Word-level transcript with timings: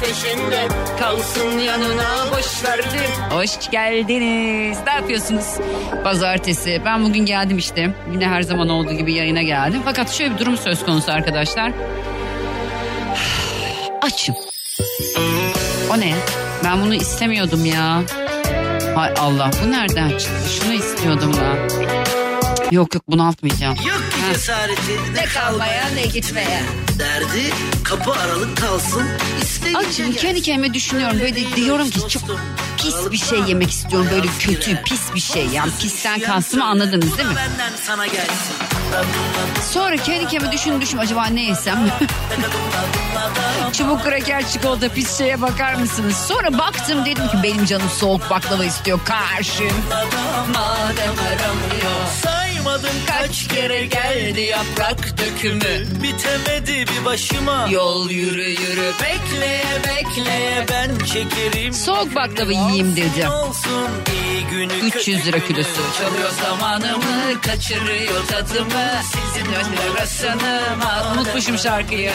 Peşinde 0.00 0.68
Kalsın 1.00 1.58
yanına 1.58 2.26
boş 2.32 2.64
verdim 2.64 3.10
Hoş 3.30 3.70
geldiniz. 3.70 4.78
Ne 4.86 4.92
yapıyorsunuz? 4.92 5.46
Pazartesi. 6.04 6.82
Ben 6.84 7.04
bugün 7.04 7.26
geldim 7.26 7.58
işte. 7.58 7.90
Yine 8.12 8.28
her 8.28 8.42
zaman 8.42 8.68
olduğu 8.68 8.92
gibi 8.92 9.12
yayına 9.12 9.42
geldim. 9.42 9.82
Fakat 9.84 10.10
şöyle 10.12 10.34
bir 10.34 10.38
durum 10.38 10.56
söz 10.56 10.84
konusu 10.84 11.12
arkadaşlar. 11.12 11.72
Açım. 14.02 14.34
O 15.90 16.00
ne? 16.00 16.14
Ben 16.64 16.82
bunu 16.82 16.94
istemiyordum 16.94 17.64
ya. 17.64 18.02
Hay 18.94 19.14
Allah 19.18 19.50
bu 19.64 19.70
nereden 19.70 20.08
çıktı? 20.08 20.48
Şunu 20.60 20.72
istiyordum 20.72 21.32
ben. 21.40 21.68
Yok 22.70 22.94
yok 22.94 23.04
bunaltmayacağım. 23.08 23.74
Yok 23.74 24.12
ki 24.12 24.18
cesareti 24.34 25.14
ne 25.14 25.24
kalmaya 25.24 25.88
ne 25.94 26.02
gitmeye. 26.02 26.62
derdi 26.98 27.50
kapı 27.84 28.12
aralık 28.12 28.56
kalsın 28.56 29.02
Açım 29.76 30.12
kendi 30.12 30.42
kendime 30.42 30.74
düşünüyorum 30.74 31.20
böyle 31.20 31.56
diyorum 31.56 31.90
ki 31.90 32.00
çok 32.08 32.22
pis 32.76 32.96
bir 33.12 33.16
şey 33.16 33.38
yemek 33.40 33.70
istiyorum 33.70 34.08
böyle 34.12 34.26
kötü 34.38 34.82
pis 34.82 35.14
bir 35.14 35.20
şey 35.20 35.46
yani 35.46 35.70
pisten 35.80 36.20
kastımı 36.20 36.64
anladınız 36.64 37.18
değil 37.18 37.28
mi? 37.28 37.34
Sonra 39.70 39.96
kendi 39.96 40.26
kendime 40.28 40.52
düşün 40.52 40.80
düşün 40.80 40.98
acaba 40.98 41.26
ne 41.26 41.42
yesem? 41.42 41.88
Çubuk 43.72 44.02
kraker 44.04 44.48
çikolata 44.48 44.88
pis 44.88 45.18
şeye 45.18 45.40
bakar 45.42 45.74
mısınız? 45.74 46.16
Sonra 46.16 46.58
baktım 46.58 47.04
dedim 47.06 47.28
ki 47.28 47.36
benim 47.42 47.64
canım 47.64 47.88
soğuk 47.98 48.30
baklava 48.30 48.64
istiyor 48.64 49.00
karşım. 49.04 49.72
Madem 50.54 51.12
aramıyor. 51.18 52.37
Saymadım 52.68 52.96
Kaç 53.06 53.48
kere 53.48 53.86
geldi 53.86 54.40
yaprak 54.40 55.18
dökümü. 55.18 56.02
bitemedi 56.02 56.84
bir 56.92 57.04
başıma. 57.04 57.68
Yol 57.70 58.10
yürü 58.10 58.50
yürü 58.50 58.92
bekleye 59.02 59.64
bekleye. 59.86 60.66
ben 60.70 60.98
çekerim. 61.06 61.72
Soğuk 61.72 62.14
baklava 62.14 62.52
yiyeyim 62.52 62.96
dedim. 62.96 63.30
Olsun 63.30 63.88
iyi 64.12 64.46
günü 64.50 64.72
300 64.72 65.26
lira 65.26 65.38
kilosu. 65.46 65.80
Çalıyor 65.98 66.30
zamanımı, 66.44 67.40
kaçırıyor 67.40 68.26
tadımı. 68.26 68.88
Sizin 69.02 69.52
arasını, 69.52 70.60
unutmuşum 71.14 71.58
şarkıyı. 71.58 72.12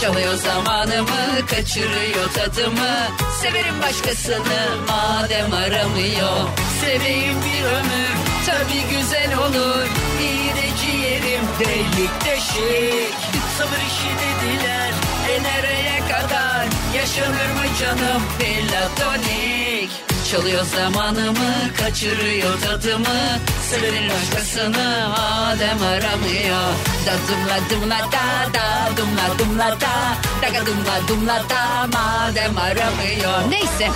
Çalıyor 0.00 0.34
zamanımı, 0.34 1.46
kaçırıyor 1.50 2.28
tadımı. 2.34 3.08
Severim 3.42 3.74
başkasını, 3.82 4.68
madem 4.88 5.52
aramıyor. 5.52 6.48
Seveyim 6.80 7.36
bir 7.42 7.64
ömür, 7.64 8.14
tabi 8.46 8.96
güzel 8.98 9.38
olur. 9.38 9.87
İyi 10.20 10.54
de 10.54 10.66
ciğerim, 10.80 11.44
delik 11.60 12.24
deşik. 12.24 13.14
Sabır 13.58 13.82
işi 13.88 14.10
dediler. 14.22 14.92
E 15.30 15.42
nereye 15.42 16.00
kadar? 16.00 16.66
Yaşanır 16.96 17.50
mı 17.58 17.66
canım 17.80 18.22
platonik? 18.38 19.90
Çalıyor 20.30 20.64
zamanımı 20.64 21.54
kaçırıyor 21.78 22.60
tadımı. 22.60 23.38
Severim 23.70 24.10
başkasını 24.10 25.08
madem 25.10 25.82
aramıyor. 25.82 26.68
Da 27.06 27.14
dumla 27.28 27.58
dumla 27.70 27.98
da 27.98 28.54
da 28.54 28.96
dumla 28.96 29.38
dumla 29.38 29.80
da. 29.80 30.16
Daga 30.42 30.66
dumla 30.66 31.08
dumla 31.08 31.42
da 31.50 31.86
madem 31.92 32.58
aramıyor. 32.58 33.50
Neyse 33.50 33.90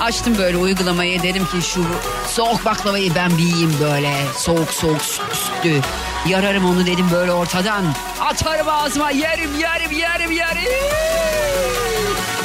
Açtım 0.00 0.38
böyle 0.38 0.56
uygulamayı 0.56 1.22
dedim 1.22 1.46
ki 1.46 1.62
şu 1.68 1.84
soğuk 2.28 2.64
baklavayı 2.64 3.14
ben 3.14 3.30
bir 3.38 3.42
yiyeyim 3.42 3.74
böyle 3.80 4.14
soğuk 4.38 4.70
soğuk 4.70 5.02
sütlü. 5.02 5.80
Yararım 6.28 6.64
onu 6.64 6.86
dedim 6.86 7.06
böyle 7.12 7.32
ortadan. 7.32 7.84
Atarım 8.20 8.68
ağzıma 8.68 9.10
yerim 9.10 9.50
yerim 9.60 9.98
yerim 9.98 10.30
yerim. 10.30 10.72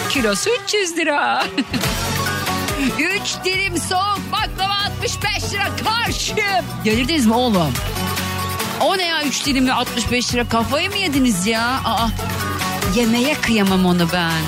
Kilosu 0.10 0.50
300 0.66 0.98
lira. 0.98 1.44
3 3.00 3.46
dilim 3.46 3.78
soğuk 3.78 4.20
baklava 4.32 4.74
65 5.02 5.54
lira 5.54 5.64
karşım. 5.84 6.38
Delirdiniz 6.86 7.26
mi 7.26 7.34
oğlum? 7.34 7.74
O 8.82 8.98
ne 8.98 9.06
ya 9.08 9.24
3 9.24 9.46
dilimle 9.46 9.74
65 9.74 10.34
lira 10.34 10.50
kafayı 10.50 10.90
mı 10.90 10.98
yediniz 10.98 11.48
ya? 11.48 11.80
Aa, 11.86 12.08
yemeye 12.96 13.34
kıyamam 13.34 13.86
onu 13.86 14.08
ben. 14.14 14.42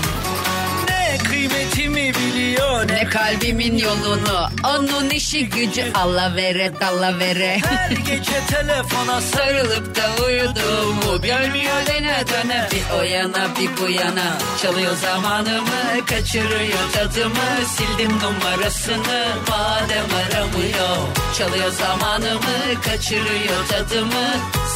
Biliyor 2.16 2.88
ne 2.88 3.06
kalbimin 3.06 3.78
yolunu. 3.78 4.50
Onun 4.64 5.10
işi 5.10 5.50
gücü 5.50 5.92
Allah 5.94 6.36
vere 6.36 6.72
dalla 6.82 7.20
vere 7.20 7.60
her 7.66 7.92
gece 7.92 8.46
telefona 8.50 9.22
sarıl. 9.22 9.62
Sarılıp 9.62 9.96
da 9.96 10.24
uyudum 10.26 10.96
mu 10.96 11.22
Görmüyor 11.22 11.86
dene 11.88 12.24
döne. 12.28 12.68
Bir 12.72 13.00
o 13.00 13.04
yana 13.04 13.56
bir 13.60 13.78
bu 13.78 13.90
yana. 13.90 14.38
Çalıyor 14.62 14.96
zamanımı 14.96 16.06
Kaçırıyor 16.10 16.92
tadımı. 16.94 17.66
Sildim 17.68 18.12
numarasını 18.20 19.26
Madem 19.50 20.06
aramıyor. 20.22 20.98
Çalıyor 21.38 21.72
zamanımı 21.72 22.82
Kaçırıyor 22.86 23.68
tadımı. 23.70 24.28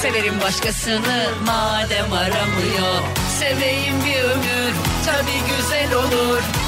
Severim 0.01 0.41
başkasını 0.41 1.25
Madem 1.45 2.13
aramıyor. 2.13 3.01
Seveyim 3.39 4.05
bir 4.05 4.23
ömür 4.23 4.73
Tabi 5.05 5.55
güzel 5.57 5.93
olur 5.93 6.64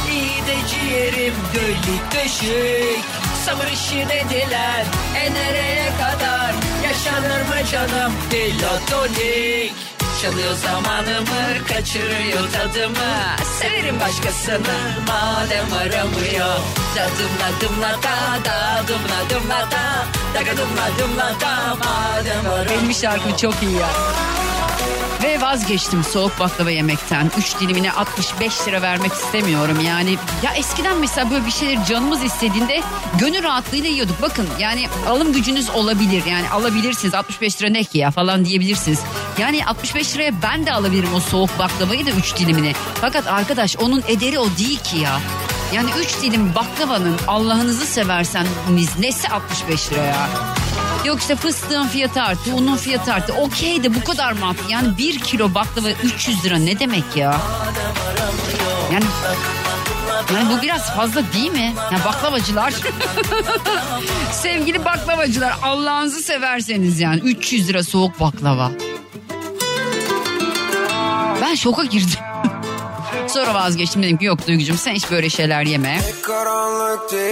ciğerim 0.69 1.33
Dölük 1.53 2.13
döşük 2.13 3.05
Sabır 3.45 3.67
işi 3.67 3.95
dediler 4.09 4.85
E 5.15 5.33
nereye 5.33 5.89
kadar? 6.01 6.53
Yaşanır 6.83 7.41
mı 7.41 7.67
canım? 7.71 8.13
Delatonik 8.31 9.73
Çalıyor 10.21 10.53
zamanımı 10.53 11.65
Kaçırıyor 11.67 12.51
tadımı. 12.51 13.35
Severim 13.59 13.99
başkasını 13.99 14.77
Madem 15.07 15.73
aramıyor. 15.73 16.59
Dadımla 16.95 17.49
dımla 17.61 17.89
da 18.03 18.45
da 18.45 18.87
Dımla 19.29 19.71
da 19.71 20.05
Daga 20.35 20.57
dımla 20.57 20.87
dımla 20.99 21.41
da 21.41 21.75
Madem 21.75 22.51
aramıyor 22.53 22.69
Benim 22.69 22.93
şarkım 22.93 23.35
çok 23.35 23.53
iyi 23.63 23.73
ya 23.75 23.87
ve 25.23 25.41
vazgeçtim 25.41 26.03
soğuk 26.03 26.39
baklava 26.39 26.71
yemekten. 26.71 27.31
3 27.37 27.59
dilimine 27.59 27.91
65 27.91 28.67
lira 28.67 28.81
vermek 28.81 29.11
istemiyorum. 29.13 29.79
Yani 29.85 30.17
ya 30.43 30.53
eskiden 30.53 30.97
mesela 30.97 31.31
böyle 31.31 31.45
bir 31.45 31.51
şeyler 31.51 31.85
canımız 31.85 32.23
istediğinde 32.23 32.81
gönül 33.19 33.43
rahatlığıyla 33.43 33.89
yiyorduk. 33.89 34.21
Bakın 34.21 34.47
yani 34.59 34.87
alım 35.07 35.33
gücünüz 35.33 35.69
olabilir. 35.69 36.23
Yani 36.25 36.49
alabilirsiniz 36.49 37.13
65 37.13 37.61
lira 37.61 37.69
ne 37.69 37.83
ki 37.83 37.97
ya 37.97 38.11
falan 38.11 38.45
diyebilirsiniz. 38.45 38.99
Yani 39.37 39.65
65 39.65 40.15
liraya 40.15 40.41
ben 40.41 40.65
de 40.65 40.73
alabilirim 40.73 41.13
o 41.13 41.19
soğuk 41.19 41.59
baklavayı 41.59 42.05
da 42.05 42.11
3 42.11 42.35
dilimini. 42.37 42.73
Fakat 43.01 43.27
arkadaş 43.27 43.77
onun 43.77 44.03
ederi 44.07 44.39
o 44.39 44.47
değil 44.57 44.79
ki 44.79 44.97
ya. 44.97 45.19
Yani 45.73 45.89
3 45.99 46.21
dilim 46.21 46.55
baklavanın 46.55 47.15
Allah'ınızı 47.27 47.85
severseniz 47.85 48.99
nesi 48.99 49.29
65 49.29 49.91
lira 49.91 50.03
ya? 50.03 50.29
Yok 51.05 51.19
işte 51.19 51.35
fıstığın 51.35 51.87
fiyatı 51.87 52.21
arttı, 52.21 52.55
unun 52.55 52.77
fiyatı 52.77 53.13
arttı. 53.13 53.33
Okey 53.33 53.83
de 53.83 53.95
bu 53.95 54.03
kadar 54.03 54.31
mı 54.31 54.47
arttı? 54.47 54.63
Yani 54.69 54.97
bir 54.97 55.19
kilo 55.19 55.53
baklava 55.53 55.89
300 55.89 56.45
lira 56.45 56.57
ne 56.57 56.79
demek 56.79 57.15
ya? 57.15 57.37
Yani 58.93 59.05
yani 60.33 60.49
bu 60.57 60.61
biraz 60.61 60.95
fazla 60.95 61.21
değil 61.33 61.51
mi? 61.51 61.73
Ya 61.91 61.99
baklavacılar. 62.05 62.73
Sevgili 64.31 64.85
baklavacılar 64.85 65.53
Allah'ınızı 65.63 66.21
severseniz 66.21 66.99
yani 66.99 67.19
300 67.19 67.69
lira 67.69 67.83
soğuk 67.83 68.19
baklava. 68.19 68.71
Ben 71.41 71.55
şoka 71.55 71.83
girdim. 71.83 72.19
Sonra 73.37 73.53
vazgeçtim 73.53 74.03
dedim 74.03 74.17
ki 74.17 74.25
yok 74.25 74.47
Duygucuğum 74.47 74.77
sen 74.77 74.93
hiç 74.93 75.11
böyle 75.11 75.29
şeyler 75.29 75.63
yeme. 75.63 76.01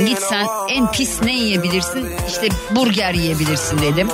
Git 0.07 0.19
sen 0.19 0.47
en 0.69 0.91
pis 0.91 1.21
ne 1.21 1.35
yiyebilirsin? 1.35 2.09
İşte 2.27 2.47
burger 2.71 3.13
yiyebilirsin 3.13 3.81
dedim. 3.81 4.09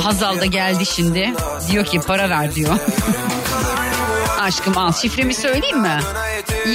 Hazal 0.00 0.40
da 0.40 0.46
geldi 0.46 0.86
şimdi. 0.86 1.34
Diyor 1.70 1.84
ki 1.84 2.00
para 2.00 2.30
ver 2.30 2.54
diyor. 2.54 2.78
aşkım 4.40 4.78
al 4.78 4.92
şifremi 4.92 5.34
söyleyeyim 5.34 5.80
mi? 5.80 6.00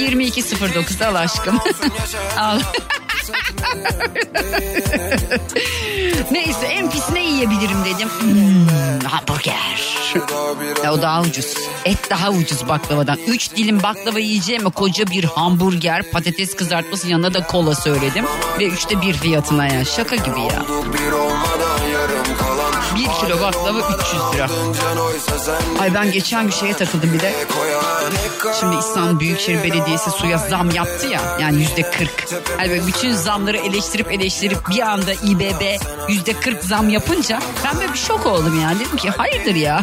2209 0.02 1.02
al 1.02 1.14
aşkım. 1.14 1.58
al. 2.38 2.60
Neyse 6.30 6.66
en 6.66 6.90
pis 6.90 7.10
ne 7.12 7.24
yiyebilirim 7.24 7.84
dedim. 7.84 8.08
Hmm, 8.08 9.00
hamburger. 9.04 9.98
Ya 10.84 10.92
o 10.92 11.02
daha 11.02 11.20
ucuz. 11.22 11.54
Et 11.84 11.98
daha 12.10 12.30
ucuz 12.30 12.68
baklavadan. 12.68 13.18
Üç 13.26 13.50
dilim 13.56 13.82
baklava 13.82 14.18
yiyeceğime 14.18 14.70
koca 14.70 15.06
bir 15.06 15.24
hamburger, 15.24 16.10
patates 16.10 16.56
kızartması 16.56 17.08
yanına 17.08 17.34
da 17.34 17.46
kola 17.46 17.74
söyledim. 17.74 18.24
Ve 18.58 18.66
üçte 18.66 19.02
bir 19.02 19.14
fiyatına 19.14 19.66
ya. 19.66 19.84
Şaka 19.84 20.16
gibi 20.16 20.40
ya. 20.40 20.62
Bir 22.96 23.26
kilo 23.26 23.40
baklava 23.40 23.78
300 23.78 23.94
lira. 24.34 24.48
Ay 25.80 25.94
ben 25.94 26.12
geçen 26.12 26.46
bir 26.48 26.52
şeye 26.52 26.74
takıldım 26.74 27.12
bir 27.12 27.20
de. 27.20 27.34
Şimdi 28.60 28.76
İstanbul 28.76 29.20
Büyükşehir 29.20 29.62
Belediyesi 29.62 30.10
suya 30.10 30.38
zam 30.38 30.70
yaptı 30.70 31.06
ya. 31.06 31.20
Yani 31.40 31.60
yüzde 31.60 31.82
40. 31.82 32.10
Hani 32.56 32.70
böyle 32.70 32.86
bütün 32.86 33.12
zamları 33.12 33.56
eleştirip 33.56 34.12
eleştirip 34.12 34.58
bir 34.70 34.80
anda 34.80 35.12
İBB 35.12 35.80
yüzde 36.08 36.32
40 36.32 36.64
zam 36.64 36.88
yapınca 36.88 37.38
ben 37.64 37.80
böyle 37.80 37.92
bir 37.92 37.98
şok 37.98 38.26
oldum 38.26 38.60
yani. 38.62 38.80
Dedim 38.80 38.96
ki 38.96 39.10
hayırdır 39.10 39.54
ya. 39.54 39.80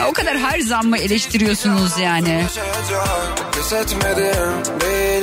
ya 0.00 0.08
o 0.08 0.12
kadar 0.12 0.38
her 0.38 0.60
zammı 0.60 0.98
eleştiriyorsunuz 0.98 1.98
yani. 1.98 2.44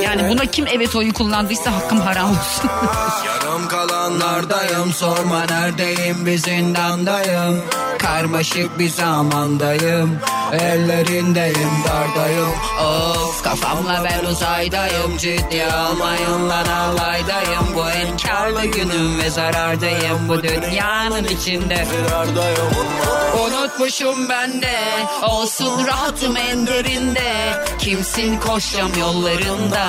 Yani 0.03 0.29
buna 0.29 0.45
kim 0.45 0.67
evet 0.67 0.95
oyu 0.95 1.13
kullandıysa 1.13 1.75
hakkım 1.75 1.99
haram 2.01 2.29
olsun. 2.29 2.69
Yarım 3.53 3.67
kalanlardayım. 3.67 4.93
Sorma 4.93 5.45
neredeyim? 5.45 6.25
Bir 6.25 6.37
zindandayım. 6.37 7.61
Karmaşık 7.99 8.79
bir 8.79 8.89
zamandayım. 8.89 10.19
Ellerindeyim 10.51 11.69
dardayım. 11.87 12.49
Of 12.85 13.43
kafamla 13.43 14.03
ben 14.03 14.25
uzaydayım. 14.25 15.17
Ciddi 15.17 15.65
almayın 15.65 16.49
lan 16.49 16.65
alaydayım. 16.65 17.75
Bu 17.75 17.89
en 17.89 18.17
karlı 18.17 18.65
günüm 18.65 19.19
ve 19.19 19.29
zarardayım. 19.29 20.29
Bu 20.29 20.43
dünyanın 20.43 21.23
içinde. 21.23 21.87
Unutmuşum 23.45 24.29
ben 24.29 24.61
de. 24.61 24.79
Olsun 25.27 25.87
rahatım 25.87 26.37
en 26.37 26.67
derinde 26.67 27.33
Kimsin 27.83 28.39
koşacağım 28.39 28.91
yollarında? 28.99 29.85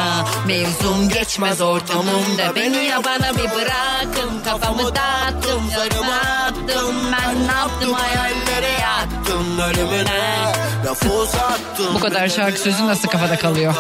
Mevzum 0.47 1.09
geçmez 1.09 1.61
ortamımda. 1.61 2.55
Beni 2.57 2.77
yabana 2.77 3.37
bir 3.37 3.54
bırakın 3.55 4.43
Kafamı 4.45 4.83
dağıttım 4.83 5.71
zarımı 5.71 6.17
attım 6.17 6.95
Ben 7.13 7.49
ne 7.49 7.53
yaptım 7.53 7.93
hayallere 7.93 8.81
yattım 8.81 9.59
ölümüne 9.59 10.53
Lafı 10.87 11.13
uzattım 11.13 11.95
Bu 11.95 12.01
kadar 12.01 12.29
şarkı 12.29 12.59
sözü 12.59 12.87
nasıl 12.87 13.09
kafada 13.09 13.37
kalıyor? 13.37 13.75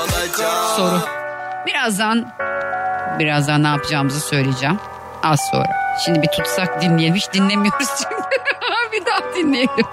Soru. 0.76 1.00
Birazdan 1.66 2.32
birazdan 3.18 3.62
ne 3.62 3.66
yapacağımızı 3.66 4.20
söyleyeceğim. 4.20 4.78
Az 5.22 5.40
sonra. 5.50 5.98
Şimdi 6.04 6.22
bir 6.22 6.28
tutsak 6.28 6.82
dinleyelim. 6.82 7.14
Hiç 7.14 7.32
dinlemiyoruz 7.32 7.88
çünkü. 8.02 8.22
bir 8.92 9.06
daha 9.06 9.34
dinleyelim. 9.36 9.86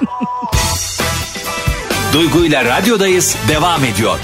Duygu 2.14 2.46
ile 2.46 2.66
radyodayız 2.66 3.36
devam 3.48 3.84
ediyor. 3.86 4.20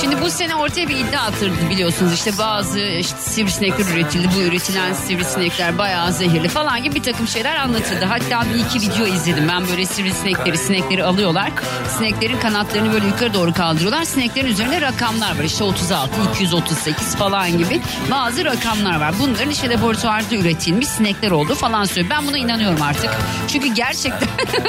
Şimdi 0.00 0.20
bu 0.20 0.30
sene 0.30 0.54
ortaya 0.54 0.88
bir 0.88 0.96
iddia 0.96 1.22
atıldı 1.22 1.70
biliyorsunuz 1.70 2.12
işte 2.14 2.30
bazı 2.38 2.80
işte 2.80 3.18
sivrisinekler 3.18 3.86
üretildi. 3.94 4.28
Bu 4.36 4.40
üretilen 4.40 4.92
sivrisinekler 4.92 5.78
bayağı 5.78 6.12
zehirli 6.12 6.48
falan 6.48 6.82
gibi 6.82 6.94
bir 6.94 7.02
takım 7.02 7.28
şeyler 7.28 7.56
anlatıldı. 7.56 8.04
Hatta 8.04 8.44
bir 8.54 8.60
iki 8.60 8.90
video 8.90 9.06
izledim 9.06 9.48
ben 9.48 9.68
böyle 9.68 9.86
sivrisinekleri 9.86 10.58
sinekleri 10.58 11.04
alıyorlar. 11.04 11.50
Sineklerin 11.98 12.38
kanatlarını 12.38 12.92
böyle 12.92 13.06
yukarı 13.06 13.34
doğru 13.34 13.52
kaldırıyorlar. 13.52 14.04
Sineklerin 14.04 14.48
üzerinde 14.48 14.80
rakamlar 14.80 15.38
var 15.38 15.44
işte 15.44 15.64
36, 15.64 16.10
238 16.34 17.16
falan 17.16 17.58
gibi 17.58 17.80
bazı 18.10 18.44
rakamlar 18.44 19.00
var. 19.00 19.14
Bunların 19.20 19.50
işte 19.50 19.70
laboratuvarda 19.70 20.34
üretilmiş 20.34 20.88
sinekler 20.88 21.30
olduğu 21.30 21.54
falan 21.54 21.84
söylüyor. 21.84 22.10
Ben 22.10 22.26
buna 22.26 22.38
inanıyorum 22.38 22.82
artık. 22.82 23.10
Çünkü 23.48 23.74
gerçekten 23.74 24.28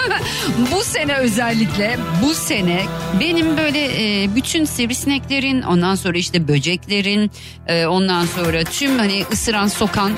bu 0.72 0.84
sene 0.84 1.16
özellikle 1.16 1.98
bu 2.24 2.34
sene 2.34 2.86
benim 3.20 3.58
böyle 3.58 3.86
e, 4.24 4.36
bütün 4.36 4.66
sivrisineklerin 5.16 5.62
ondan 5.62 5.96
sonra 5.96 6.18
işte 6.18 6.48
böceklerin 6.48 7.32
e, 7.68 7.86
ondan 7.86 8.26
sonra 8.26 8.64
tüm 8.64 9.00
hani 9.00 9.26
ısıran 9.32 9.68
sokan 9.68 10.12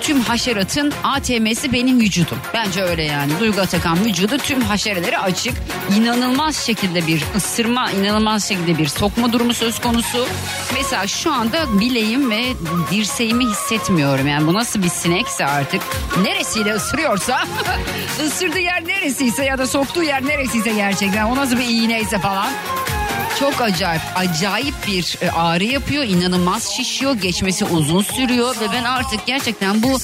tüm 0.00 0.20
haşeratın 0.20 0.92
ATM'si 1.02 1.72
benim 1.72 2.00
vücudum. 2.00 2.38
Bence 2.54 2.82
öyle 2.82 3.02
yani. 3.02 3.32
Duygu 3.40 3.60
Atakan 3.60 4.04
vücudu 4.04 4.38
tüm 4.38 4.60
haşerelere 4.60 5.18
açık. 5.18 5.54
İnanılmaz 5.96 6.56
şekilde 6.56 7.06
bir 7.06 7.24
ısırma, 7.36 7.90
inanılmaz 7.90 8.48
şekilde 8.48 8.78
bir 8.78 8.86
sokma 8.86 9.32
durumu 9.32 9.54
söz 9.54 9.80
konusu. 9.80 10.26
Mesela 10.74 11.06
şu 11.06 11.32
anda 11.32 11.80
bileğim 11.80 12.30
ve 12.30 12.42
dirseğimi 12.90 13.46
hissetmiyorum. 13.46 14.26
Yani 14.26 14.46
bu 14.46 14.54
nasıl 14.54 14.82
bir 14.82 14.88
sinekse 14.88 15.46
artık. 15.46 15.82
Neresiyle 16.22 16.74
ısırıyorsa, 16.74 17.44
ısırdığı 18.26 18.58
yer 18.58 18.86
neresiyse 18.86 19.44
ya 19.44 19.58
da 19.58 19.66
soktuğu 19.66 20.02
yer 20.02 20.26
neresiyse 20.26 20.72
gerçekten. 20.72 21.26
O 21.26 21.36
nasıl 21.36 21.58
bir 21.58 21.68
iğneyse 21.68 22.18
falan. 22.18 22.48
Çok 23.40 23.60
acayip, 23.60 24.02
acayip 24.16 24.74
bir 24.86 25.18
e, 25.22 25.30
ağrı 25.30 25.64
yapıyor, 25.64 26.04
inanılmaz 26.04 26.68
şişiyor, 26.76 27.14
geçmesi 27.14 27.64
uzun 27.64 28.02
sürüyor 28.02 28.56
ve 28.60 28.72
ben 28.72 28.84
artık 28.84 29.26
gerçekten 29.26 29.82
bu 29.82 29.98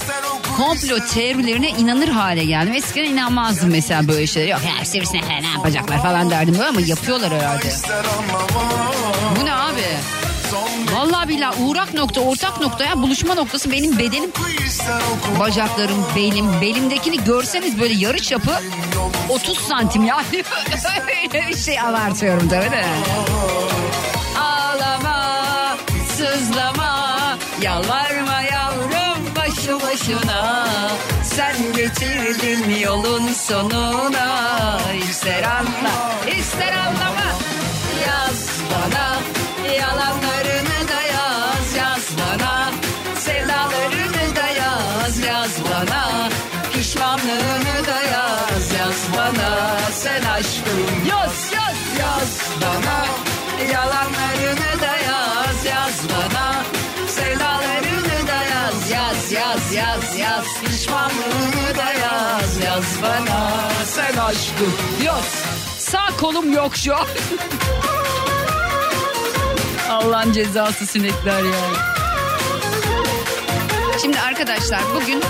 komplo 0.57 0.99
teorilerine 1.15 1.69
inanır 1.71 2.09
hale 2.09 2.45
geldim. 2.45 2.73
Eskiden 2.75 3.05
inanmazdım 3.11 3.71
mesela 3.71 4.09
böyle 4.09 4.27
şeyler. 4.27 4.49
Yok 4.49 4.61
ya 4.79 4.85
sivrisinek 4.85 5.25
ne 5.29 5.49
yapacaklar 5.57 6.03
falan 6.03 6.31
derdim 6.31 6.55
böyle 6.55 6.69
ama 6.69 6.81
yapıyorlar 6.81 7.33
herhalde. 7.33 7.73
Bu 9.41 9.45
ne 9.45 9.53
abi? 9.55 9.83
Vallahi 10.95 11.29
billahi 11.29 11.63
uğrak 11.63 11.95
nokta, 11.95 12.21
ortak 12.21 12.61
nokta 12.61 12.85
ya 12.85 13.03
buluşma 13.03 13.35
noktası 13.35 13.73
benim 13.73 13.99
bedenim. 13.99 14.31
Bacaklarım, 15.41 16.05
belim, 16.17 16.61
belimdekini 16.61 17.25
görseniz 17.25 17.81
böyle 17.81 17.95
yarı 17.95 18.23
çapı 18.23 18.51
30 19.29 19.59
santim 19.59 20.05
yani. 20.05 20.25
Öyle 21.35 21.49
bir 21.49 21.57
şey 21.57 21.81
abartıyorum 21.81 22.49
tabii 22.49 22.71
de. 22.71 22.85
Ağlama, 24.41 25.77
sızlama, 26.17 27.39
yalvarma 27.63 28.41
yavrum 28.53 29.35
başı 29.37 29.81
başına. 29.81 30.69
Sen 31.25 31.57
getirdin 31.77 32.77
yolun 32.81 33.33
sonuna. 33.33 34.79
İster 35.11 35.43
anla, 35.43 36.13
ister 36.39 36.73
anlama. 36.73 37.33
Yaz 38.07 38.49
bana 38.71 39.19
yalanlarını 39.75 40.89
da 40.89 41.03
yaz, 41.03 41.77
yaz 41.77 42.05
bana. 42.19 42.71
Sevdalarını 43.19 44.37
da 44.37 44.47
yaz, 44.47 45.19
yaz 45.19 45.51
bana. 45.71 46.29
Pişmanlığını 46.73 47.87
da 47.87 48.03
yaz, 48.03 48.73
yaz 48.79 49.01
bana. 49.17 49.79
Sen 49.93 50.23
aşkım 50.23 51.07
yaz, 51.09 51.53
yaz, 51.53 52.01
yaz 52.01 52.41
bana. 52.63 53.07
Yalanlarını 53.73 54.81
da 54.81 54.97
yaz, 54.97 55.65
yaz 55.65 56.01
bana. 56.13 56.65
Sevdalarını 57.09 58.29
da 58.29 58.43
yaz, 58.55 58.91
yaz, 58.91 59.33
yaz, 59.33 59.75
yaz, 59.75 60.19
yaz. 60.19 60.45
Pişmanlığını 60.65 61.77
da 61.77 61.93
yaz, 61.93 62.65
yaz 62.65 63.03
bana. 63.03 63.51
Sen 63.85 64.17
aşkım 64.17 64.75
yaz. 65.05 65.45
Sağ 65.79 66.17
kolum 66.21 66.53
yok 66.53 66.77
şu 66.77 66.97
an. 66.97 67.07
Allah'ın 69.93 70.33
cezası 70.33 70.87
sinekler 70.87 71.43
ya. 71.43 71.61
Şimdi 74.03 74.21
arkadaşlar 74.21 74.81
bugün 74.95 75.23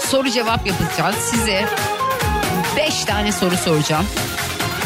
soru 0.00 0.30
cevap 0.30 0.66
yapacağız. 0.66 1.16
Size 1.16 1.66
5 2.76 3.04
tane 3.04 3.32
soru 3.32 3.56
soracağım. 3.56 4.06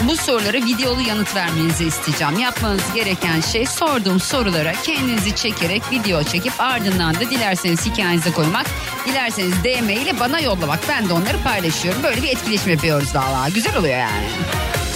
Bu 0.08 0.16
sorulara 0.16 0.56
videolu 0.56 1.00
yanıt 1.00 1.36
vermenizi 1.36 1.84
isteyeceğim. 1.84 2.38
Yapmanız 2.38 2.82
gereken 2.94 3.40
şey 3.40 3.66
sorduğum 3.66 4.20
sorulara 4.20 4.72
kendinizi 4.72 5.36
çekerek 5.36 5.82
video 5.90 6.22
çekip 6.22 6.52
ardından 6.58 7.14
da 7.14 7.20
dilerseniz 7.20 7.86
hikayenize 7.86 8.32
koymak, 8.32 8.66
dilerseniz 9.06 9.64
DM 9.64 9.88
ile 9.90 10.20
bana 10.20 10.40
yollamak. 10.40 10.80
Ben 10.88 11.08
de 11.08 11.12
onları 11.12 11.38
paylaşıyorum. 11.44 12.02
Böyle 12.02 12.22
bir 12.22 12.28
etkileşim 12.28 12.70
yapıyoruz 12.70 13.14
valla. 13.14 13.48
Güzel 13.48 13.76
oluyor 13.76 13.98
yani. 13.98 14.28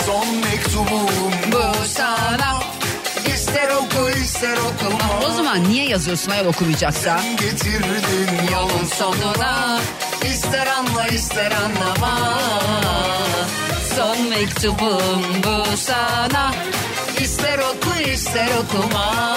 Son 0.07 0.37
mektubum 0.37 1.11
Bu 1.53 1.87
sana 1.87 2.46
ister 3.57 3.71
oku 3.77 4.19
ister 4.21 4.57
okuma. 4.69 5.27
O 5.27 5.31
zaman 5.31 5.65
niye 5.69 5.85
yazıyorsun 5.89 6.31
ayol 6.31 6.47
okumayacaksa? 6.47 7.21
getirdin 7.41 8.53
Yolun 8.53 8.87
sonuna 8.99 9.81
ister 10.33 10.67
anla 10.67 11.07
ister 11.09 11.53
anlama. 11.53 12.15
Son 13.97 14.29
mektubum 14.29 15.23
bu 15.45 15.77
sana 15.77 16.53
ister 17.21 17.59
oku 17.59 18.11
ister 18.15 18.49
okuma. 18.61 19.37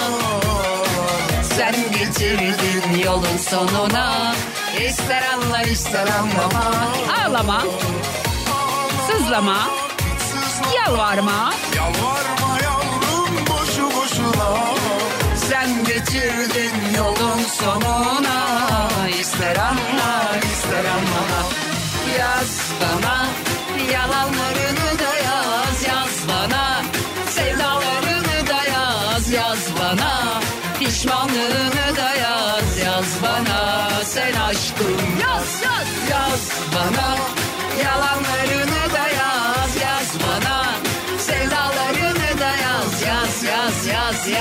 Sen 1.56 1.74
getirdin 1.98 3.00
yolun 3.04 3.38
sonuna 3.50 4.34
ister 4.88 5.22
anla 5.34 5.62
ister 5.62 6.06
anlama. 6.20 6.64
Ağlama, 7.24 7.62
sızlama, 9.06 9.58
yalvarma. 10.76 11.52
Yalvarma 11.76 12.49
Sen 15.36 15.84
getirdin 15.84 16.96
yolun 16.96 17.40
sonuna. 17.58 18.40
İster 19.20 19.56
anla 19.56 20.36
ister 20.52 20.84
anlama. 20.84 21.42
Yaz 22.18 22.60
bana 22.80 23.26
yalanlarını 23.92 24.69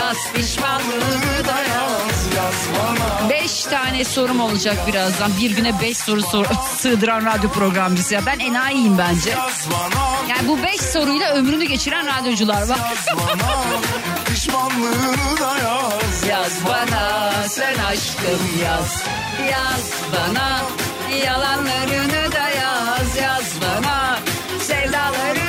yaz 0.09 0.31
pişmanlığı 0.33 1.47
da 1.47 1.57
yaz. 1.61 2.35
Yaz 2.37 2.55
bana 2.73 3.29
Beş 3.29 3.63
tane 3.63 4.05
sorum 4.05 4.39
olacak 4.39 4.87
birazdan. 4.87 5.31
Bir 5.41 5.51
güne 5.51 5.81
beş 5.81 5.97
soru 5.97 6.21
sor 6.21 6.45
sığdıran 6.77 7.25
radyo 7.25 7.49
programcısı 7.49 8.13
ya. 8.13 8.25
Ben 8.25 8.39
enayiyim 8.39 8.97
bence. 8.97 9.29
Yani 10.29 10.47
bu 10.47 10.63
beş 10.63 10.81
soruyla 10.81 11.33
ömrünü 11.33 11.65
geçiren 11.65 12.07
radyocular 12.07 12.67
var. 12.69 12.79
Pişmanlığını 14.25 15.39
da 15.39 15.57
yaz 15.57 16.27
Yaz 16.29 16.65
bana 16.65 17.33
sen 17.47 17.77
aşkım 17.77 18.63
yaz. 18.63 19.03
Yaz 19.51 19.91
bana 20.13 20.61
yalanlarını 21.25 22.31
da 22.31 22.49
yaz. 22.49 23.17
Yaz 23.21 23.53
bana 23.61 24.19
sevdalarını 24.59 25.48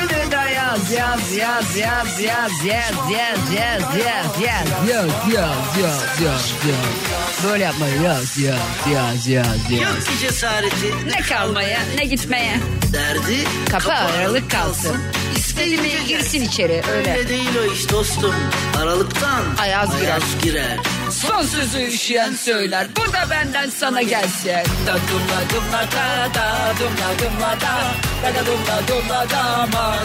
yaz. 0.91 1.31
Yaz 1.37 1.77
yaz 1.77 1.77
yaz 1.77 2.19
yaz 2.19 2.65
yaz 2.65 3.11
yaz 3.11 3.53
yaz 3.53 3.95
yaz 4.05 4.39
yaz 4.41 4.67
yaz 4.87 5.27
yaz 5.33 5.77
yaz 5.83 6.21
yaz 6.25 6.51
yaz. 6.69 7.51
Böyle 7.51 7.63
yapma 7.63 7.87
yaz 7.87 8.37
yaz 8.37 8.57
yaz 8.93 9.27
yaz 9.27 9.47
yaz. 9.71 9.81
Yok 9.81 10.05
ki 10.05 10.19
cesareti 10.21 11.07
Ne 11.07 11.21
kalmaya 11.21 11.79
ne 11.97 12.05
gitmeye. 12.05 12.59
derdi 12.93 13.47
Kapı 13.69 13.93
aralık 13.93 14.51
kalsın. 14.51 14.97
İstediğine 15.35 15.87
girsin 16.07 16.41
içeri 16.41 16.81
öyle. 16.91 17.11
Öyle 17.11 17.29
değil 17.29 17.49
o 17.61 17.73
iş 17.73 17.89
dostum. 17.89 18.35
Aralıktan 18.81 19.43
Ayaz 19.61 19.89
girer. 19.99 20.21
girer. 20.43 20.77
Son 21.11 21.41
sözü 21.45 21.81
üşüyen 21.81 22.33
söyler. 22.33 22.87
Bu 22.95 23.13
da 23.13 23.29
benden 23.29 23.69
sana 23.69 24.01
gelsin. 24.01 24.49
Da 24.87 24.93
dumla 24.93 25.41
dumla 25.53 25.81
da 25.91 26.33
da 26.33 26.73
dumla 26.79 27.09
dumla 27.19 27.57
da 27.61 27.93
da 28.23 28.35
da 28.35 28.45
dumla 28.45 28.87
dumla 28.87 29.29
da 29.29 29.67
ma. 29.73 29.95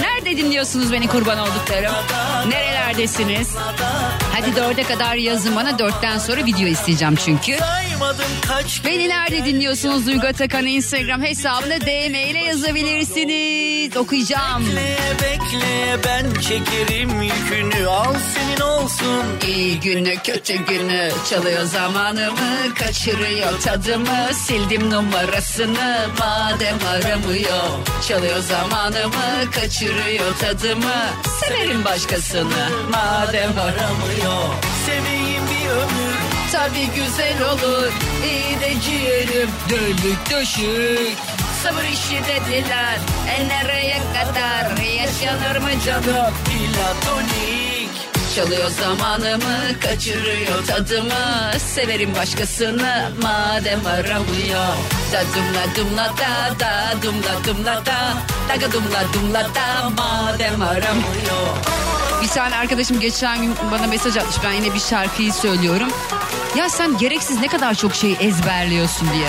Nerede 0.00 0.36
dinliyorsunuz 0.36 0.92
beni 0.92 1.06
kurban 1.08 1.38
olduklarım? 1.38 1.92
Nerelerdesiniz? 2.48 3.48
Hadi 4.32 4.56
dörde 4.56 4.82
kadar 4.82 5.14
yazın 5.14 5.56
bana 5.56 5.78
dörtten 5.78 6.18
sonra 6.18 6.44
video 6.44 6.66
isteyeceğim 6.66 7.16
çünkü. 7.24 7.56
Beni 8.86 9.08
nerede 9.08 9.44
dinliyorsunuz? 9.44 10.06
Duygu 10.06 10.26
Atakan 10.26 10.66
Instagram 10.66 11.22
hesabına 11.22 11.80
DM 11.80 12.14
ile 12.14 12.38
yazabilirsiniz. 12.38 13.96
Okuyacağım. 13.96 14.66
Bekle 14.66 14.96
bekle 15.22 15.96
ben 16.04 16.40
çekerim 16.40 17.22
yükünü 17.22 17.86
al 17.86 18.14
senin 18.34 18.60
olsun. 18.60 19.22
İyi 19.48 19.80
günü 19.80 20.16
kötü 20.16 20.41
günü 20.48 21.10
çalıyor 21.30 21.64
zamanımı 21.64 22.74
kaçırıyor 22.78 23.60
tadımı. 23.60 24.34
Sildim 24.34 24.90
numarasını 24.90 26.06
madem 26.18 26.78
aramıyor. 26.88 27.68
Çalıyor 28.08 28.38
zamanımı 28.38 29.50
kaçırıyor 29.54 30.36
tadımı. 30.40 30.94
Severim 31.40 31.84
başkasını 31.84 32.68
madem 32.90 33.58
aramıyor. 33.58 34.54
Seveyim 34.86 35.42
bir 35.46 35.70
ömür 35.70 36.32
tabi 36.52 36.86
güzel 36.86 37.42
olur. 37.42 37.92
İyi 38.24 38.60
de 38.60 38.80
ciğerim 38.80 39.50
dölük 39.70 40.30
döşük. 40.30 41.18
Sabır 41.62 41.84
işi 41.84 42.20
dediler 42.28 42.98
e 43.38 43.48
nereye 43.48 43.98
kadar. 43.98 44.82
Yaşanır 44.82 45.56
mı 45.56 45.80
canım? 45.86 46.34
Platonik. 46.44 47.71
Çalıyor 48.36 48.68
zamanımı, 48.68 49.80
kaçırıyor 49.80 50.66
tadımı 50.66 51.58
Severim 51.58 52.14
başkasını 52.14 53.10
madem 53.22 53.86
aramıyor 53.86 54.74
Da 55.12 55.22
dumla 55.34 55.76
dumla 55.76 56.04
da 56.04 56.60
da 56.60 57.02
dumla 57.02 57.44
dumla 57.44 57.86
da 57.86 58.14
Daga 58.48 58.72
dumla 58.72 59.04
dumla 59.14 59.40
da 59.40 59.90
madem 59.90 60.62
aramıyor 60.62 61.56
bir 62.22 62.28
tane 62.28 62.56
arkadaşım 62.56 63.00
geçen 63.00 63.42
gün 63.42 63.54
bana 63.72 63.86
mesaj 63.86 64.16
atmış. 64.16 64.36
Ben 64.44 64.52
yine 64.52 64.74
bir 64.74 64.80
şarkıyı 64.80 65.32
söylüyorum. 65.32 65.88
Ya 66.56 66.68
sen 66.68 66.98
gereksiz 66.98 67.40
ne 67.40 67.48
kadar 67.48 67.74
çok 67.74 67.94
şey 67.94 68.16
ezberliyorsun 68.20 69.08
diye. 69.12 69.28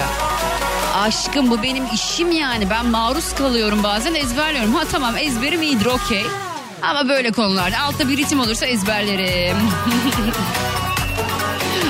Aşkım 0.96 1.52
bu 1.52 1.64
benim 1.64 1.84
işim 1.94 2.32
yani. 2.32 2.70
Ben 2.70 2.86
maruz 2.86 3.36
kalıyorum 3.36 3.84
bazen 3.84 4.16
ezberliyorum. 4.16 4.76
Ha 4.76 4.84
tamam 4.92 5.18
ezberim 5.18 5.62
iyidir 5.62 5.86
okey. 5.86 6.26
Ama 6.84 7.10
böyle 7.10 7.32
konularda 7.32 7.80
altta 7.80 8.10
bir 8.10 8.18
ritim 8.18 8.40
olursa 8.40 8.66
ezberlerim. 8.66 9.58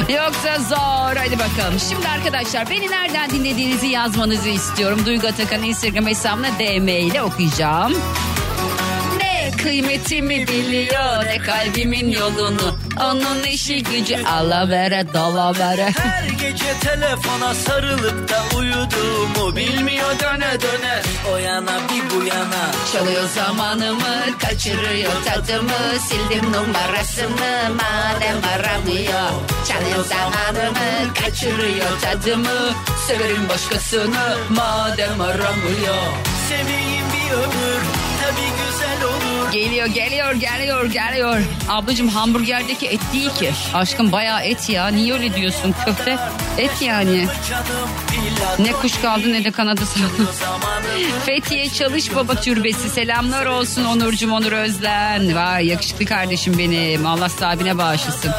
Yoksa 0.09 0.59
zor. 0.59 1.15
Hadi 1.15 1.39
bakalım. 1.39 1.79
Şimdi 1.89 2.07
arkadaşlar 2.07 2.69
beni 2.69 2.91
nereden 2.91 3.29
dinlediğinizi 3.29 3.87
yazmanızı 3.87 4.49
istiyorum. 4.49 5.05
Duygu 5.05 5.27
Atakan 5.27 5.63
Instagram 5.63 6.07
hesabına 6.07 6.47
DM 6.59 6.87
ile 6.87 7.21
okuyacağım. 7.21 7.93
Kıymetimi 9.63 10.47
biliyor 10.47 11.25
ne 11.25 11.37
kalbimin 11.37 12.11
yolunu. 12.11 12.77
Onun 13.01 13.43
işi 13.43 13.83
gücü 13.83 14.23
alavere 14.23 15.13
dalavere. 15.13 15.91
Her 15.97 16.29
gece 16.29 16.79
telefona 16.81 17.53
sarılıp 17.53 18.29
da 18.29 18.57
uyuduğumu 18.57 19.55
bilmiyor 19.55 20.19
döne 20.19 20.61
döne. 20.61 21.01
O 21.33 21.37
yana 21.37 21.79
bir 21.89 22.15
bu 22.15 22.23
yana. 22.23 22.71
Çalıyor 22.93 23.23
zamanımı, 23.35 24.37
kaçırıyor 24.39 25.11
tadımı, 25.25 25.99
sildim 26.07 26.51
numarasını 26.51 27.75
madem 27.75 28.37
aramıyor. 28.53 29.29
Çalıyor 29.67 30.05
zamanımı, 30.05 31.13
kaçırıyor 31.23 32.01
tadımı, 32.01 32.73
severim 33.07 33.49
başkasını 33.49 34.37
madem 34.49 35.21
aramıyor. 35.21 36.03
Seveyim 36.49 37.05
bir 37.13 37.33
ömür 37.33 37.81
tabi 38.21 38.41
güzel. 38.41 38.72
Geliyor, 39.53 39.87
geliyor, 39.87 40.33
geliyor, 40.33 40.85
geliyor. 40.85 41.41
Ablacığım 41.69 42.07
hamburgerdeki 42.07 42.87
et 42.87 42.99
değil 43.13 43.29
ki. 43.29 43.51
Aşkım 43.73 44.11
bayağı 44.11 44.41
et 44.41 44.69
ya. 44.69 44.87
Niye 44.87 45.13
öyle 45.13 45.35
diyorsun? 45.35 45.75
Köfte 45.85 46.17
et 46.57 46.81
yani. 46.81 47.27
Ne 48.59 48.71
kuş 48.71 49.01
kaldı 49.01 49.33
ne 49.33 49.43
de 49.43 49.51
kanadı. 49.51 49.81
Zamanı 50.39 50.85
Fethiye 51.25 51.69
Çalış 51.69 52.15
Baba 52.15 52.35
Türbesi 52.35 52.89
selamlar 52.89 53.45
olsun 53.45 53.85
Onurcum 53.85 54.31
Onur 54.31 54.51
Özlen. 54.51 55.35
Vay 55.35 55.67
yakışıklı 55.67 56.05
kardeşim 56.05 56.57
benim. 56.57 57.05
Allah 57.05 57.29
sahibine 57.29 57.77
bağışlasın. 57.77 58.31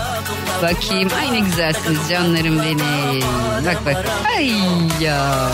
Bakayım 0.62 1.10
ay 1.20 1.32
ne 1.32 1.38
güzelsiniz 1.40 2.08
canlarım 2.10 2.58
benim. 2.62 3.22
Bak 3.66 3.86
bak. 3.86 4.04
Ay 4.36 4.52
ya. 5.00 5.48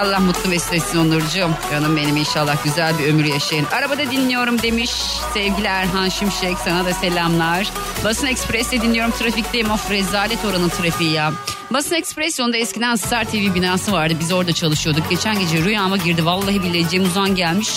Allah 0.00 0.20
mutlu 0.20 0.50
mesut 0.50 0.74
etsin 0.74 0.98
Onurcuğum. 0.98 1.50
Canım 1.70 1.96
benim 1.96 2.16
inşallah 2.16 2.64
güzel 2.64 2.98
bir 2.98 3.08
ömür 3.08 3.24
yaşayın. 3.24 3.66
Arabada 3.72 4.10
dinliyorum 4.10 4.62
demiş 4.62 4.90
sevgili 5.34 5.66
Erhan 5.66 6.08
Şimşek. 6.08 6.56
Sana 6.64 6.84
da 6.84 6.92
selamlar. 6.92 7.70
Basın 8.04 8.26
Ekspres'te 8.26 8.82
dinliyorum. 8.82 9.12
Trafikteyim. 9.12 9.70
Of 9.70 9.90
rezalet 9.90 10.44
oranın 10.44 10.68
trafiği 10.68 11.12
ya. 11.12 11.32
Basın 11.70 11.94
Ekspres 11.94 12.38
yolunda 12.38 12.56
eskiden 12.56 12.96
Star 12.96 13.24
TV 13.24 13.54
binası 13.54 13.92
vardı. 13.92 14.14
Biz 14.20 14.32
orada 14.32 14.52
çalışıyorduk. 14.52 15.10
Geçen 15.10 15.38
gece 15.38 15.64
rüyama 15.64 15.96
girdi. 15.96 16.26
Vallahi 16.26 16.62
billahi 16.62 16.88
Cem 16.88 17.02
Uzan 17.02 17.34
gelmiş 17.34 17.68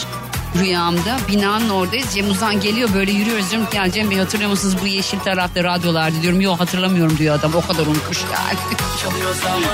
rüyamda. 0.60 1.18
Binanın 1.28 1.70
oradayız. 1.70 2.08
Cem 2.14 2.30
Uzan 2.30 2.60
geliyor 2.60 2.90
böyle 2.94 3.12
yürüyoruz. 3.12 3.52
Diyorum 3.52 3.70
ki 3.70 3.78
"Ya 3.78 3.92
Cem 3.92 4.12
Bey 4.12 4.18
hatırlıyor 4.18 4.50
musunuz 4.50 4.76
bu 4.82 4.88
yeşil 4.88 5.20
tarafta 5.20 5.64
radyolardı 5.64 6.22
diyorum. 6.22 6.42
Yok 6.42 6.60
hatırlamıyorum 6.60 7.18
diyor 7.18 7.36
adam. 7.40 7.56
O 7.56 7.62
kadar 7.68 7.86
unutmuş 7.86 8.18
yani. 8.34 8.60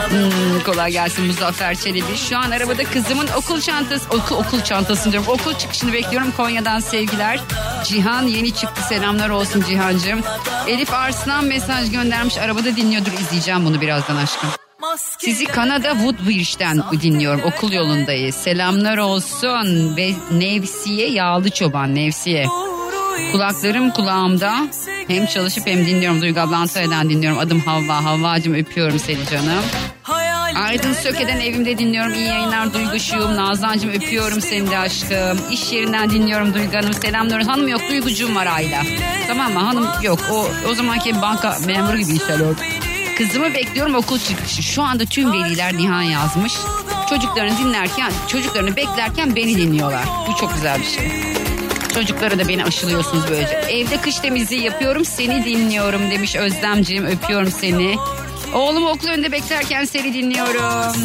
Hmm, 0.10 0.64
kolay 0.66 0.92
gelsin 0.92 1.26
Muzaffer 1.26 1.76
Çelebi. 1.76 2.18
Şu 2.30 2.38
an 2.38 2.52
arabada 2.52 2.84
kızımın 2.84 3.28
okul 3.38 3.62
çantası, 3.62 4.06
okul, 4.10 4.36
okul 4.36 4.62
çantasını 4.62 5.14
diyorum. 5.14 5.30
Okul 5.30 5.54
çıkışını 5.54 5.94
bekliyorum. 5.94 6.32
Konya'dan 6.38 6.80
sevgiler. 6.80 7.40
Cihan 7.84 8.28
yeni 8.28 8.54
çıktı. 8.54 8.82
Selamlar 8.90 9.30
olsun 9.30 9.64
Cihan'cığım. 9.68 10.22
Elif 10.68 10.94
Arslan 10.94 11.46
mesaj 11.46 11.92
göndermiş. 11.92 12.38
Arabada 12.38 12.76
dinliyordur. 12.76 13.12
izleyeceğim 13.12 13.66
bunu 13.66 13.82
birazdan 13.82 14.16
aşkım. 14.16 14.65
Sizi 15.18 15.46
Kanada 15.46 15.90
Woodbridge'den 15.92 16.84
dinliyorum. 17.02 17.42
Okul 17.44 17.72
yolundayız. 17.72 18.36
Selamlar 18.36 18.98
olsun. 18.98 19.98
Ve 19.98 20.12
Nevsiye 20.32 21.10
Yağlı 21.12 21.50
Çoban. 21.50 21.96
Nevsiye. 21.96 22.46
Kulaklarım 23.32 23.92
kulağımda. 23.92 24.68
Hem 25.08 25.26
çalışıp 25.26 25.68
hem 25.68 25.86
dinliyorum. 25.86 26.22
Duygu 26.22 26.40
abla 26.40 26.58
Antalya'dan 26.58 27.10
dinliyorum. 27.10 27.40
Adım 27.40 27.60
Havva. 27.60 28.04
Havvacığım 28.04 28.54
öpüyorum 28.54 29.00
seni 29.00 29.26
canım. 29.32 29.64
Aydın 30.56 30.94
Söke'den 30.94 31.40
evimde 31.40 31.78
dinliyorum. 31.78 32.14
İyi 32.14 32.26
yayınlar 32.28 32.74
Duyguşuğum. 32.74 33.36
Nazancığım 33.36 33.90
öpüyorum 33.90 34.42
seni 34.42 34.72
de 34.72 34.78
aşkım. 34.78 35.40
İş 35.52 35.72
yerinden 35.72 36.10
dinliyorum 36.10 36.54
Duygu 36.54 36.78
Hanım. 36.78 36.94
Selamlar. 36.94 37.44
Hanım 37.44 37.68
yok 37.68 37.82
Duygucuğum 37.90 38.36
var 38.36 38.48
Ayla. 38.48 38.84
Tamam 39.28 39.54
mı? 39.54 39.60
Hanım 39.60 39.88
yok. 40.04 40.20
O, 40.32 40.48
o 40.70 40.74
zamanki 40.74 41.22
banka 41.22 41.58
memuru 41.66 41.98
gibi 41.98 42.12
hissediyorum. 42.12 42.58
Kızımı 43.18 43.54
bekliyorum 43.54 43.96
okul 43.96 44.20
çıkışı. 44.20 44.64
Şu 44.64 44.84
anda 44.84 45.06
tüm 45.06 45.34
veliler 45.34 45.78
Nihan 45.78 46.02
yazmış. 46.02 46.54
Çocuklarını 47.10 47.58
dinlerken, 47.58 48.12
çocuklarını 48.28 48.76
beklerken 48.76 49.36
beni 49.36 49.58
dinliyorlar. 49.58 50.04
Bu 50.28 50.36
çok 50.40 50.54
güzel 50.54 50.80
bir 50.80 50.86
şey. 50.86 51.12
Çocuklara 51.94 52.40
da 52.40 52.48
beni 52.48 52.64
aşılıyorsunuz 52.64 53.24
böylece. 53.30 53.56
Evde 53.56 54.02
kış 54.02 54.20
temizliği 54.20 54.64
yapıyorum 54.64 55.06
seni 55.06 55.46
dinliyorum 55.46 56.12
demiş 56.12 56.36
Özlemciğim 56.36 57.06
öpüyorum 57.06 57.52
seni. 57.52 57.96
Oğlumu 58.54 58.90
okul 58.90 59.08
önünde 59.08 59.32
beklerken 59.32 59.86
seni 59.86 60.14
dinliyorum. 60.14 60.96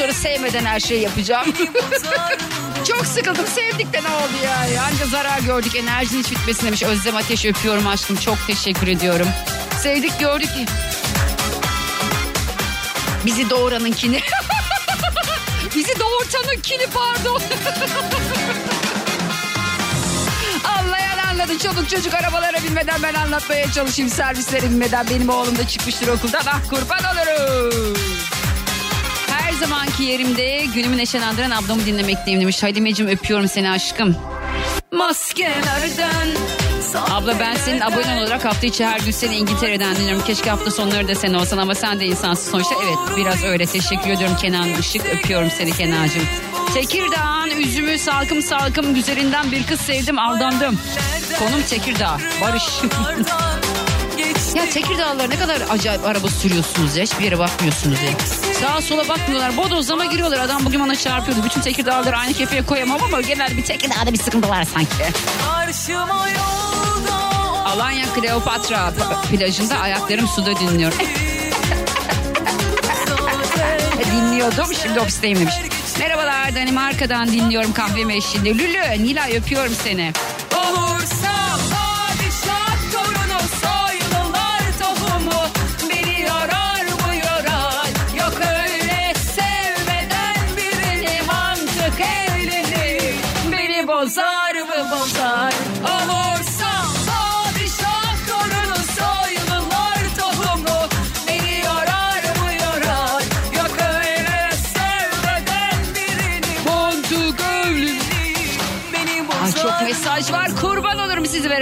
Sonra 0.00 0.12
sevmeden 0.12 0.64
her 0.64 0.80
şeyi 0.80 1.02
yapacağım. 1.02 1.54
Çok 2.88 3.06
sıkıldım. 3.06 3.46
Sevdik 3.46 3.92
de 3.92 4.02
ne 4.02 4.08
oldu 4.08 4.44
ya? 4.44 4.82
Anca 4.82 5.06
zarar 5.06 5.38
gördük. 5.38 5.76
Enerjin 5.76 6.18
hiç 6.18 6.30
bitmesin 6.30 6.66
demiş. 6.66 6.82
Özlem 6.82 7.16
Ateş 7.16 7.44
öpüyorum 7.44 7.86
aşkım. 7.86 8.16
Çok 8.16 8.46
teşekkür 8.46 8.88
ediyorum. 8.88 9.26
Sevdik 9.82 10.20
gördük. 10.20 10.48
Bizi 13.26 13.50
doğuranınkini. 13.50 14.20
Bizi 15.76 16.00
doğurtanınkini 16.00 16.86
pardon. 16.94 17.42
Anlayan 20.78 21.18
anladı. 21.18 21.58
Çoluk 21.58 21.88
çocuk 21.88 22.14
arabalara 22.14 22.62
binmeden 22.62 23.02
ben 23.02 23.14
anlatmaya 23.14 23.72
çalışayım. 23.72 24.10
Servislere 24.10 24.62
binmeden 24.62 25.06
benim 25.10 25.28
oğlum 25.28 25.58
da 25.58 25.68
çıkmıştır 25.68 26.08
okuldan. 26.08 26.42
Ah 26.46 26.60
kurban 26.70 27.00
olurum. 27.04 28.09
Zamanki 29.60 30.02
yerimde 30.04 30.64
günümü 30.74 30.96
neşelendiren 30.96 31.50
ablamı 31.50 31.86
dinlemekteyim 31.86 32.40
demiş. 32.40 32.62
Hadimeciğim 32.62 33.12
öpüyorum 33.12 33.48
seni 33.48 33.70
aşkım. 33.70 34.16
Maskelerden 34.92 36.28
Abla 37.10 37.40
ben 37.40 37.54
senin 37.54 37.80
abonen 37.80 38.22
olarak 38.22 38.44
hafta 38.44 38.66
içi 38.66 38.86
her 38.86 39.00
gün 39.00 39.10
seni 39.10 39.36
İngiltere'den 39.36 39.96
dinliyorum. 39.96 40.24
Keşke 40.24 40.50
hafta 40.50 40.70
sonları 40.70 41.08
da 41.08 41.14
sen 41.14 41.34
olsan 41.34 41.58
ama 41.58 41.74
sen 41.74 42.00
de 42.00 42.06
insansın 42.06 42.50
sonuçta. 42.50 42.74
Evet 42.84 43.16
biraz 43.16 43.44
öyle 43.44 43.66
teşekkür 43.66 44.10
ediyorum 44.10 44.36
Kenan 44.40 44.68
Işık. 44.80 45.06
Öpüyorum 45.06 45.50
seni 45.50 45.72
Kenan'cığım. 45.72 46.26
Tekirdağ'ın 46.74 47.50
üzümü 47.50 47.98
salkım 47.98 48.42
salkım 48.42 48.94
güzelinden 48.94 49.52
bir 49.52 49.66
kız 49.66 49.80
sevdim 49.80 50.18
aldandım. 50.18 50.78
Konum 51.38 51.62
Tekirdağ. 51.62 52.18
Barış. 52.42 52.64
Ya 54.54 54.68
Tekirdağlılar 54.70 55.30
ne 55.30 55.38
kadar 55.38 55.62
acayip 55.70 56.06
araba 56.06 56.28
sürüyorsunuz 56.28 56.96
ya. 56.96 57.02
Hiçbir 57.02 57.24
yere 57.24 57.38
bakmıyorsunuz 57.38 57.98
ya. 58.02 58.10
Sağa 58.60 58.80
sola 58.82 59.08
bakmıyorlar. 59.08 59.56
Bodozlama 59.56 60.04
giriyorlar. 60.04 60.38
Adam 60.38 60.64
bugün 60.64 60.80
bana 60.80 60.96
çarpıyordu. 60.96 61.44
Bütün 61.44 61.60
Tekirdağlıları 61.60 62.16
aynı 62.16 62.32
kefeye 62.32 62.62
koyamam 62.62 63.02
ama 63.02 63.20
genel 63.20 63.56
bir 63.56 63.64
Tekirdağ'da 63.64 64.12
bir 64.12 64.18
sıkıntı 64.18 64.48
var 64.48 64.64
sanki. 64.64 64.90
Alanya 67.64 68.04
Kleopatra 68.14 68.92
plajında 69.30 69.78
ayaklarım 69.78 70.28
suda 70.28 70.56
dinliyor. 70.56 70.92
Dinliyordum 74.12 74.74
şimdi 74.82 75.00
ofisteyim 75.00 75.38
demiş. 75.38 75.54
Merhabalar 75.98 76.54
Danimarka'dan 76.54 77.28
dinliyorum 77.28 77.72
kahvemi 77.72 78.14
eşliğinde. 78.14 78.54
Lülü 78.64 79.04
Nilay 79.04 79.36
öpüyorum 79.36 79.72
seni. 79.84 80.12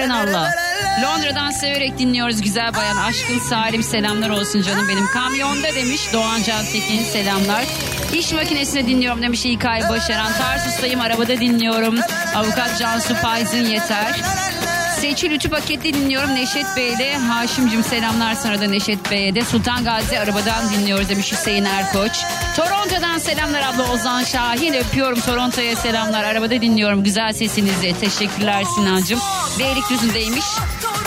Veren 0.09 0.29
Allah. 0.29 0.51
Londra'dan 1.03 1.51
severek 1.51 1.99
dinliyoruz 1.99 2.43
güzel 2.43 2.75
bayan. 2.75 2.97
Aşkın 2.97 3.39
Salim 3.39 3.83
selamlar 3.83 4.31
olsun 4.31 4.63
canım 4.63 4.89
benim. 4.89 5.07
Kamyonda 5.07 5.75
demiş 5.75 6.13
Doğan 6.13 6.43
Can 6.43 6.65
Tekin 6.65 7.05
selamlar. 7.05 7.65
İş 8.15 8.33
makinesinde 8.33 8.87
dinliyorum 8.87 9.23
demiş 9.23 9.45
İlkay 9.45 9.89
Başaran. 9.89 10.33
Tarsus'tayım 10.33 11.01
arabada 11.01 11.41
dinliyorum. 11.41 11.99
Avukat 12.35 12.79
Cansu 12.79 13.15
Payzın 13.23 13.65
yeter. 13.65 14.21
Seçil 15.01 15.31
Ütü 15.31 15.49
paketli 15.49 15.95
dinliyorum 15.95 16.35
Neşet 16.35 16.67
Bey'le. 16.77 17.17
Haşim'cim 17.17 17.83
selamlar 17.83 18.35
sana 18.35 18.61
da 18.61 18.65
Neşet 18.65 19.11
Bey'e 19.11 19.35
de. 19.35 19.45
Sultan 19.45 19.85
Gazi 19.85 20.19
arabadan 20.21 20.71
dinliyoruz 20.71 21.09
demiş 21.09 21.33
Hüseyin 21.33 21.65
Erkoç. 21.65 22.13
Toronto'dan 22.99 23.19
selamlar 23.19 23.63
abla 23.63 23.93
Ozan 23.93 24.25
Şahin. 24.25 24.75
Öpüyorum 24.75 25.21
Toronto'ya 25.21 25.77
selamlar. 25.77 26.25
Arabada 26.25 26.51
dinliyorum 26.51 27.05
güzel 27.05 27.33
sesinizi. 27.33 27.95
Teşekkürler 28.01 28.65
Sinancım. 28.75 29.21
Beylikdüzü'ndeymiş. 29.59 30.45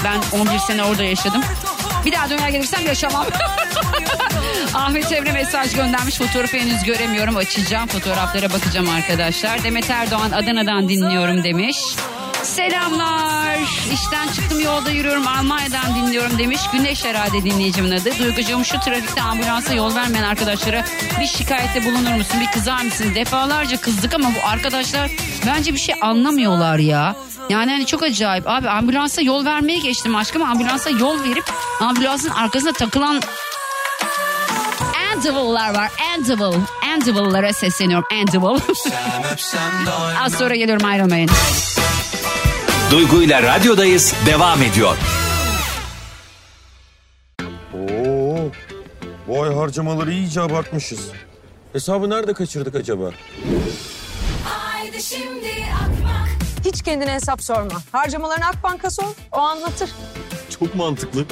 Ben 0.03 0.39
11 0.39 0.59
sene 0.59 0.83
orada 0.83 1.03
yaşadım. 1.03 1.41
Bir 2.05 2.11
daha 2.11 2.29
döner 2.29 2.49
gelirsem 2.49 2.85
yaşamam. 2.85 3.25
Ahmet 4.73 5.11
Emre 5.11 5.31
mesaj 5.31 5.75
göndermiş. 5.75 6.17
Fotoğrafı 6.17 6.57
henüz 6.57 6.83
göremiyorum. 6.83 7.37
Açacağım. 7.37 7.87
Fotoğraflara 7.87 8.53
bakacağım 8.53 8.89
arkadaşlar. 8.89 9.63
Demet 9.63 9.89
Erdoğan 9.89 10.31
Adana'dan 10.31 10.89
dinliyorum 10.89 11.43
demiş. 11.43 11.77
Selamlar. 12.61 13.57
İşten 13.93 14.27
çıktım 14.27 14.59
yolda 14.59 14.91
yürüyorum 14.91 15.27
Almanya'dan 15.27 15.95
dinliyorum 15.95 16.37
demiş. 16.37 16.61
Güneş 16.71 17.05
herhalde 17.05 17.43
dinleyicimin 17.43 17.91
adı. 17.91 18.19
Duygucuğum 18.19 18.65
şu 18.65 18.79
trafikte 18.79 19.21
ambulansa 19.21 19.73
yol 19.73 19.95
vermeyen 19.95 20.23
arkadaşlara 20.23 20.85
bir 21.19 21.25
şikayette 21.25 21.85
bulunur 21.85 22.11
musun? 22.11 22.41
Bir 22.41 22.51
kızar 22.51 22.83
mısın? 22.83 23.15
Defalarca 23.15 23.81
kızdık 23.81 24.13
ama 24.13 24.29
bu 24.29 24.47
arkadaşlar 24.47 25.11
bence 25.47 25.73
bir 25.73 25.79
şey 25.79 25.95
anlamıyorlar 26.01 26.77
ya. 26.77 27.15
Yani 27.49 27.71
hani 27.71 27.85
çok 27.85 28.03
acayip. 28.03 28.49
Abi 28.49 28.69
ambulansa 28.69 29.21
yol 29.21 29.45
vermeye 29.45 29.79
geçtim 29.79 30.15
aşkım. 30.15 30.43
Ambulansa 30.43 30.89
yol 30.89 31.23
verip 31.23 31.45
ambulansın 31.79 32.29
arkasına 32.29 32.73
takılan 32.73 33.21
Andival'lar 35.13 35.75
var. 35.75 35.91
Andival. 36.15 36.53
Andival'lara 36.93 37.53
sesleniyorum. 37.53 38.05
Andival. 38.11 38.59
Az 40.25 40.33
sonra 40.33 40.55
geliyorum 40.55 40.85
ayrılmayın. 40.85 41.29
Duygu 42.91 43.23
ile 43.23 43.43
radyodayız 43.43 44.13
devam 44.25 44.61
ediyor. 44.63 44.97
Oo, 47.73 48.37
bu 49.27 49.43
ay 49.43 49.53
harcamaları 49.53 50.11
iyice 50.11 50.41
abartmışız. 50.41 50.99
Hesabı 51.73 52.09
nerede 52.09 52.33
kaçırdık 52.33 52.75
acaba? 52.75 53.11
Hiç 56.65 56.81
kendine 56.83 57.13
hesap 57.13 57.43
sorma. 57.43 57.81
Harcamalarını 57.91 58.45
Akbank'a 58.45 58.89
sor, 58.89 59.13
o 59.31 59.37
anlatır. 59.37 59.89
Çok 60.59 60.75
mantıklı. 60.75 61.25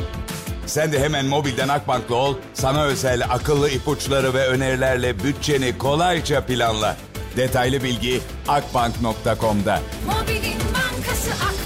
Sen 0.65 0.91
de 0.91 0.99
hemen 0.99 1.25
mobilden 1.25 1.67
Akbank'la 1.67 2.15
ol. 2.15 2.35
Sana 2.53 2.83
özel 2.83 3.23
akıllı 3.29 3.69
ipuçları 3.69 4.33
ve 4.33 4.47
önerilerle 4.47 5.23
bütçeni 5.23 5.77
kolayca 5.77 6.45
planla. 6.45 6.97
Detaylı 7.37 7.83
bilgi 7.83 8.21
akbank.com'da. 8.47 9.81
to 11.29 11.45
us. 11.45 11.58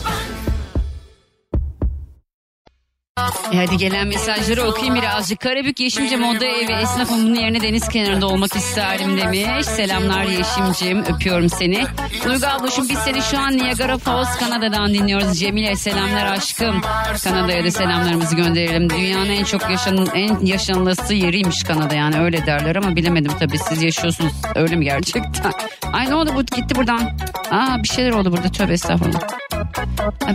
E 3.52 3.58
hadi 3.58 3.78
gelen 3.78 4.08
mesajları 4.08 4.64
okuyayım 4.64 4.96
birazcık. 4.96 5.40
Karabük 5.40 5.80
Yeşimce 5.80 6.18
Moda 6.18 6.46
Evi 6.46 6.72
esnafım 6.72 7.26
bunun 7.26 7.36
yerine 7.36 7.62
deniz 7.62 7.88
kenarında 7.88 8.28
olmak 8.28 8.56
isterim 8.56 9.18
demiş. 9.18 9.66
Selamlar 9.66 10.24
Yeşimcim 10.24 11.04
öpüyorum 11.04 11.50
seni. 11.50 11.86
Duygu 12.26 12.48
ablacığım 12.48 12.90
biz 12.90 12.98
seni 12.98 13.22
şu 13.22 13.40
an 13.40 13.58
Niagara 13.58 13.98
Falls 13.98 14.38
Kanada'dan 14.38 14.94
dinliyoruz. 14.94 15.40
Cemile 15.40 15.76
selamlar 15.76 16.26
aşkım. 16.26 16.82
Kanada'ya 17.24 17.64
da 17.64 17.72
selamlarımızı 17.72 18.36
gönderelim. 18.36 18.90
Dünyanın 18.90 19.30
en 19.30 19.44
çok 19.44 19.70
yaşanın 19.70 20.10
en 20.14 20.46
yaşanılısı 20.46 21.14
yeriymiş 21.14 21.64
Kanada 21.64 21.96
yani 21.96 22.20
öyle 22.20 22.46
derler 22.46 22.76
ama 22.76 22.96
bilemedim 22.96 23.32
tabii 23.40 23.58
siz 23.58 23.84
yaşıyorsunuz. 23.84 24.34
Öyle 24.56 24.76
mi 24.76 24.86
gerçekten? 24.86 25.52
Ay 25.94 26.10
ne 26.10 26.16
oldu 26.16 26.32
bu 26.36 26.44
gitti 26.44 26.76
buradan. 26.76 27.18
Aa 27.52 27.84
bir 27.84 27.88
şeyler 27.88 28.12
oldu 28.12 28.32
burada 28.32 28.52
tövbe 28.52 28.74
estağfurullah. 28.74 29.20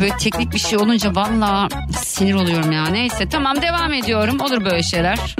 Böyle 0.00 0.16
teknik 0.16 0.52
bir 0.52 0.58
şey 0.58 0.78
olunca 0.78 1.14
valla 1.14 1.68
sinir 1.96 2.34
oluyorum 2.34 2.72
ya. 2.72 2.77
Neyse 2.86 3.28
tamam 3.28 3.62
devam 3.62 3.92
ediyorum. 3.92 4.40
Olur 4.40 4.64
böyle 4.64 4.82
şeyler. 4.82 5.36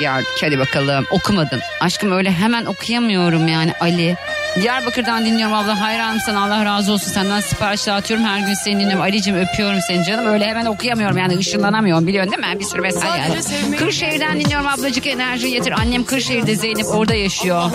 ya 0.00 0.20
hadi 0.40 0.58
bakalım. 0.58 1.06
Okumadın. 1.10 1.60
Aşkım 1.80 2.12
öyle 2.12 2.30
hemen 2.32 2.64
okuyamıyorum 2.64 3.48
yani. 3.48 3.72
Ali. 3.80 4.16
Diyarbakır'dan 4.60 5.24
dinliyorum 5.24 5.54
abla. 5.54 5.80
Hayranım 5.80 6.20
sana 6.20 6.44
Allah 6.44 6.64
razı 6.64 6.92
olsun. 6.92 7.10
Senden 7.12 7.40
sipariş 7.40 7.86
dağıtıyorum 7.86 8.26
her 8.26 8.38
gün 8.46 8.54
seni 8.54 8.74
dinliyorum. 8.80 9.00
Ali'cim 9.00 9.36
öpüyorum 9.36 9.80
seni 9.88 10.04
canım. 10.04 10.26
Öyle 10.26 10.46
hemen 10.46 10.66
okuyamıyorum 10.66 11.18
yani. 11.18 11.34
Işınlanamıyorum 11.34 12.06
biliyorsun 12.06 12.32
değil 12.32 12.54
mi? 12.54 12.60
Bir 12.60 12.64
sürü 12.64 12.80
mesaj 12.80 13.16
geldi. 13.16 13.76
Kırşehir'den 13.76 14.40
dinliyorum 14.40 14.66
ablacık. 14.66 15.06
Enerji 15.06 15.50
getir. 15.50 15.72
Annem 15.72 16.04
Kırşehir'de 16.04 16.56
Zeynep 16.56 16.86
orada 16.86 17.14
yaşıyor. 17.14 17.70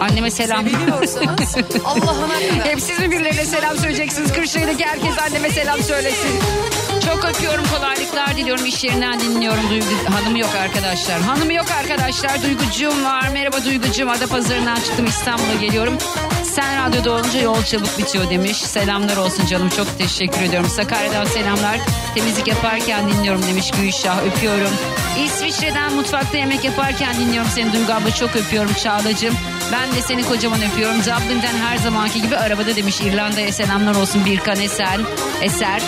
Anneme 0.00 0.30
selam. 0.30 0.64
Hep 2.64 2.80
siz 2.80 3.00
mi 3.00 3.10
birilerine 3.10 3.44
selam 3.44 3.76
söyleyeceksiniz. 3.78 4.32
Kırşehir'deki 4.32 4.84
herkes 4.84 5.18
anneme 5.18 5.50
selam 5.50 5.82
söylesin 5.82 6.40
çok 7.22 7.30
öpüyorum 7.30 7.64
kolaylıklar 7.74 8.36
diliyorum 8.36 8.66
iş 8.66 8.84
yerinden 8.84 9.20
dinliyorum 9.20 9.70
Duygu 9.70 10.14
hanımı 10.14 10.38
yok 10.38 10.54
arkadaşlar 10.54 11.20
hanımı 11.20 11.52
yok 11.52 11.66
arkadaşlar 11.70 12.42
Duygucuğum 12.42 13.04
var 13.04 13.28
merhaba 13.28 13.64
Duygucuğum 13.64 14.10
Adapazarı'ndan 14.10 14.76
çıktım 14.76 15.06
İstanbul'a 15.06 15.54
geliyorum 15.54 15.98
sen 16.52 16.86
radyoda 16.86 17.12
olunca 17.12 17.40
yol 17.40 17.62
çabuk 17.64 17.98
bitiyor 17.98 18.30
demiş. 18.30 18.56
Selamlar 18.56 19.16
olsun 19.16 19.46
canım 19.46 19.68
çok 19.68 19.98
teşekkür 19.98 20.42
ediyorum. 20.42 20.70
Sakarya'dan 20.70 21.24
selamlar. 21.24 21.78
Temizlik 22.14 22.48
yaparken 22.48 23.08
dinliyorum 23.08 23.42
demiş 23.42 23.70
Gülşah. 23.70 24.26
Öpüyorum. 24.26 24.70
İsviçre'den 25.24 25.94
mutfakta 25.94 26.38
yemek 26.38 26.64
yaparken 26.64 27.14
dinliyorum 27.14 27.50
seni 27.50 27.72
Duygu 27.72 27.92
abla. 27.92 28.14
Çok 28.14 28.36
öpüyorum 28.36 28.74
Çağla'cığım. 28.74 29.34
Ben 29.72 29.92
de 29.96 30.02
seni 30.02 30.24
kocaman 30.24 30.62
öpüyorum. 30.62 31.00
Dublin'den 31.00 31.56
her 31.56 31.76
zamanki 31.76 32.22
gibi 32.22 32.36
arabada 32.36 32.76
demiş 32.76 33.00
İrlanda'ya 33.00 33.52
selamlar 33.52 33.94
olsun 33.94 34.24
Birkan 34.24 34.60
Esen. 34.60 35.00
Eser. 35.42 35.82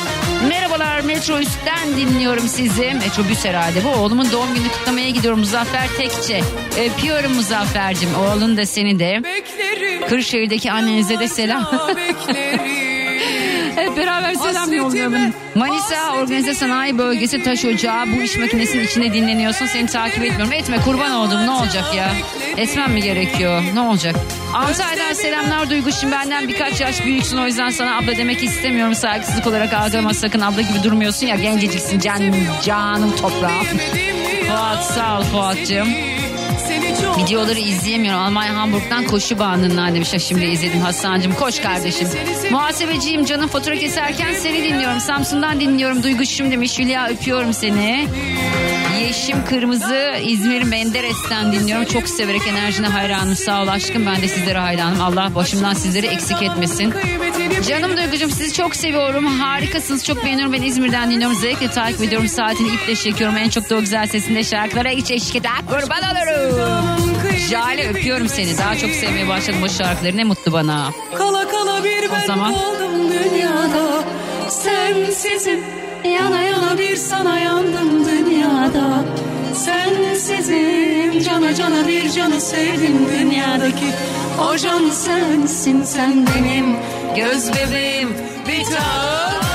Merhabalar 0.48 1.00
Metro 1.00 1.38
Üst'ten 1.38 1.96
dinliyorum 1.96 2.48
sizi. 2.48 2.94
Metrobüs 2.94 3.44
herhalde 3.44 3.84
bu. 3.84 3.88
Oğlumun 3.88 4.32
doğum 4.32 4.54
gününü 4.54 4.68
kutlamaya 4.68 5.10
gidiyorum 5.10 5.38
Muzaffer 5.40 5.88
Tekçe. 5.96 6.40
Öpüyorum 6.86 7.32
Muzaffer'cim. 7.34 8.08
Oğlun 8.14 8.56
da 8.56 8.66
seni 8.66 8.98
de. 8.98 9.22
Kırşehir'deki 10.08 10.72
annenize 10.72 11.18
de 11.18 11.28
selam. 11.28 11.70
Hep 13.94 14.06
beraber 14.06 14.34
selam 14.34 14.72
yollayalım. 14.72 15.34
Manisa 15.54 16.12
Organize 16.14 16.54
Sanayi 16.54 16.98
Bölgesi 16.98 17.42
Taş 17.42 17.64
Ocağı 17.64 18.06
bu 18.06 18.22
iş 18.22 18.38
makinesinin 18.38 18.84
içinde 18.84 19.12
dinleniyorsun. 19.12 19.66
Seni 19.66 19.86
takip 19.86 20.24
etmiyorum. 20.24 20.52
Etme 20.52 20.80
kurban 20.80 21.10
oldum 21.10 21.46
ne 21.46 21.50
olacak 21.50 21.94
ya? 21.96 22.12
Etmem 22.56 22.92
mi 22.92 23.02
gerekiyor? 23.02 23.62
Ne 23.74 23.80
olacak? 23.80 24.16
Antalya'dan 24.54 25.12
selamlar 25.12 25.70
Duygu. 25.70 25.92
Şimdi 25.92 26.12
benden 26.12 26.48
birkaç 26.48 26.80
yaş 26.80 27.04
büyüksün. 27.04 27.38
O 27.38 27.46
yüzden 27.46 27.70
sana 27.70 27.96
abla 27.98 28.16
demek 28.16 28.42
istemiyorum. 28.42 28.94
Saygısızlık 28.94 29.46
olarak 29.46 29.72
algılama 29.72 30.14
sakın. 30.14 30.40
Abla 30.40 30.60
gibi 30.60 30.82
durmuyorsun 30.84 31.26
ya. 31.26 31.36
Genceciksin. 31.36 31.98
Can, 31.98 32.34
canım 32.64 33.16
toprağım. 33.16 33.66
Fuat 34.48 34.84
sağ 34.84 35.18
ol 35.18 35.22
Fuat'cığım. 35.22 35.88
Videoları 37.18 37.58
izleyemiyorum. 37.58 38.20
Almanya 38.20 38.56
Hamburg'dan 38.56 39.04
koşu 39.04 39.38
bandından 39.38 39.94
demiş. 39.94 40.08
Şimdi 40.18 40.44
izledim 40.44 40.80
Hasan'cığım. 40.80 41.34
Koş 41.34 41.60
kardeşim. 41.60 42.08
Muhasebeciyim 42.50 43.24
canım 43.24 43.48
fatura 43.48 43.76
keserken 43.76 44.34
seni 44.34 44.64
dinliyorum. 44.64 45.00
Samsun'dan 45.00 45.60
dinliyorum. 45.60 46.02
Duyguşum 46.02 46.50
demiş. 46.50 46.78
Hülya 46.78 47.08
öpüyorum 47.08 47.52
seni. 47.52 48.08
Yeşim 49.00 49.44
Kırmızı 49.44 50.14
İzmir 50.24 50.62
Menderes'ten 50.62 51.52
dinliyorum. 51.52 51.84
Çok 51.84 52.08
severek 52.08 52.42
enerjine 52.48 52.86
hayranım. 52.86 53.36
Sağ 53.36 53.62
ol 53.62 53.68
aşkım 53.68 54.06
ben 54.06 54.22
de 54.22 54.28
sizlere 54.28 54.58
hayranım. 54.58 55.00
Allah 55.00 55.34
başımdan 55.34 55.74
sizleri 55.74 56.06
eksik 56.06 56.42
etmesin. 56.42 56.94
Canım 57.68 57.96
Duygucuğum 57.96 58.30
sizi 58.30 58.52
çok 58.52 58.76
seviyorum. 58.76 59.26
Harikasınız. 59.40 60.04
Çok 60.04 60.24
beğeniyorum. 60.24 60.52
Ben 60.52 60.62
İzmir'den 60.62 61.10
dinliyorum. 61.10 61.36
Zevkle 61.36 61.70
takip 61.70 62.02
ediyorum. 62.02 62.28
Saatini 62.28 62.68
iple 62.74 62.94
çekiyorum. 62.96 63.36
En 63.36 63.48
çok 63.48 63.70
da 63.70 63.76
o 63.76 63.80
güzel 63.80 64.06
sesinde 64.06 64.44
şarkılara 64.44 64.88
hiç 64.88 65.10
eşlik 65.10 65.36
eder. 65.36 65.52
Kurban 65.68 66.02
olurum. 66.02 67.14
Jale 67.50 67.88
öpüyorum 67.88 68.28
seni. 68.28 68.58
Daha 68.58 68.76
çok 68.78 68.90
sevmeye 68.90 69.28
başladım 69.28 69.60
o 69.64 69.68
şarkıları. 69.68 70.16
Ne 70.16 70.24
mutlu 70.24 70.52
bana. 70.52 70.90
Kala 71.18 71.48
kala 71.48 71.84
bir 71.84 72.10
ben 72.12 72.26
zaman- 72.26 72.54
kaldım 72.54 73.12
dünyada 73.12 74.04
Sensizim 74.48 75.60
yana 76.04 76.42
yana 76.42 76.78
bir 76.78 76.96
sana 76.96 77.38
yandım 77.38 78.04
dünyada 78.06 79.04
Sensizim 79.54 81.22
cana 81.22 81.54
cana 81.54 81.88
bir 81.88 82.10
canı 82.10 82.40
sevdim 82.40 83.08
dünyadaki 83.18 83.86
O 84.50 84.56
can 84.56 84.90
sensin 84.90 85.82
sen 85.84 86.26
benim 86.26 86.76
göz 87.16 87.52
bebeğim 87.54 88.08
bir 88.48 88.64
tanem 88.64 89.53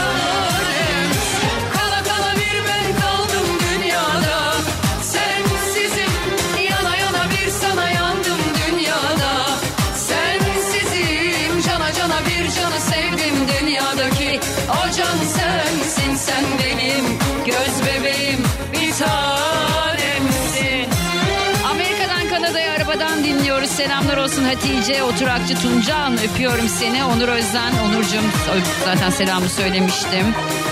olsun 24.29 24.43
Hatice, 24.43 25.03
Oturakçı 25.03 25.55
Tuncan. 25.55 26.17
Öpüyorum 26.17 26.67
seni. 26.67 27.03
Onur 27.03 27.27
Özden, 27.27 27.73
Onurcuğum 27.85 28.23
zaten 28.85 29.09
selamı 29.09 29.49
söylemiştim. 29.49 30.25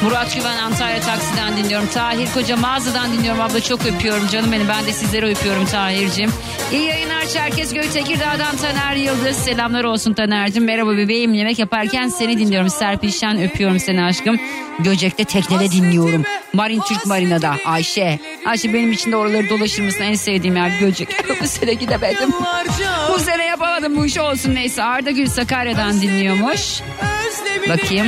Murat 0.03 0.35
Güven 0.35 0.57
Antalya 0.57 0.99
Taksi'den 0.99 1.57
dinliyorum. 1.57 1.87
Tahir 1.87 2.27
Koca 2.33 2.57
mağazadan 2.57 3.13
dinliyorum. 3.13 3.41
Abla 3.41 3.61
çok 3.61 3.85
öpüyorum 3.85 4.27
canım 4.27 4.51
benim. 4.51 4.67
Ben 4.67 4.85
de 4.85 4.93
sizleri 4.93 5.25
öpüyorum 5.25 5.65
Tahir'cim. 5.65 6.29
İyi 6.71 6.83
yayınlar 6.83 7.25
Çerkezköy 7.25 7.89
Tekirdağ'dan 7.89 8.57
Taner 8.57 8.95
Yıldız. 8.95 9.37
Selamlar 9.37 9.83
olsun 9.83 10.13
Taner'cim. 10.13 10.63
Merhaba 10.63 10.97
bebeğim. 10.97 11.33
Yemek 11.33 11.59
yaparken 11.59 12.07
seni 12.07 12.39
dinliyorum. 12.39 12.69
Serpil 12.69 13.11
Şen 13.11 13.41
öpüyorum 13.43 13.79
seni 13.79 14.03
aşkım. 14.03 14.39
Göcek'te 14.79 15.23
teknede 15.23 15.71
dinliyorum. 15.71 16.23
Marin 16.53 16.81
Türk 16.81 17.05
Marina'da 17.05 17.55
Ayşe. 17.65 18.19
Ayşe 18.45 18.73
benim 18.73 18.91
için 18.91 19.11
de 19.11 19.15
oraları 19.15 19.49
dolaşır 19.49 19.83
mısın? 19.83 20.03
En 20.03 20.15
sevdiğim 20.15 20.55
yer 20.55 20.79
Göcek. 20.79 21.09
bu 21.41 21.47
sene 21.47 21.73
gidemedim. 21.73 22.29
Bu 23.13 23.19
sene 23.19 23.46
yapamadım 23.61 23.95
bu 23.95 24.05
işi 24.05 24.21
olsun 24.21 24.55
neyse. 24.55 24.83
Arda 24.83 25.11
Gül 25.11 25.27
Sakarya'dan 25.27 26.01
dinliyormuş. 26.01 26.81
Bakayım. 27.69 28.07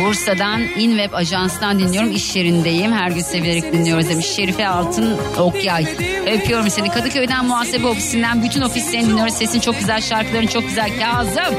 Bursa'dan 0.00 0.60
InWeb 0.60 1.12
Ajans'tan 1.12 1.78
dinliyorum. 1.78 2.12
İş 2.12 2.36
yerindeyim. 2.36 2.92
Her 2.92 3.10
gün 3.10 3.20
severek 3.20 3.72
dinliyoruz 3.72 4.08
demiş. 4.08 4.26
Şerife 4.26 4.68
Altın 4.68 5.18
Okyay. 5.38 5.86
Öpüyorum 6.26 6.70
seni. 6.70 6.88
Kadıköy'den 6.88 7.44
muhasebe 7.44 7.86
ofisinden 7.86 8.42
bütün 8.42 8.62
ofislerini 8.62 9.08
dinliyoruz. 9.08 9.34
Sesin 9.34 9.60
çok 9.60 9.78
güzel, 9.78 10.00
şarkıların 10.00 10.46
çok 10.46 10.68
güzel. 10.68 10.90
Kazım. 11.00 11.54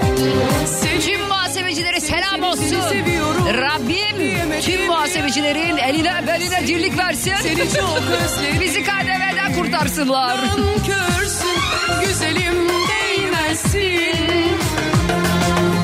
Tüm 1.01 1.21
muhasebecilere 1.27 1.99
selam 1.99 2.43
olsun. 2.43 2.77
Rabbim 3.47 4.41
tüm 4.61 4.85
muhasebecilerin 4.85 5.77
eline 5.77 6.23
beline 6.27 6.67
dirlik 6.67 6.97
versin. 6.97 7.33
Bizi 8.61 8.83
KDV'den 8.83 9.53
kurtarsınlar. 9.53 10.39
Güzelim 12.07 12.42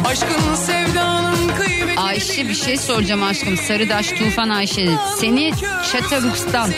Aşkın 0.05 0.55
sevdanın 0.55 1.47
kıymetini 1.47 1.99
Ayşe 1.99 2.49
bir 2.49 2.53
şey 2.53 2.77
soracağım 2.77 3.23
aşkım. 3.23 3.57
Sarıdaş 3.57 4.07
Tufan 4.11 4.49
Ayşe. 4.49 4.89
Seni 5.19 5.51
Çataruks'tan. 5.91 6.71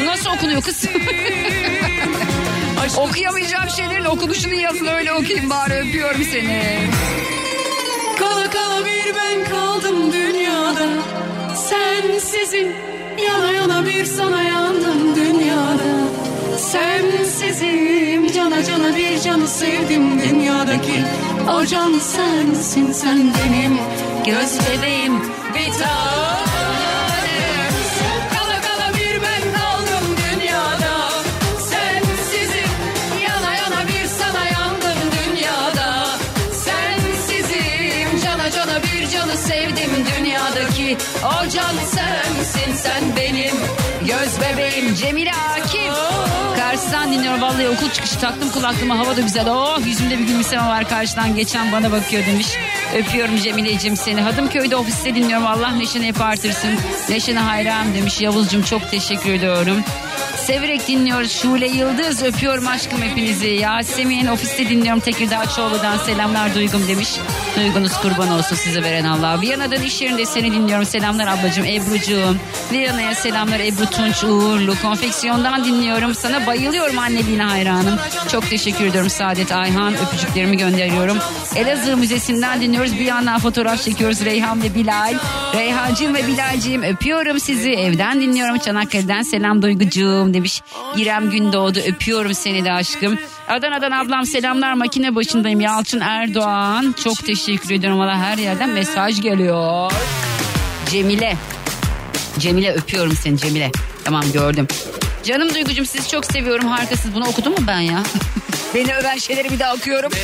Bu 0.00 0.06
nasıl 0.06 0.30
okunuyor 0.30 0.62
kız? 0.62 0.84
Okuyamayacağım 2.98 3.70
şeylerin 3.70 4.04
okunuşunu 4.04 4.54
yazın 4.54 4.86
öyle 4.86 5.12
okuyayım 5.12 5.50
bari 5.50 5.74
öpüyorum 5.74 6.24
seni. 6.32 6.88
Kala 8.18 8.50
kala 8.50 8.84
bir 8.84 9.14
ben 9.14 9.44
kaldım 9.44 10.12
dünyada 10.12 10.88
Sensizim 11.54 12.72
yana 13.26 13.52
yana 13.52 13.86
bir 13.86 14.04
sana 14.04 14.42
yandım 14.42 15.16
dünyada 15.16 16.08
Sensizim 16.72 18.32
cana 18.32 18.64
cana 18.64 18.96
bir 18.96 19.20
canı 19.20 19.48
sevdim 19.48 20.20
dünyadaki. 20.20 21.04
O 21.48 21.64
can 21.66 21.98
sensin 21.98 22.92
sen 22.92 23.18
benim 23.18 23.78
göz 24.26 24.58
bebeğim. 24.60 25.20
Bir 25.54 25.72
Kala 28.34 28.60
kala 28.60 28.94
bir 28.96 29.22
ben 29.22 29.42
kaldım 29.60 30.16
dünyada. 30.24 31.10
Sensizim 31.58 32.70
yana 33.22 33.54
yana 33.54 33.88
bir 33.88 34.06
sana 34.06 34.44
yandım 34.44 34.98
dünyada. 35.16 36.06
Sensizim 36.52 38.20
cana 38.24 38.50
cana 38.50 38.82
bir 38.82 39.08
canı 39.08 39.36
sevdim 39.36 39.90
dünyadaki. 40.16 40.96
O 41.24 41.48
can 41.48 41.76
sensin 41.94 42.74
sen 42.74 43.02
benim 43.16 43.56
göz 44.00 44.40
bebeğim. 44.40 44.94
Cemile 44.94 45.32
Akif. 45.32 46.33
Karşıdan 46.74 47.12
dinliyorum 47.12 47.40
vallahi 47.40 47.68
okul 47.68 47.90
çıkışı 47.90 48.18
taktım 48.18 48.50
kulaklığıma 48.50 48.98
hava 48.98 49.16
da 49.16 49.20
güzel. 49.20 49.46
Oh 49.50 49.86
yüzümde 49.86 50.18
bir 50.18 50.24
gülümseme 50.24 50.62
var 50.62 50.88
karşıdan 50.88 51.36
geçen 51.36 51.72
bana 51.72 51.92
bakıyor 51.92 52.26
demiş. 52.26 52.46
Öpüyorum 52.96 53.36
Cemile'cim 53.36 53.96
seni. 53.96 54.20
Hadımköy'de 54.20 54.76
ofiste 54.76 55.14
dinliyorum. 55.14 55.46
Allah 55.46 55.70
neşeni 55.70 56.06
hep 56.06 56.20
artırsın. 56.20 56.70
Neşene 57.08 57.38
hayran 57.38 57.94
demiş. 57.94 58.20
Yavuz'cum 58.20 58.62
çok 58.62 58.90
teşekkür 58.90 59.32
ediyorum. 59.32 59.76
Severek 60.36 60.88
dinliyoruz. 60.88 61.32
Şule 61.32 61.66
Yıldız 61.66 62.22
öpüyorum 62.22 62.68
aşkım 62.68 63.02
hepinizi. 63.02 63.48
Yasemin 63.48 64.26
ofiste 64.26 64.68
dinliyorum 64.68 65.00
Tekirdağ 65.00 65.46
Çoğlu'dan 65.56 65.98
selamlar 65.98 66.54
Duygum 66.54 66.88
demiş. 66.88 67.08
Duygunuz 67.56 67.92
kurban 67.92 68.30
olsun 68.30 68.56
size 68.56 68.82
veren 68.82 69.04
Allah. 69.04 69.40
Viyana'dan 69.40 69.82
iş 69.82 70.00
yerinde 70.02 70.26
seni 70.26 70.52
dinliyorum. 70.52 70.84
Selamlar 70.86 71.26
ablacığım 71.26 71.64
Ebru'cuğum. 71.64 72.36
Viyana'ya 72.72 73.14
selamlar 73.14 73.60
Ebru 73.60 73.86
Tunç 73.86 74.24
Uğurlu. 74.24 74.74
Konfeksiyondan 74.82 75.64
dinliyorum. 75.64 76.14
Sana 76.14 76.46
bayılıyorum 76.46 76.98
anneliğine 76.98 77.42
hayranım. 77.42 77.98
Çok 78.32 78.50
teşekkür 78.50 78.86
ediyorum 78.86 79.10
Saadet 79.10 79.52
Ayhan. 79.52 79.94
Öpücüklerimi 79.94 80.56
gönderiyorum. 80.56 81.18
Elazığ 81.56 81.96
Müzesi'nden 81.96 82.60
dinliyoruz. 82.60 82.98
Bir 82.98 83.04
yandan 83.04 83.38
fotoğraf 83.40 83.82
çekiyoruz 83.82 84.24
Reyhan 84.24 84.62
ve 84.62 84.74
Bilal. 84.74 85.14
Reyhancığım 85.54 86.14
ve 86.14 86.26
Bilal'ciğim 86.26 86.82
öpüyorum 86.82 87.40
sizi. 87.40 87.70
Evden 87.70 88.20
dinliyorum. 88.20 88.58
Çanakkale'den 88.58 89.22
selam 89.22 89.62
Duygucuğum 89.62 90.34
demiş. 90.34 90.62
İrem 90.96 91.30
Gündoğdu 91.30 91.78
öpüyorum 91.78 92.34
seni 92.34 92.64
de 92.64 92.72
aşkım. 92.72 93.18
Adana'dan 93.48 93.90
ablam 93.90 94.26
selamlar 94.26 94.72
makine 94.74 95.14
başındayım. 95.14 95.60
Yalçın 95.60 96.00
Erdoğan 96.00 96.94
çok 97.04 97.26
teşekkür 97.26 97.70
ediyorum. 97.70 97.98
Valla 97.98 98.18
her 98.18 98.38
yerden 98.38 98.70
mesaj 98.70 99.20
geliyor. 99.20 99.92
Cemile 100.90 101.36
Cemile 102.38 102.72
öpüyorum 102.72 103.16
seni 103.16 103.38
Cemile. 103.38 103.70
Tamam 104.04 104.24
gördüm. 104.32 104.68
Canım 105.24 105.54
Duygucum 105.54 105.86
sizi 105.86 106.08
çok 106.08 106.24
seviyorum 106.24 106.68
harikasınız. 106.68 107.14
Bunu 107.14 107.28
okudum 107.28 107.52
mu 107.52 107.58
ben 107.66 107.80
ya? 107.80 108.02
Beni 108.74 108.94
öven 108.94 109.16
şeyleri 109.16 109.50
bir 109.50 109.58
daha 109.58 109.74
okuyorum. 109.74 110.12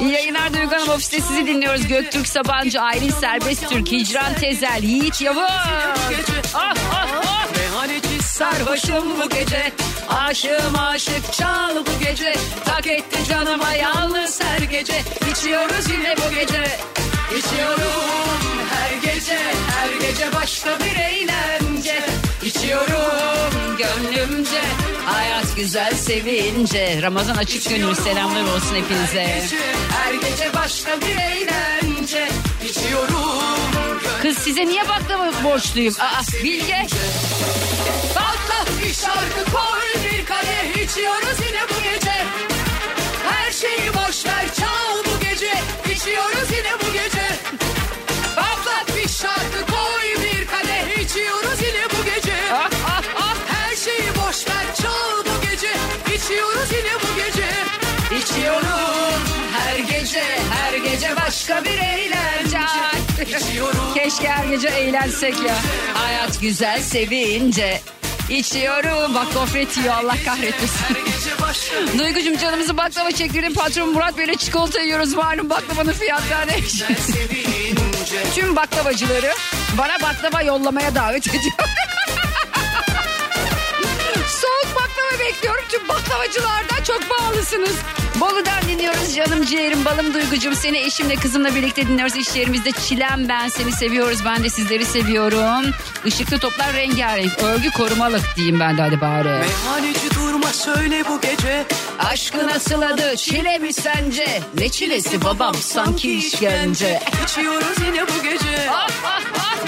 İyi 0.00 0.12
yayınlar 0.12 0.54
Duygu 0.54 0.74
Hanım 0.74 0.88
ofiste 0.88 1.20
sizi 1.20 1.46
dinliyoruz. 1.46 1.86
Göktürk 1.86 2.28
Sabancı, 2.28 2.80
Aylin 2.80 3.10
Serbest 3.10 3.68
Türk, 3.68 3.92
Hicran 3.92 4.34
Tezel, 4.34 4.82
Yiğit 4.82 5.20
Yavuz. 5.20 5.42
Ah, 6.54 6.54
ah, 6.54 6.74
ah. 6.92 7.06
Sarhoşum 8.38 9.20
bu 9.20 9.28
gece 9.28 9.72
Aşığım 10.08 10.78
aşık 10.78 11.32
çal 11.32 11.76
bu 11.76 12.04
gece. 12.04 12.34
Tak 12.64 12.86
etti 12.86 13.18
canıma 13.28 13.72
yalnız 13.72 14.40
her 14.42 14.58
gece 14.58 15.02
İçiyoruz 15.32 15.90
yine 15.90 16.14
bu 16.16 16.34
gece. 16.34 16.78
İçiyorum 17.38 18.02
her 18.70 19.14
gece 19.14 19.38
Her 19.70 20.08
gece 20.08 20.32
başka 20.34 20.70
bir 20.78 21.00
eğlence. 21.00 22.02
İçiyorum 22.44 23.76
gönlümce 23.78 24.60
Hayat 25.06 25.56
güzel 25.56 25.94
sevince. 25.94 27.02
Ramazan 27.02 27.36
açık 27.36 27.70
gönül 27.70 27.94
selamlar 27.94 28.42
olsun 28.42 28.76
hepinize. 28.76 29.42
Her 29.90 30.14
gece 30.14 30.54
başka 30.54 31.00
bir 31.00 31.16
eğlence. 31.16 32.28
İçiyorum 32.64 33.60
Kız 34.22 34.38
size 34.38 34.66
niye 34.66 34.88
baklava 34.88 35.32
borçluyum? 35.44 35.94
Aa, 36.00 36.42
Bilge. 36.44 36.86
Patlat 38.16 38.68
bir 38.82 38.94
şarkı 38.94 39.52
koy 39.52 40.02
bir 40.04 40.26
kadeh 40.26 40.84
içiyoruz 40.84 41.38
yine 41.46 41.62
bu 41.70 41.82
gece. 41.82 42.16
Her 43.30 43.52
şeyi 43.52 43.94
boş 43.94 44.26
ver 44.26 44.46
çal 44.60 45.04
bu 45.04 45.20
gece. 45.20 45.52
İçiyoruz 45.92 46.50
yine 46.56 46.72
bu 46.82 46.92
gece. 46.92 47.26
Patlat 48.36 48.96
bir 48.96 49.08
şarkı 49.08 49.60
koy 49.72 50.24
bir 50.24 50.46
kadeh 50.46 51.04
içiyoruz 51.04 51.60
yine 51.62 51.84
bu 51.90 52.04
gece. 52.04 52.36
Her 53.48 53.76
şeyi 53.76 54.10
boş 54.10 54.48
ver 54.48 54.74
çal 54.82 55.18
bu 55.24 55.50
gece. 55.50 55.72
İçiyoruz 56.16 56.72
yine 56.72 56.94
bu 56.94 57.16
gece. 57.16 57.48
İçiyorum 58.22 59.20
her 59.56 59.78
gece 59.78 60.24
her 60.50 60.74
gece 60.74 61.16
başka 61.16 61.64
bir 61.64 61.78
eğlence. 61.78 62.58
Keşke 63.94 64.28
her 64.28 64.44
gece 64.44 64.68
eğlensek 64.68 65.34
ya. 65.42 65.54
Hayat 65.94 66.40
güzel 66.40 66.82
sevince. 66.82 67.80
İçiyorum. 68.30 69.14
Bak 69.14 69.34
gofret 69.34 69.76
yiyor 69.76 69.94
Allah 69.94 70.16
kahretmesin. 70.24 70.96
Duygucum 71.98 72.38
canımızı 72.38 72.76
baklava 72.76 73.10
çektirdin. 73.10 73.54
Patron 73.54 73.92
Murat 73.92 74.18
Bey'le 74.18 74.34
çikolata 74.38 74.80
yiyoruz. 74.80 75.14
Malum 75.14 75.50
baklavanın 75.50 75.92
fiyatları? 75.92 76.50
Tüm 78.34 78.56
baklavacıları 78.56 79.32
bana 79.78 80.00
baklava 80.02 80.42
yollamaya 80.42 80.94
davet 80.94 81.28
ediyor. 81.28 81.52
Baklava 85.16 85.28
bekliyorum. 85.28 85.64
Tüm 85.68 85.88
baklavacılardan 85.88 86.82
çok 86.86 87.00
pahalısınız. 87.08 87.76
Bolu'dan 88.20 88.62
dinliyoruz 88.68 89.14
canım 89.14 89.44
ciğerim 89.44 89.84
balım 89.84 90.14
duygucum. 90.14 90.54
Seni 90.54 90.78
eşimle 90.78 91.16
kızımla 91.16 91.54
birlikte 91.54 91.86
dinliyoruz. 91.86 92.16
İş 92.16 92.36
yerimizde 92.36 92.72
çilem 92.72 93.28
ben 93.28 93.48
seni 93.48 93.72
seviyoruz. 93.72 94.24
Ben 94.24 94.44
de 94.44 94.50
sizleri 94.50 94.84
seviyorum. 94.84 95.70
Işıklı 96.04 96.38
toplar 96.38 96.72
rengarenk. 96.72 97.38
Örgü 97.42 97.70
korumalık 97.70 98.36
diyeyim 98.36 98.60
ben 98.60 98.76
de 98.76 98.82
hadi 98.82 99.00
bari. 99.00 99.28
Meyhaneci 99.28 100.08
söyle 100.56 101.04
bu 101.08 101.20
gece 101.20 101.64
Aşkı 101.98 102.46
nasıl 102.46 102.82
adı 102.82 103.16
çile 103.16 103.58
mi 103.58 103.72
sence? 103.72 104.40
Ne 104.58 104.68
çilesi 104.68 105.24
babam 105.24 105.54
sanki 105.54 106.18
işkence. 106.18 107.00
İçiyoruz 107.24 107.76
yine 107.86 108.02
bu 108.02 108.22
gece. 108.22 108.68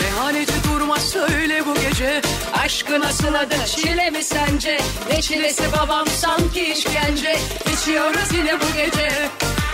Meyhaneci 0.00 0.52
durma 0.64 0.96
söyle 0.96 1.66
bu 1.66 1.74
gece 1.74 2.22
Aşkı 2.64 3.00
nasıl 3.00 3.34
adı 3.34 3.54
çile 3.76 4.10
mi 4.10 4.22
sence? 4.22 4.80
Ne 5.12 5.22
çilesi 5.22 5.62
babam 5.72 6.06
sanki 6.06 6.72
işkence. 6.72 7.38
İçiyoruz 7.72 8.32
yine 8.36 8.60
bu 8.60 8.76
gece. 8.76 9.08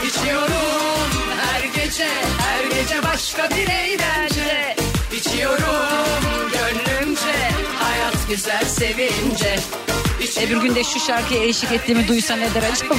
İçiyorum 0.07 1.11
her 1.41 1.85
gece 1.85 2.09
her 2.39 2.65
gece 2.81 3.03
başka 3.03 3.51
bir 3.51 3.69
eğlence. 3.69 4.77
İçiyorum 5.13 6.51
gönlümce 6.53 7.51
hayat 7.81 8.29
güzel 8.29 8.65
sevince. 8.65 9.61
Bir 10.41 10.57
gün 10.57 10.75
de 10.75 10.85
şu 10.85 11.01
şarkıya 11.01 11.45
eşlik 11.45 11.73
ettiğimi 11.73 12.09
duysa 12.09 12.37
ne 12.37 12.55
der 12.55 12.63
acaba? 12.73 12.95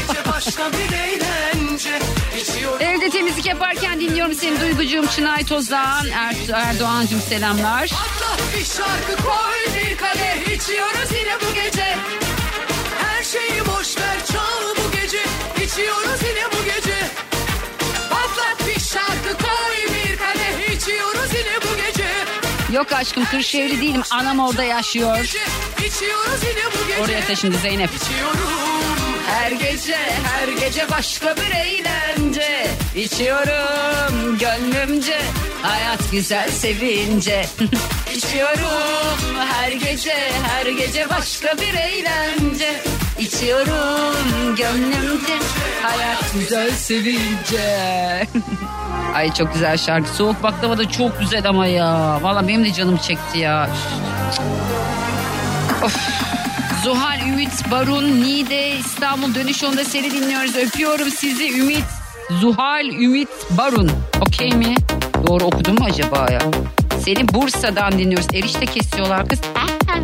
Evde 2.80 3.10
temizlik 3.10 3.46
yaparken 3.46 4.00
dinliyorum 4.00 4.34
seni 4.34 4.62
Duygucuğum 4.62 5.08
Çınay 5.16 5.46
Toz'dan. 5.46 6.06
Er 6.10 6.36
Erdoğan'cığım 6.54 7.22
selamlar. 7.22 7.84
Atla 7.84 8.38
bir 8.58 8.66
şarkı 8.66 9.24
koy 9.24 9.56
bir 9.76 9.98
kadeh 9.98 10.56
içiyoruz 10.56 11.12
yine 11.20 11.36
bu 11.42 11.54
gece 11.56 11.98
Her 13.04 13.24
şeyi 13.24 13.62
boş 13.66 13.98
ver 13.98 14.26
çal 14.32 14.76
bu 14.86 14.92
gece 14.92 15.24
İçiyoruz 15.66 16.25
Yok 22.76 22.92
aşkım 22.92 23.26
Kırşehirli 23.26 23.82
değilim. 23.82 24.02
Anam 24.12 24.40
orada 24.40 24.64
yaşıyor. 24.64 25.18
Oraya 27.04 27.26
taşındı 27.28 27.58
Zeynep. 27.58 27.90
Her 29.28 29.52
gece 29.52 29.98
her 30.24 30.48
gece 30.48 30.92
başka 30.92 31.36
bir 31.36 31.52
eğlence. 31.52 32.68
İçiyorum 32.96 34.38
gönlümce 34.38 35.22
Hayat 35.62 36.12
güzel 36.12 36.52
sevince. 36.52 37.46
İçiyorum 38.16 39.20
her 39.52 39.72
gece 39.72 40.32
her 40.48 40.66
gece 40.66 41.10
başka 41.10 41.58
bir 41.58 41.74
eğlence 41.74 42.84
İçiyorum 43.20 44.56
gönlümce 44.56 45.34
Hayat 45.82 46.34
güzel 46.34 46.72
sevince 46.72 48.28
Ay 49.14 49.34
çok 49.34 49.54
güzel 49.54 49.78
şarkı. 49.78 50.10
Soğuk 50.10 50.44
baklava 50.44 50.78
da 50.78 50.90
çok 50.90 51.20
güzel 51.20 51.50
ama 51.50 51.66
ya. 51.68 52.20
Valla 52.22 52.48
benim 52.48 52.66
de 52.66 52.74
canım 52.74 52.98
çekti 52.98 53.40
ya. 53.40 53.70
Of. 55.84 55.96
Zuhal, 56.84 57.20
Ümit, 57.20 57.72
Barun, 57.72 58.22
Nide, 58.22 58.70
İstanbul 58.78 59.36
dönüş 59.36 59.64
yolunda 59.64 59.84
seni 59.84 60.12
dinliyoruz. 60.12 60.56
Öpüyorum 60.56 61.10
sizi 61.12 61.60
Ümit. 61.60 61.84
Zuhal, 62.42 62.86
Ümit, 62.86 63.30
Barun. 63.50 63.92
Okey 64.22 64.52
mi? 64.52 64.76
Doğru 65.28 65.44
okudum 65.44 65.76
mu 65.80 65.86
acaba 65.86 66.28
ya? 66.32 66.42
Seni 67.06 67.34
Bursa'dan 67.34 67.92
dinliyoruz. 67.92 68.28
Erişte 68.34 68.66
kesiyorlar 68.66 69.28
kız. 69.28 69.40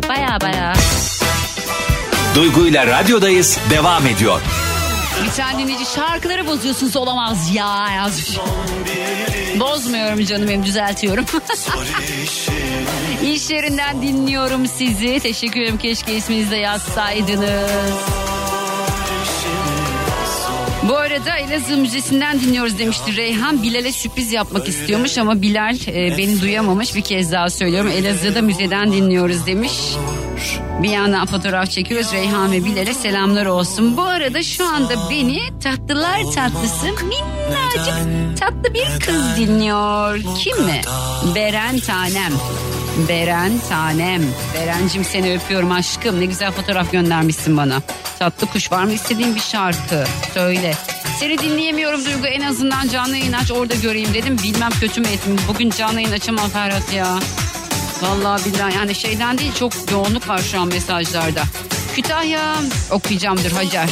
Baya 0.08 0.38
baya. 0.40 0.72
Duygu 2.34 2.66
ile 2.66 2.86
radyodayız 2.86 3.58
devam 3.70 4.06
ediyor. 4.06 4.40
Bir 5.24 5.30
tane 5.30 5.62
dinleyici 5.62 5.84
şarkıları 5.94 6.46
bozuyorsunuz 6.46 6.96
olamaz 6.96 7.54
ya 7.54 7.88
yazmış. 7.96 8.38
Bozmuyorum 9.60 10.24
canım 10.24 10.48
benim 10.48 10.64
düzeltiyorum. 10.64 11.24
İş 13.24 13.50
yerinden 13.50 14.02
dinliyorum 14.02 14.66
sizi. 14.66 15.20
Teşekkür 15.20 15.60
ederim 15.60 15.78
keşke 15.78 16.14
isminizi 16.14 16.50
de 16.50 16.56
yazsaydınız. 16.56 17.70
Bu 20.82 20.96
arada 20.96 21.36
Elazığ 21.36 21.76
Müzesi'nden 21.76 22.40
dinliyoruz 22.40 22.78
demişti 22.78 23.16
Reyhan. 23.16 23.62
Bilal'e 23.62 23.92
sürpriz 23.92 24.32
yapmak 24.32 24.68
istiyormuş 24.68 25.18
ama 25.18 25.42
Bilal 25.42 25.76
e, 25.86 26.18
beni 26.18 26.40
duyamamış. 26.40 26.94
Bir 26.94 27.02
kez 27.02 27.32
daha 27.32 27.50
söylüyorum. 27.50 27.90
Elazığ'da 27.90 28.42
müzeden 28.42 28.92
dinliyoruz 28.92 29.46
demiş. 29.46 29.72
Bir 30.82 30.88
yandan 30.88 31.26
fotoğraf 31.26 31.70
çekiyoruz. 31.70 32.12
Reyhan 32.12 32.52
ve 32.52 32.64
Bilal'e 32.64 32.94
selamlar 32.94 33.46
olsun. 33.46 33.96
Bu 33.96 34.02
arada 34.02 34.42
şu 34.42 34.68
anda 34.68 35.10
beni 35.10 35.40
tatlılar 35.60 36.22
tatlısı 36.34 36.86
minnacık 36.86 38.38
tatlı 38.40 38.74
bir 38.74 39.00
kız 39.06 39.36
dinliyor. 39.36 40.18
Kim 40.38 40.64
mi? 40.64 40.80
Beren 41.34 41.78
Tanem. 41.78 42.32
Beren 43.08 43.52
Tanem. 43.68 44.22
Berencim 44.54 45.04
seni 45.04 45.34
öpüyorum 45.34 45.72
aşkım. 45.72 46.20
Ne 46.20 46.24
güzel 46.26 46.50
fotoğraf 46.52 46.92
göndermişsin 46.92 47.56
bana. 47.56 47.82
Tatlı 48.18 48.46
kuş 48.46 48.72
var 48.72 48.84
mı 48.84 48.92
istediğin 48.92 49.34
bir 49.34 49.40
şarkı? 49.40 50.04
Söyle. 50.34 50.74
Seni 51.20 51.38
dinleyemiyorum 51.38 52.04
Duygu 52.04 52.26
en 52.26 52.40
azından 52.40 52.88
canlı 52.88 53.16
yayın 53.16 53.32
aç 53.32 53.50
orada 53.50 53.74
göreyim 53.74 54.14
dedim. 54.14 54.36
Bilmem 54.42 54.70
kötü 54.80 55.00
mü 55.00 55.08
ettim. 55.08 55.36
Bugün 55.48 55.70
canlı 55.70 56.00
yayın 56.00 56.12
açamam 56.12 56.48
Ferhat 56.48 56.92
ya. 56.92 57.18
Vallahi 58.02 58.44
billahi 58.44 58.74
yani 58.74 58.94
şeyden 58.94 59.38
değil 59.38 59.54
çok 59.54 59.72
yoğunluk 59.90 60.28
var 60.28 60.38
şu 60.38 60.60
an 60.60 60.68
mesajlarda. 60.68 61.42
Kütahya 61.94 62.54
okuyacağımdır 62.90 63.52
Hacer. 63.52 63.90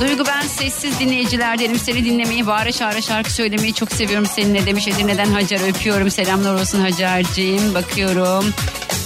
Duygu 0.00 0.24
ben 0.26 0.42
sessiz 0.46 1.00
dinleyicilerdenim. 1.00 1.78
Seni 1.78 2.04
dinlemeyi, 2.04 2.46
bağıra 2.46 2.72
çağıra 2.72 3.02
şarkı 3.02 3.32
söylemeyi 3.32 3.74
çok 3.74 3.92
seviyorum 3.92 4.26
seninle 4.26 4.66
demiş 4.66 4.88
Edirne'den 4.88 5.32
Hacer. 5.32 5.68
Öpüyorum. 5.68 6.10
Selamlar 6.10 6.54
olsun 6.54 6.80
Hacer'ciğim. 6.80 7.74
Bakıyorum. 7.74 8.54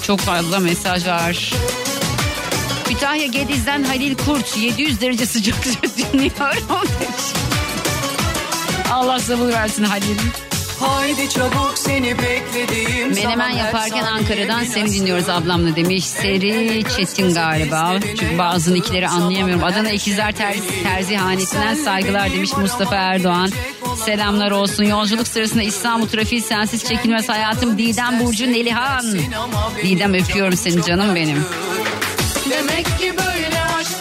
Çok 0.02 0.20
fazla 0.20 0.58
mesaj 0.58 1.06
var. 1.06 1.52
Kütahya 2.88 3.26
Gediz'den 3.26 3.84
Halil 3.84 4.16
Kurt 4.16 4.56
700 4.56 5.00
derece 5.00 5.26
sıcaklıkta 5.26 5.88
dinliyorum. 6.12 6.88
Allah 8.92 9.20
sabır 9.20 9.48
versin 9.48 9.84
Halil. 9.84 10.18
Haydi 10.80 11.28
çabuk 11.28 11.74
seni 11.76 12.14
beklediğim 12.18 13.14
Menemen 13.14 13.50
yaparken 13.50 14.04
Ankara'dan 14.04 14.64
seni 14.64 14.92
dinliyoruz 14.92 15.28
ablamla 15.28 15.76
demiş. 15.76 16.04
Seri 16.04 16.84
Çetin 16.96 17.34
galiba. 17.34 17.94
Çünkü 18.00 18.38
bazı 18.38 18.74
nickleri 18.74 19.08
anlayamıyorum. 19.08 19.64
Adana 19.64 19.90
İkizler 19.90 20.32
Terzi, 20.32 20.82
Terzihanesi'nden 20.82 21.74
saygılar 21.74 22.32
demiş 22.32 22.50
Mustafa 22.56 22.94
Erdoğan. 22.96 23.50
Selamlar 24.04 24.50
olsun. 24.50 24.84
Yolculuk 24.84 25.28
sırasında 25.28 25.62
İstanbul 25.62 26.06
trafiği 26.06 26.42
sensiz 26.42 26.84
çekilmez 26.84 27.28
hayatım. 27.28 27.78
Didem 27.78 28.20
Burcu 28.20 28.52
Nelihan. 28.52 29.06
Didem 29.82 30.14
öpüyorum 30.14 30.56
seni 30.56 30.82
canım 30.82 31.14
benim. 31.14 31.44
Demek 32.50 32.86
ki 32.86 33.14
böyle 33.18 33.62
aşk 33.78 33.95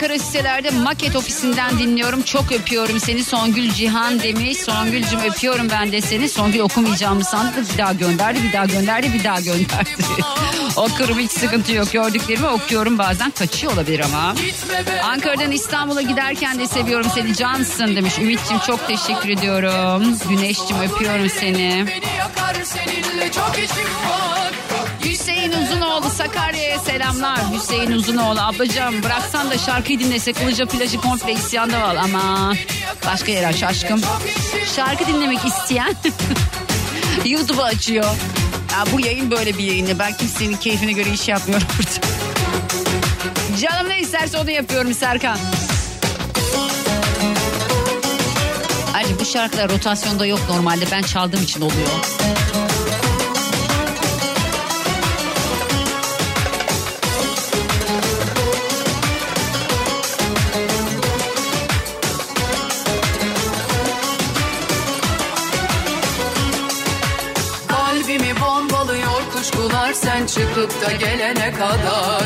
Ankara 0.00 0.18
sitelerde 0.18 0.70
maket 0.70 1.16
ofisinden 1.16 1.78
dinliyorum. 1.78 2.22
Çok 2.22 2.52
öpüyorum 2.52 3.00
seni 3.00 3.24
Songül 3.24 3.70
Cihan 3.70 4.20
demiş. 4.20 4.58
Songül'cüm 4.58 5.20
öpüyorum 5.20 5.70
ben 5.70 5.92
de 5.92 6.00
seni. 6.00 6.28
Songül 6.28 6.58
okumayacağımı 6.58 7.24
sandı. 7.24 7.52
Bir 7.72 7.78
daha 7.78 7.92
gönderdi, 7.92 8.42
bir 8.42 8.52
daha 8.52 8.64
gönderdi, 8.64 9.12
bir 9.14 9.24
daha 9.24 9.40
gönderdi. 9.40 9.90
Okurum 10.76 11.18
hiç 11.18 11.30
sıkıntı 11.30 11.72
yok. 11.72 11.92
Gördüklerimi 11.92 12.46
okuyorum 12.46 12.98
bazen 12.98 13.30
kaçıyor 13.30 13.72
olabilir 13.72 14.00
ama. 14.00 14.34
Ankara'dan 15.02 15.50
İstanbul'a 15.50 16.02
giderken 16.02 16.58
de 16.58 16.66
seviyorum 16.66 17.06
seni 17.14 17.34
cansın 17.34 17.96
demiş. 17.96 18.18
Ümit'ciğim 18.18 18.62
çok 18.66 18.86
teşekkür 18.88 19.28
ediyorum. 19.28 20.18
Güneş'cim 20.28 20.80
öpüyorum 20.80 21.30
seni. 21.30 21.86
beni 21.88 22.16
yakar 22.18 22.56
seninle 22.64 23.32
çok 23.32 23.58
işim 23.58 23.84
var 24.10 24.39
Hüseyin 25.50 25.66
Uzunoğlu 25.66 26.10
Sakarya'ya 26.10 26.78
selamlar. 26.78 27.38
Hüseyin 27.52 27.90
Uzunoğlu 27.92 28.40
ablacığım 28.40 29.02
bıraksan 29.02 29.50
da 29.50 29.58
şarkıyı 29.58 29.98
dinlesek 29.98 30.36
Ilıca 30.40 30.66
plajı 30.66 31.00
komple 31.00 31.32
isyanda 31.32 31.80
var 31.80 31.96
ama 31.96 32.52
başka 33.06 33.32
yer 33.32 33.48
aç 33.48 33.62
aşkım. 33.62 34.00
Şarkı 34.76 35.06
dinlemek 35.06 35.44
isteyen 35.44 35.94
YouTube'u 37.24 37.62
açıyor. 37.62 38.04
Ya 38.72 38.84
bu 38.92 39.00
yayın 39.00 39.30
böyle 39.30 39.58
bir 39.58 39.64
yayın. 39.64 39.98
Ben 39.98 40.12
kimsenin 40.16 40.56
keyfine 40.56 40.92
göre 40.92 41.10
iş 41.10 41.28
yapmıyorum 41.28 41.66
burada. 41.78 42.06
Canım 43.60 43.88
ne 43.88 44.00
isterse 44.00 44.38
onu 44.38 44.50
yapıyorum 44.50 44.94
Serkan. 44.94 45.38
Ayrıca 48.94 49.20
bu 49.20 49.24
şarkılar 49.24 49.70
rotasyonda 49.70 50.26
yok 50.26 50.40
normalde. 50.48 50.84
Ben 50.92 51.02
çaldığım 51.02 51.42
için 51.42 51.60
oluyor. 51.60 51.88
Çıkıp 70.34 70.82
da 70.82 70.92
gelene 70.92 71.52
kadar 71.52 72.22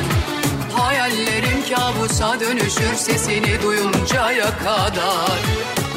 Hayallerim 0.73 1.75
kabusa 1.75 2.41
dönüşür 2.41 2.95
sesini 2.97 3.63
duyuncaya 3.63 4.59
kadar 4.59 5.39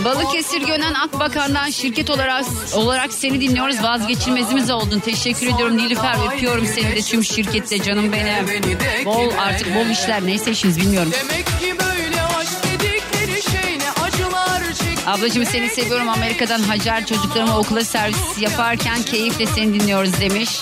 Balıkesir 0.06 0.62
Gönen 0.62 0.94
Akbakan'dan 0.94 1.70
şirket 1.70 2.10
olarak 2.10 2.46
olarak 2.76 3.14
seni 3.14 3.42
dinliyoruz. 3.42 3.84
Vazgeçilmezimiz 3.84 4.70
oldun. 4.70 5.00
Teşekkür 5.00 5.48
ediyorum 5.48 5.78
Nilüfer. 5.78 6.16
Öpüyorum 6.28 6.66
seni 6.66 6.96
de 6.96 7.02
tüm 7.02 7.24
şirkette 7.24 7.84
canım 7.84 8.12
benim. 8.12 8.66
Bol 9.06 9.32
artık 9.40 9.76
bol 9.76 9.90
işler 9.90 10.26
neyse 10.26 10.52
işiniz 10.52 10.80
bilmiyorum. 10.82 11.12
Şey 11.60 11.74
Ablacığım 15.08 15.46
seni 15.46 15.70
seviyorum 15.70 16.10
Amerika'dan 16.10 16.60
Hacer 16.60 17.06
çocuklarıma 17.06 17.58
okula 17.58 17.84
servis 17.84 18.38
yaparken 18.40 19.04
keyifle 19.04 19.46
seni 19.46 19.80
dinliyoruz 19.80 20.22
demiş. 20.22 20.62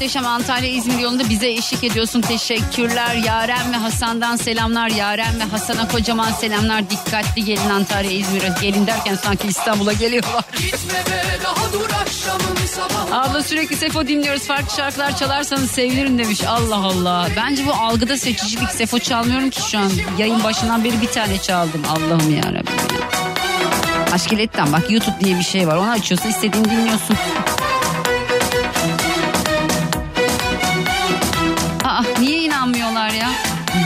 muhteşem 0.00 0.26
Antalya 0.26 0.70
İzmir 0.70 0.98
yolunda 0.98 1.28
bize 1.28 1.48
eşlik 1.48 1.84
ediyorsun. 1.84 2.20
Teşekkürler. 2.20 3.14
Yaren 3.14 3.72
ve 3.72 3.76
Hasan'dan 3.76 4.36
selamlar. 4.36 4.88
Yaren 4.88 5.40
ve 5.40 5.44
Hasan'a 5.44 5.88
kocaman 5.88 6.32
selamlar. 6.32 6.90
Dikkatli 6.90 7.44
gelin 7.44 7.70
Antalya 7.70 8.10
İzmir'e. 8.10 8.54
Gelin 8.62 8.86
derken 8.86 9.14
sanki 9.14 9.48
İstanbul'a 9.48 9.92
geliyorlar. 9.92 10.44
Gitme 10.58 10.94
be 10.94 11.38
daha 11.44 11.72
dur 11.72 11.90
akşamın 12.00 12.66
sabahı 12.66 13.20
Abla 13.20 13.42
sürekli 13.42 13.76
Sefo 13.76 14.08
dinliyoruz. 14.08 14.42
Farklı 14.42 14.76
şarkılar 14.76 15.16
çalarsanız 15.16 15.70
sevinirim 15.70 16.18
demiş. 16.18 16.44
Allah 16.44 16.76
Allah. 16.76 17.28
Bence 17.36 17.66
bu 17.66 17.72
algıda 17.72 18.16
seçicilik. 18.16 18.70
Sefo 18.70 18.98
çalmıyorum 18.98 19.50
ki 19.50 19.70
şu 19.70 19.78
an. 19.78 19.90
Yayın 20.18 20.44
başından 20.44 20.84
beri 20.84 21.00
bir 21.00 21.08
tane 21.08 21.38
çaldım. 21.38 21.82
Allah'ım 21.88 22.34
yarabbim. 22.36 22.74
ya. 23.00 24.12
Aşkiletten 24.12 24.72
bak 24.72 24.90
YouTube 24.90 25.20
diye 25.20 25.38
bir 25.38 25.44
şey 25.44 25.68
var. 25.68 25.76
Onu 25.76 25.90
açıyorsun 25.90 26.28
istediğini 26.28 26.70
dinliyorsun. 26.70 27.16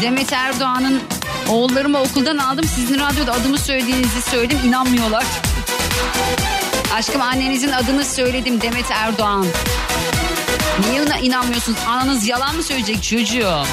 Demet 0.04 0.32
Erdoğan'ın 0.32 1.00
oğullarımı 1.48 2.00
okuldan 2.00 2.38
aldım. 2.38 2.64
Sizin 2.64 3.00
radyoda 3.00 3.32
adımı 3.32 3.58
söylediğinizi 3.58 4.22
söyledim. 4.22 4.58
inanmıyorlar. 4.64 5.24
Aşkım 6.94 7.22
annenizin 7.22 7.72
adını 7.72 8.04
söyledim 8.04 8.60
Demet 8.60 8.90
Erdoğan. 8.90 9.46
Niye 10.90 11.02
ona 11.02 11.18
inanmıyorsunuz? 11.18 11.78
Ananız 11.88 12.26
yalan 12.26 12.56
mı 12.56 12.62
söyleyecek 12.62 13.02
çocuğum? 13.02 13.64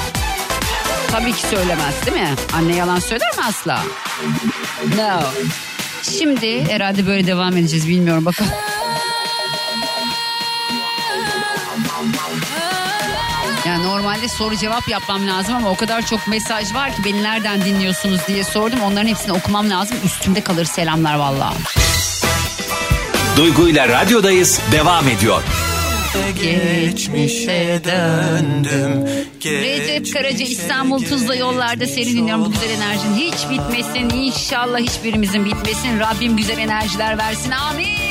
Tabii 1.11 1.33
ki 1.33 1.47
söylemez 1.47 2.05
değil 2.05 2.17
mi? 2.17 2.35
Anne 2.53 2.75
yalan 2.75 2.99
söyler 2.99 3.37
mi 3.37 3.43
asla? 3.47 3.83
No. 4.97 5.21
Şimdi 6.17 6.71
herhalde 6.71 7.07
böyle 7.07 7.27
devam 7.27 7.57
edeceğiz 7.57 7.87
bilmiyorum 7.87 8.25
bakalım. 8.25 8.51
Normalde 14.11 14.27
soru 14.27 14.55
cevap 14.57 14.87
yapmam 14.87 15.27
lazım 15.27 15.55
ama 15.55 15.69
o 15.69 15.75
kadar 15.75 16.05
çok 16.05 16.27
mesaj 16.27 16.73
var 16.73 16.95
ki 16.95 17.03
beni 17.05 17.23
nereden 17.23 17.65
dinliyorsunuz 17.65 18.21
diye 18.27 18.43
sordum. 18.43 18.81
Onların 18.81 19.07
hepsini 19.07 19.33
okumam 19.33 19.69
lazım. 19.69 19.97
Üstümde 20.05 20.41
kalır 20.41 20.65
selamlar 20.65 21.15
vallahi. 21.15 21.55
Duygu 23.37 23.69
ile 23.69 23.87
radyodayız 23.87 24.59
devam 24.71 25.07
ediyor. 25.07 25.43
Geçmişe 26.43 27.81
döndüm. 27.83 29.07
Recep 29.45 30.13
Karaca 30.13 30.45
İstanbul 30.45 31.03
Tuzla 31.05 31.35
yollarda 31.35 31.87
seni 31.87 32.05
dinliyorum. 32.05 32.45
Bu 32.45 32.51
güzel 32.51 32.69
enerjin 32.69 33.15
hiç 33.15 33.49
bitmesin. 33.49 34.09
İnşallah 34.09 34.79
hiçbirimizin 34.79 35.45
bitmesin. 35.45 35.99
Rabbim 35.99 36.37
güzel 36.37 36.57
enerjiler 36.57 37.17
versin. 37.17 37.51
Amin. 37.51 38.10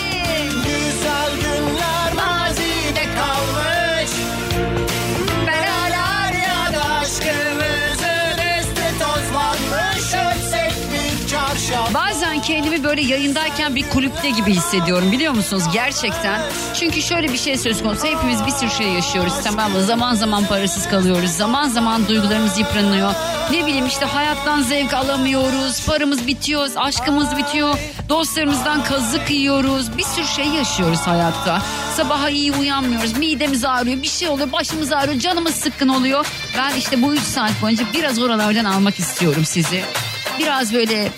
Bazen 11.95 12.43
kendimi 12.43 12.85
böyle 12.85 13.01
yayındayken 13.01 13.75
bir 13.75 13.91
kulüpte 13.91 14.31
gibi 14.31 14.55
hissediyorum 14.55 15.13
biliyor 15.13 15.33
musunuz 15.33 15.63
gerçekten. 15.73 16.41
Çünkü 16.75 17.03
şöyle 17.03 17.33
bir 17.33 17.39
şey 17.39 17.59
söz 17.59 17.83
konusu 17.83 18.07
hepimiz 18.07 18.47
bir 18.47 18.51
sürü 18.51 18.71
şey 18.71 18.87
yaşıyoruz 18.89 19.33
tamam 19.45 19.73
mı? 19.73 19.83
Zaman 19.83 20.15
zaman 20.15 20.47
parasız 20.47 20.89
kalıyoruz. 20.89 21.31
Zaman 21.31 21.69
zaman 21.69 22.09
duygularımız 22.09 22.59
yıpranıyor. 22.59 23.15
Ne 23.51 23.67
bileyim 23.67 23.87
işte 23.87 24.05
hayattan 24.07 24.63
zevk 24.63 24.95
alamıyoruz. 24.95 25.87
Paramız 25.87 26.27
bitiyor, 26.27 26.69
aşkımız 26.77 27.37
bitiyor. 27.37 27.79
Dostlarımızdan 28.09 28.85
kazık 28.85 29.31
yiyoruz. 29.31 29.99
Bir 29.99 30.03
sürü 30.03 30.27
şey 30.27 30.47
yaşıyoruz 30.49 31.01
hayatta. 31.01 31.63
Sabaha 31.97 32.31
iyi 32.31 32.53
uyanmıyoruz. 32.53 33.17
Midemiz 33.19 33.65
ağrıyor. 33.65 34.03
Bir 34.03 34.09
şey 34.09 34.29
oluyor. 34.29 34.53
Başımız 34.53 34.93
ağrıyor. 34.93 35.19
Canımız 35.21 35.55
sıkkın 35.55 35.89
oluyor. 35.89 36.27
Ben 36.59 36.75
işte 36.77 37.03
bu 37.03 37.15
3 37.15 37.21
saat 37.21 37.63
boyunca 37.63 37.85
biraz 37.95 38.19
oralardan 38.19 38.65
almak 38.65 38.99
istiyorum 38.99 39.45
sizi. 39.45 39.85
Biraz 40.39 40.75
böyle 40.75 41.09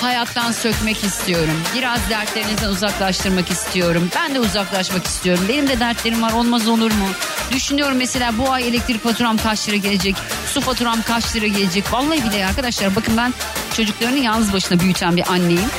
hayattan 0.00 0.52
sökmek 0.52 1.04
istiyorum. 1.04 1.62
Biraz 1.74 2.10
dertlerinizden 2.10 2.68
uzaklaştırmak 2.68 3.50
istiyorum. 3.50 4.08
Ben 4.16 4.34
de 4.34 4.40
uzaklaşmak 4.40 5.06
istiyorum. 5.06 5.44
Benim 5.48 5.68
de 5.68 5.80
dertlerim 5.80 6.22
var 6.22 6.32
olmaz 6.32 6.68
olur 6.68 6.90
mu? 6.90 7.08
Düşünüyorum 7.52 7.96
mesela 7.96 8.38
bu 8.38 8.52
ay 8.52 8.68
elektrik 8.68 9.02
faturam 9.02 9.36
kaç 9.36 9.68
lira 9.68 9.76
gelecek? 9.76 10.16
Su 10.46 10.60
faturam 10.60 11.02
kaç 11.02 11.36
lira 11.36 11.46
gelecek? 11.46 11.92
Vallahi 11.92 12.24
bile 12.24 12.46
arkadaşlar 12.46 12.96
bakın 12.96 13.16
ben 13.16 13.34
çocuklarını 13.76 14.18
yalnız 14.18 14.52
başına 14.52 14.80
büyüten 14.80 15.16
bir 15.16 15.30
anneyim. 15.32 15.70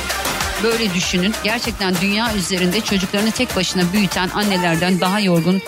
Böyle 0.62 0.94
düşünün. 0.94 1.34
Gerçekten 1.44 1.94
dünya 2.00 2.34
üzerinde 2.34 2.80
çocuklarını 2.80 3.30
tek 3.30 3.56
başına 3.56 3.92
büyüten 3.92 4.30
annelerden 4.34 5.00
daha 5.00 5.20
yorgun 5.20 5.62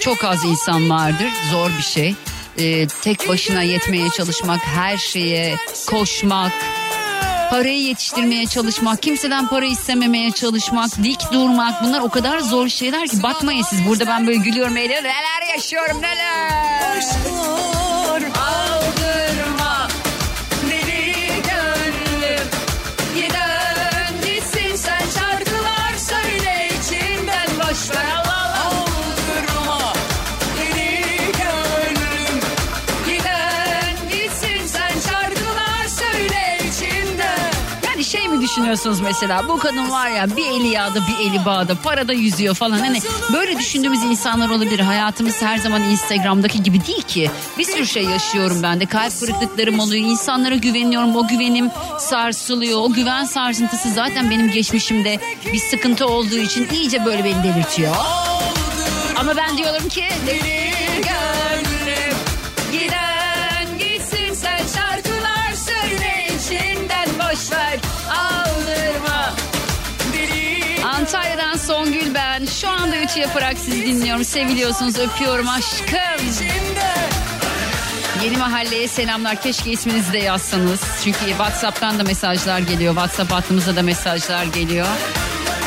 çok 0.00 0.24
az 0.24 0.44
insan 0.44 0.90
vardır. 0.90 1.28
Zor 1.50 1.70
bir 1.78 1.82
şey. 1.82 2.14
Ee, 2.58 2.86
tek 2.86 3.28
başına 3.28 3.62
yetmeye 3.62 4.10
çalışmak, 4.10 4.60
her 4.60 4.96
şeye 4.96 5.56
koşmak, 5.86 6.52
parayı 7.50 7.82
yetiştirmeye 7.82 8.46
çalışmak, 8.46 9.02
kimseden 9.02 9.48
para 9.48 9.64
istememeye 9.66 10.30
çalışmak, 10.30 11.02
dik 11.02 11.32
durmak 11.32 11.82
bunlar 11.82 12.00
o 12.00 12.08
kadar 12.08 12.38
zor 12.38 12.68
şeyler 12.68 13.08
ki 13.08 13.22
bakmayın 13.22 13.62
siz. 13.62 13.86
Burada 13.86 14.06
ben 14.06 14.26
böyle 14.26 14.38
gülüyorum 14.38 14.76
eğleniyorum. 14.76 15.04
Neler 15.04 15.54
yaşıyorum 15.54 16.02
neler. 16.02 17.04
Aldırma 18.14 18.43
düşünüyorsunuz 38.64 39.00
mesela? 39.00 39.48
Bu 39.48 39.58
kadın 39.58 39.90
var 39.90 40.08
ya 40.08 40.36
bir 40.36 40.46
eli 40.46 40.68
yağda 40.68 40.94
bir 40.94 41.30
eli 41.30 41.44
bağda 41.44 41.74
parada 41.74 42.12
yüzüyor 42.12 42.54
falan. 42.54 42.78
Hani 42.78 43.00
böyle 43.32 43.58
düşündüğümüz 43.58 44.02
insanlar 44.02 44.50
olabilir. 44.50 44.78
Hayatımız 44.78 45.42
her 45.42 45.58
zaman 45.58 45.82
Instagram'daki 45.82 46.62
gibi 46.62 46.86
değil 46.86 47.02
ki. 47.02 47.30
Bir 47.58 47.64
sürü 47.64 47.86
şey 47.86 48.04
yaşıyorum 48.04 48.62
ben 48.62 48.80
de. 48.80 48.86
Kalp 48.86 49.20
kırıklıklarım 49.20 49.80
oluyor 49.80 50.04
insanlara 50.04 50.54
güveniyorum. 50.54 51.16
O 51.16 51.28
güvenim 51.28 51.70
sarsılıyor. 51.98 52.80
O 52.80 52.92
güven 52.92 53.24
sarsıntısı 53.24 53.90
zaten 53.90 54.30
benim 54.30 54.50
geçmişimde 54.50 55.18
bir 55.52 55.58
sıkıntı 55.58 56.06
olduğu 56.06 56.38
için 56.38 56.68
iyice 56.72 57.04
böyle 57.04 57.24
beni 57.24 57.42
delirtiyor. 57.42 57.96
Ama 59.16 59.36
ben 59.36 59.58
diyorum 59.58 59.88
ki 59.88 60.04
deli 60.26 60.63
Songül 71.66 72.14
ben. 72.14 72.44
Şu 72.44 72.68
anda 72.68 72.96
ütü 72.96 73.20
yaparak 73.20 73.58
sizi 73.58 73.86
dinliyorum. 73.86 74.24
Seviliyorsunuz, 74.24 74.98
öpüyorum 74.98 75.48
aşkım. 75.48 76.26
Yeni 78.24 78.36
mahalleye 78.36 78.88
selamlar. 78.88 79.42
Keşke 79.42 79.70
isminizi 79.70 80.12
de 80.12 80.18
yazsanız. 80.18 80.80
Çünkü 81.04 81.18
WhatsApp'tan 81.18 81.98
da 81.98 82.02
mesajlar 82.02 82.58
geliyor. 82.58 82.94
WhatsApp 82.94 83.32
hattımıza 83.32 83.76
da 83.76 83.82
mesajlar 83.82 84.44
geliyor. 84.44 84.86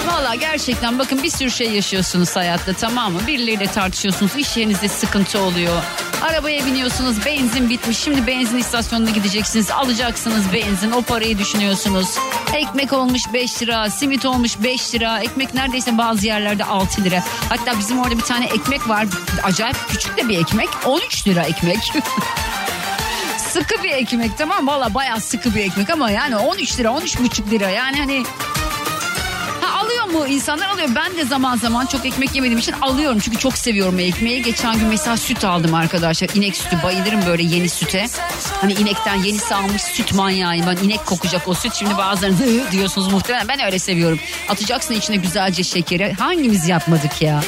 Valla 0.07 0.35
gerçekten 0.35 0.99
bakın 0.99 1.23
bir 1.23 1.29
sürü 1.29 1.51
şey 1.51 1.71
yaşıyorsunuz 1.71 2.35
hayatta 2.35 2.73
tamam 2.73 3.13
mı? 3.13 3.19
Birileriyle 3.27 3.67
tartışıyorsunuz, 3.67 4.35
iş 4.35 4.57
yerinizde 4.57 4.87
sıkıntı 4.87 5.39
oluyor. 5.39 5.83
Arabaya 6.21 6.65
biniyorsunuz, 6.65 7.25
benzin 7.25 7.69
bitmiş. 7.69 7.97
Şimdi 7.97 8.27
benzin 8.27 8.57
istasyonuna 8.57 9.09
gideceksiniz, 9.09 9.71
alacaksınız 9.71 10.53
benzin. 10.53 10.91
O 10.91 11.01
parayı 11.01 11.39
düşünüyorsunuz. 11.39 12.07
Ekmek 12.53 12.93
olmuş 12.93 13.21
5 13.33 13.61
lira, 13.61 13.89
simit 13.89 14.25
olmuş 14.25 14.51
5 14.63 14.95
lira. 14.95 15.19
Ekmek 15.19 15.53
neredeyse 15.53 15.97
bazı 15.97 16.25
yerlerde 16.25 16.63
6 16.63 17.03
lira. 17.03 17.23
Hatta 17.49 17.79
bizim 17.79 17.99
orada 17.99 18.17
bir 18.17 18.23
tane 18.23 18.45
ekmek 18.45 18.89
var. 18.89 19.05
Acayip 19.43 19.77
küçük 19.89 20.17
de 20.17 20.29
bir 20.29 20.39
ekmek. 20.39 20.69
13 20.85 21.27
lira 21.27 21.43
ekmek. 21.43 21.79
sıkı 23.37 23.83
bir 23.83 23.91
ekmek 23.91 24.37
tamam? 24.37 24.67
Valla 24.67 24.93
bayağı 24.93 25.21
sıkı 25.21 25.55
bir 25.55 25.59
ekmek 25.59 25.89
ama 25.89 26.11
yani 26.11 26.35
13 26.35 26.79
lira 26.79 26.87
13,5 26.87 27.51
lira 27.51 27.69
yani 27.69 27.97
hani 27.97 28.23
Alıyor 30.07 30.19
mu 30.19 30.27
insanlar 30.27 30.69
alıyor. 30.69 30.89
Ben 30.95 31.17
de 31.17 31.25
zaman 31.25 31.57
zaman 31.57 31.85
çok 31.85 32.05
ekmek 32.05 32.35
yemediğim 32.35 32.59
için 32.59 32.71
alıyorum. 32.81 33.19
Çünkü 33.19 33.37
çok 33.37 33.57
seviyorum 33.57 33.99
ekmeği. 33.99 34.41
Geçen 34.41 34.79
gün 34.79 34.87
mesela 34.87 35.17
süt 35.17 35.45
aldım 35.45 35.73
arkadaşlar. 35.73 36.29
İnek 36.35 36.55
sütü 36.57 36.83
bayılırım 36.83 37.25
böyle 37.25 37.43
yeni 37.43 37.69
süte. 37.69 38.05
Hani 38.61 38.73
inekten 38.73 39.15
yeni 39.15 39.37
sağılmış 39.37 39.81
süt 39.81 40.13
manyağıyım. 40.13 40.65
Ben 40.67 40.77
inek 40.85 41.05
kokacak 41.05 41.47
o 41.47 41.53
süt. 41.53 41.73
Şimdi 41.73 41.97
bazılarınız 41.97 42.71
diyorsunuz 42.71 43.13
muhtemelen. 43.13 43.47
Ben 43.47 43.65
öyle 43.65 43.79
seviyorum. 43.79 44.19
Atacaksın 44.49 44.93
içine 44.93 45.15
güzelce 45.15 45.63
şekeri. 45.63 46.13
Hangimiz 46.13 46.67
yapmadık 46.67 47.21
ya? 47.21 47.41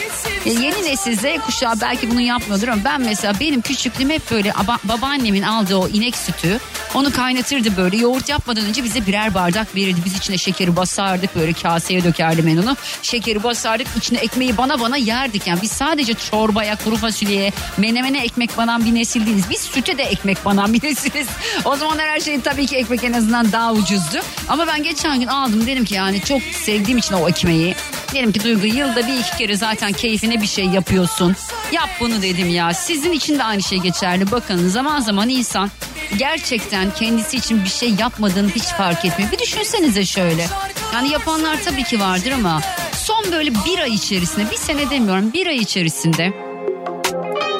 Ya 0.46 0.54
yeni 0.54 0.84
nesil 0.84 1.18
Z 1.18 1.24
kuşağı 1.46 1.82
belki 1.82 2.12
bunu 2.12 2.22
yapmıyordur 2.22 2.68
ama 2.68 2.84
ben 2.84 3.02
mesela 3.02 3.34
benim 3.40 3.62
küçüklüğüm 3.62 4.10
hep 4.10 4.32
böyle 4.32 4.52
aba- 4.52 4.80
babaannemin 4.84 5.42
aldığı 5.42 5.76
o 5.76 5.88
inek 5.88 6.18
sütü 6.18 6.60
onu 6.94 7.12
kaynatırdı 7.12 7.78
böyle 7.78 7.98
yoğurt 7.98 8.30
yapmadan 8.30 8.66
önce 8.66 8.84
bize 8.84 9.08
birer 9.08 9.34
bardak 9.34 9.76
verirdi. 9.76 10.00
Biz 10.06 10.18
içine 10.18 10.38
şekeri 10.38 10.76
basardık 10.76 11.36
böyle 11.36 11.54
kaseye 11.54 12.04
dökerdim 12.04 12.48
ben 12.50 12.58
onu. 12.58 12.76
Şekeri 13.02 13.44
basardık 13.44 13.88
içine 13.98 14.18
ekmeği 14.20 14.58
bana 14.58 14.80
bana 14.80 14.98
yerdik 14.98 15.48
yani 15.48 15.62
biz 15.62 15.72
sadece 15.72 16.14
çorbaya 16.14 16.76
kuru 16.76 16.98
fasulyeye 16.98 17.52
menemene 17.78 18.24
ekmek 18.24 18.58
banan 18.58 18.86
bir 18.86 18.96
nesil 18.96 19.26
değiliz. 19.26 19.44
Biz 19.50 19.62
süte 19.62 19.98
de 19.98 20.04
ekmek 20.04 20.46
banan 20.46 20.74
bir 20.74 20.84
nesiliz. 20.84 21.28
O 21.66 21.76
zamanlar 21.76 22.10
her 22.10 22.20
şey 22.20 22.42
tabii 22.42 22.66
ki 22.66 22.76
ekmek 22.76 23.04
en 23.04 23.14
azından 23.14 23.52
daha 23.52 23.74
ucuzdu. 23.74 24.18
Ama 24.50 24.68
ben 24.68 24.84
geçen 24.84 25.20
gün 25.20 25.28
aldım 25.28 25.68
dedim 25.68 25.86
ki 25.86 25.96
yani 25.96 26.22
çok 26.22 26.42
sevdiğim 26.42 26.98
için 26.98 27.14
o 27.16 27.30
ekmeği. 27.30 27.76
Dedim 28.14 28.32
ki 28.32 28.44
Duygu 28.44 28.66
yılda 28.68 29.08
bir 29.08 29.20
iki 29.20 29.38
kere 29.38 29.56
zaten 29.58 29.92
keyfine 29.92 30.42
bir 30.42 30.48
şey 30.48 30.66
yapıyorsun. 30.66 31.36
Yap 31.72 31.90
bunu 32.00 32.22
dedim 32.22 32.50
ya. 32.50 32.74
Sizin 32.74 33.12
için 33.12 33.40
de 33.40 33.44
aynı 33.44 33.64
şey 33.64 33.78
geçerli. 33.78 34.32
Bakın 34.32 34.68
zaman 34.70 35.00
zaman 35.00 35.30
insan 35.30 35.70
gerçekten 36.18 36.94
kendisi 36.94 37.38
için 37.38 37.64
bir 37.64 37.70
şey 37.70 37.94
yapmadığını 38.00 38.50
hiç 38.50 38.64
fark 38.64 39.06
etmiyor. 39.06 39.32
Bir 39.32 39.40
düşünsenize 39.40 40.06
şöyle. 40.06 40.48
Yani 40.94 41.10
yapanlar 41.10 41.64
tabii 41.66 41.84
ki 41.84 42.00
vardır 42.00 42.32
ama 42.32 42.62
son 42.94 43.32
böyle 43.32 43.52
bir 43.66 43.80
ay 43.80 43.94
içerisinde 43.94 44.52
bir 44.52 44.58
sene 44.58 44.90
demiyorum 44.90 45.34
bir 45.34 45.48
ay 45.48 45.58
içerisinde 45.58 46.34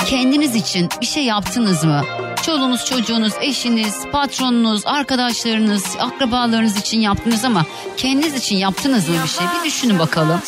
kendiniz 0.06 0.56
için 0.56 0.90
bir 1.02 1.06
şey 1.06 1.24
yaptınız 1.26 1.84
mı? 1.84 2.02
Çoluğunuz, 2.46 2.86
çocuğunuz, 2.86 3.34
eşiniz, 3.42 3.96
patronunuz, 4.12 4.82
arkadaşlarınız, 4.86 5.84
akrabalarınız 6.00 6.78
için 6.78 7.00
yaptınız 7.00 7.46
ama 7.46 7.66
kendiniz 7.98 8.36
için 8.36 8.56
yaptınız 8.56 9.10
mı 9.10 9.16
bir 9.24 9.30
şey? 9.30 9.48
Bir 9.60 9.70
düşünün 9.70 10.00
bakalım. 10.00 10.42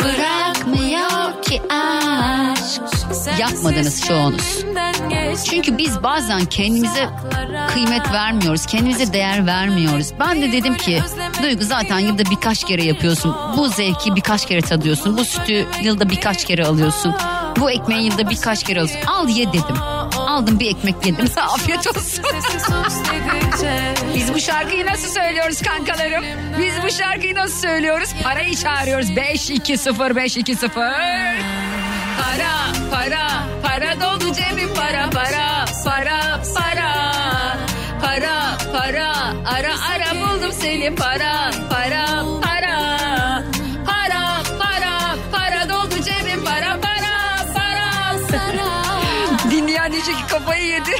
Bırakmıyor 0.00 1.42
ki 1.42 1.62
aşk. 1.62 2.51
Yapmadınız 3.38 4.04
çoğunuz. 4.04 4.64
Çünkü 5.50 5.78
biz 5.78 6.02
bazen 6.02 6.44
kendimize 6.44 7.08
kıymet 7.74 8.12
vermiyoruz. 8.12 8.66
Kendimize 8.66 9.12
değer 9.12 9.46
vermiyoruz. 9.46 10.12
Ben 10.20 10.42
de 10.42 10.52
dedim 10.52 10.76
ki 10.76 11.02
Duygu 11.42 11.64
zaten 11.64 11.98
yılda 11.98 12.24
birkaç 12.30 12.64
kere 12.64 12.84
yapıyorsun. 12.84 13.36
Bu 13.56 13.68
zevki 13.68 14.16
birkaç 14.16 14.46
kere 14.46 14.60
tadıyorsun. 14.60 15.18
Bu 15.18 15.24
sütü 15.24 15.66
yılda 15.82 16.10
birkaç 16.10 16.44
kere 16.44 16.64
alıyorsun. 16.66 17.14
Bu 17.58 17.70
ekmeği 17.70 18.04
yılda 18.04 18.30
birkaç 18.30 18.62
kere 18.64 18.80
alıyorsun. 18.80 19.06
Al 19.06 19.28
ye 19.28 19.48
dedim. 19.48 19.76
Aldım 20.18 20.60
bir 20.60 20.70
ekmek 20.70 21.06
yedim. 21.06 21.26
Afiyet 21.36 21.86
olsun. 21.86 22.24
Biz 24.16 24.34
bu 24.34 24.40
şarkıyı 24.40 24.86
nasıl 24.86 25.08
söylüyoruz 25.08 25.62
kankalarım? 25.62 26.24
Biz 26.58 26.74
bu 26.84 26.90
şarkıyı 27.02 27.34
nasıl 27.34 27.58
söylüyoruz? 27.58 28.08
Parayı 28.22 28.56
çağırıyoruz. 28.56 29.16
5 29.16 29.50
2 29.50 29.78
0 29.78 30.16
5 30.16 30.36
2 30.36 30.56
0. 30.56 30.82
Para 32.20 32.52
para 32.92 33.24
para 33.62 33.94
doldu 34.02 34.34
cebim 34.34 34.68
para 34.78 35.08
para 35.16 35.64
para 35.84 36.18
para. 36.54 36.90
Para 38.02 38.36
para 38.74 39.08
ara 39.54 39.74
ara 39.90 40.08
buldum 40.20 40.52
seni 40.52 40.90
para. 40.90 41.71
Kafayı 50.52 50.66
yedi. 50.66 50.90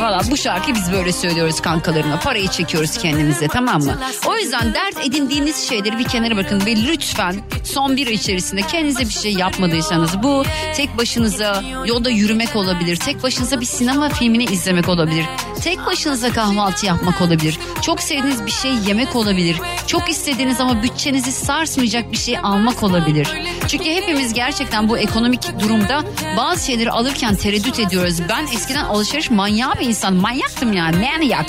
Valla 0.00 0.20
bu 0.30 0.36
şarkıyı 0.36 0.76
biz 0.76 0.92
böyle 0.92 1.12
söylüyoruz 1.12 1.60
kankalarımla. 1.60 2.20
Parayı 2.20 2.48
çekiyoruz 2.48 2.98
kendimize 2.98 3.48
tamam 3.48 3.82
mı? 3.82 3.98
O 4.26 4.36
yüzden 4.36 4.74
dert 4.74 5.06
edindiğiniz 5.06 5.68
şeyleri 5.68 5.98
bir 5.98 6.04
kenara 6.04 6.36
bırakın 6.36 6.66
ve 6.66 6.76
lütfen 6.76 7.36
son 7.64 7.96
bir 7.96 8.06
içerisinde 8.06 8.62
kendinize 8.62 9.04
bir 9.04 9.10
şey 9.10 9.32
yapmadıysanız 9.32 10.22
bu 10.22 10.44
tek 10.76 10.98
başınıza 10.98 11.62
yolda 11.86 12.10
yürümek 12.10 12.56
olabilir. 12.56 12.96
Tek 12.96 13.22
başınıza 13.22 13.60
bir 13.60 13.66
sinema 13.66 14.08
filmini 14.08 14.44
izlemek 14.44 14.88
olabilir. 14.88 15.24
Tek 15.62 15.86
başınıza 15.86 16.32
kahvaltı 16.32 16.86
yapmak 16.86 17.20
olabilir. 17.20 17.58
Çok 17.82 18.00
sevdiğiniz 18.00 18.46
bir 18.46 18.50
şey 18.50 18.72
yemek 18.86 19.16
olabilir. 19.16 19.56
Çok 19.86 20.10
istediğiniz 20.10 20.60
ama 20.60 20.82
bütçenizi 20.82 21.32
sarsmayacak 21.32 22.12
bir 22.12 22.16
şey 22.16 22.38
almak 22.38 22.82
olabilir. 22.82 23.28
Çünkü 23.68 23.90
hepimiz 23.90 24.34
gerçekten 24.34 24.88
bu 24.88 24.98
ekonomik 24.98 25.60
durumda 25.60 26.04
bazı 26.36 26.66
şeyleri 26.66 26.90
alırken 26.90 27.34
tereddüt 27.34 27.78
ediyoruz. 27.80 27.93
Ben 28.28 28.46
eskiden 28.46 28.84
alışveriş 28.84 29.30
manyağı 29.30 29.74
bir 29.74 29.86
insan. 29.86 30.14
Manyaktım 30.14 30.72
yani 30.72 30.96
manyak. 30.96 31.46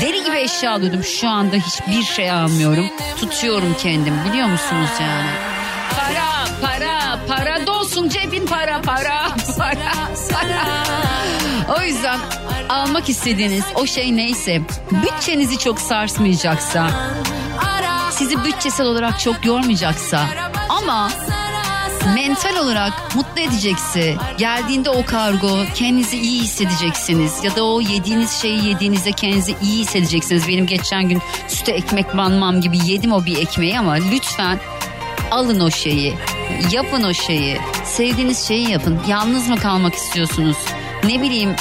Deli 0.00 0.24
gibi 0.24 0.36
eşya 0.36 0.72
alıyordum. 0.72 1.04
Şu 1.04 1.28
anda 1.28 1.56
hiçbir 1.56 2.02
şey 2.02 2.30
almıyorum. 2.30 2.86
Tutuyorum 3.20 3.76
kendim 3.82 4.14
biliyor 4.28 4.48
musunuz 4.48 4.90
yani? 5.00 5.30
Para, 5.96 6.46
para, 6.62 7.18
para 7.28 7.66
dolsun 7.66 8.08
cebin 8.08 8.46
para, 8.46 8.82
para, 8.82 9.26
para, 9.58 9.92
para. 10.32 11.76
O 11.78 11.82
yüzden 11.82 12.18
almak 12.68 13.08
istediğiniz 13.08 13.64
o 13.74 13.86
şey 13.86 14.16
neyse 14.16 14.60
bütçenizi 14.90 15.58
çok 15.58 15.80
sarsmayacaksa 15.80 16.90
sizi 18.20 18.44
bütçesel 18.44 18.86
olarak 18.86 19.20
çok 19.20 19.44
yormayacaksa 19.44 20.26
ama 20.68 21.10
mental 22.14 22.56
olarak 22.56 23.14
mutlu 23.14 23.40
edecekse 23.40 24.16
geldiğinde 24.38 24.90
o 24.90 25.04
kargo 25.04 25.48
kendinizi 25.74 26.16
iyi 26.16 26.42
hissedeceksiniz 26.42 27.44
ya 27.44 27.56
da 27.56 27.64
o 27.64 27.80
yediğiniz 27.80 28.32
şeyi 28.32 28.66
yediğinizde 28.66 29.12
kendinizi 29.12 29.54
iyi 29.62 29.80
hissedeceksiniz. 29.80 30.48
Benim 30.48 30.66
geçen 30.66 31.08
gün 31.08 31.22
süte 31.48 31.72
ekmek 31.72 32.16
banmam 32.16 32.60
gibi 32.60 32.78
yedim 32.84 33.12
o 33.12 33.24
bir 33.24 33.36
ekmeği 33.38 33.78
ama 33.78 33.92
lütfen 33.92 34.58
alın 35.30 35.60
o 35.60 35.70
şeyi 35.70 36.14
yapın 36.72 37.02
o 37.02 37.14
şeyi 37.14 37.58
sevdiğiniz 37.84 38.48
şeyi 38.48 38.70
yapın 38.70 39.00
yalnız 39.08 39.48
mı 39.48 39.56
kalmak 39.56 39.94
istiyorsunuz 39.94 40.56
ne 41.04 41.22
bileyim 41.22 41.54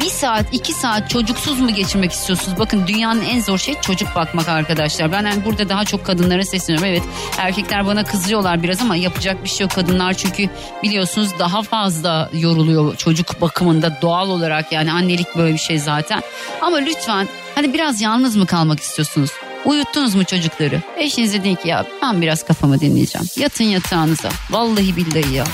bir 0.00 0.10
saat 0.10 0.46
iki 0.52 0.72
saat 0.72 1.10
çocuksuz 1.10 1.60
mu 1.60 1.74
geçirmek 1.74 2.12
istiyorsunuz? 2.12 2.58
Bakın 2.58 2.86
dünyanın 2.86 3.22
en 3.22 3.40
zor 3.40 3.58
şey 3.58 3.74
çocuk 3.80 4.14
bakmak 4.14 4.48
arkadaşlar. 4.48 5.12
Ben 5.12 5.26
yani 5.26 5.44
burada 5.44 5.68
daha 5.68 5.84
çok 5.84 6.06
kadınlara 6.06 6.44
sesleniyorum. 6.44 6.88
Evet 6.88 7.02
erkekler 7.38 7.86
bana 7.86 8.04
kızıyorlar 8.04 8.62
biraz 8.62 8.80
ama 8.80 8.96
yapacak 8.96 9.44
bir 9.44 9.48
şey 9.48 9.64
yok. 9.64 9.74
Kadınlar 9.74 10.14
çünkü 10.14 10.48
biliyorsunuz 10.82 11.30
daha 11.38 11.62
fazla 11.62 12.30
yoruluyor 12.32 12.96
çocuk 12.96 13.40
bakımında 13.40 13.98
doğal 14.02 14.28
olarak 14.28 14.72
yani 14.72 14.92
annelik 14.92 15.36
böyle 15.36 15.54
bir 15.54 15.58
şey 15.58 15.78
zaten. 15.78 16.22
Ama 16.60 16.76
lütfen 16.76 17.28
hani 17.54 17.72
biraz 17.74 18.00
yalnız 18.00 18.36
mı 18.36 18.46
kalmak 18.46 18.80
istiyorsunuz? 18.80 19.30
Uyuttunuz 19.64 20.14
mu 20.14 20.24
çocukları? 20.24 20.82
Eşinize 20.96 21.44
deyin 21.44 21.56
ki 21.56 21.68
ya 21.68 21.86
ben 22.02 22.22
biraz 22.22 22.44
kafamı 22.44 22.80
dinleyeceğim. 22.80 23.26
Yatın 23.36 23.64
yatağınıza. 23.64 24.28
Vallahi 24.50 24.96
billahi 24.96 25.34
ya. 25.34 25.44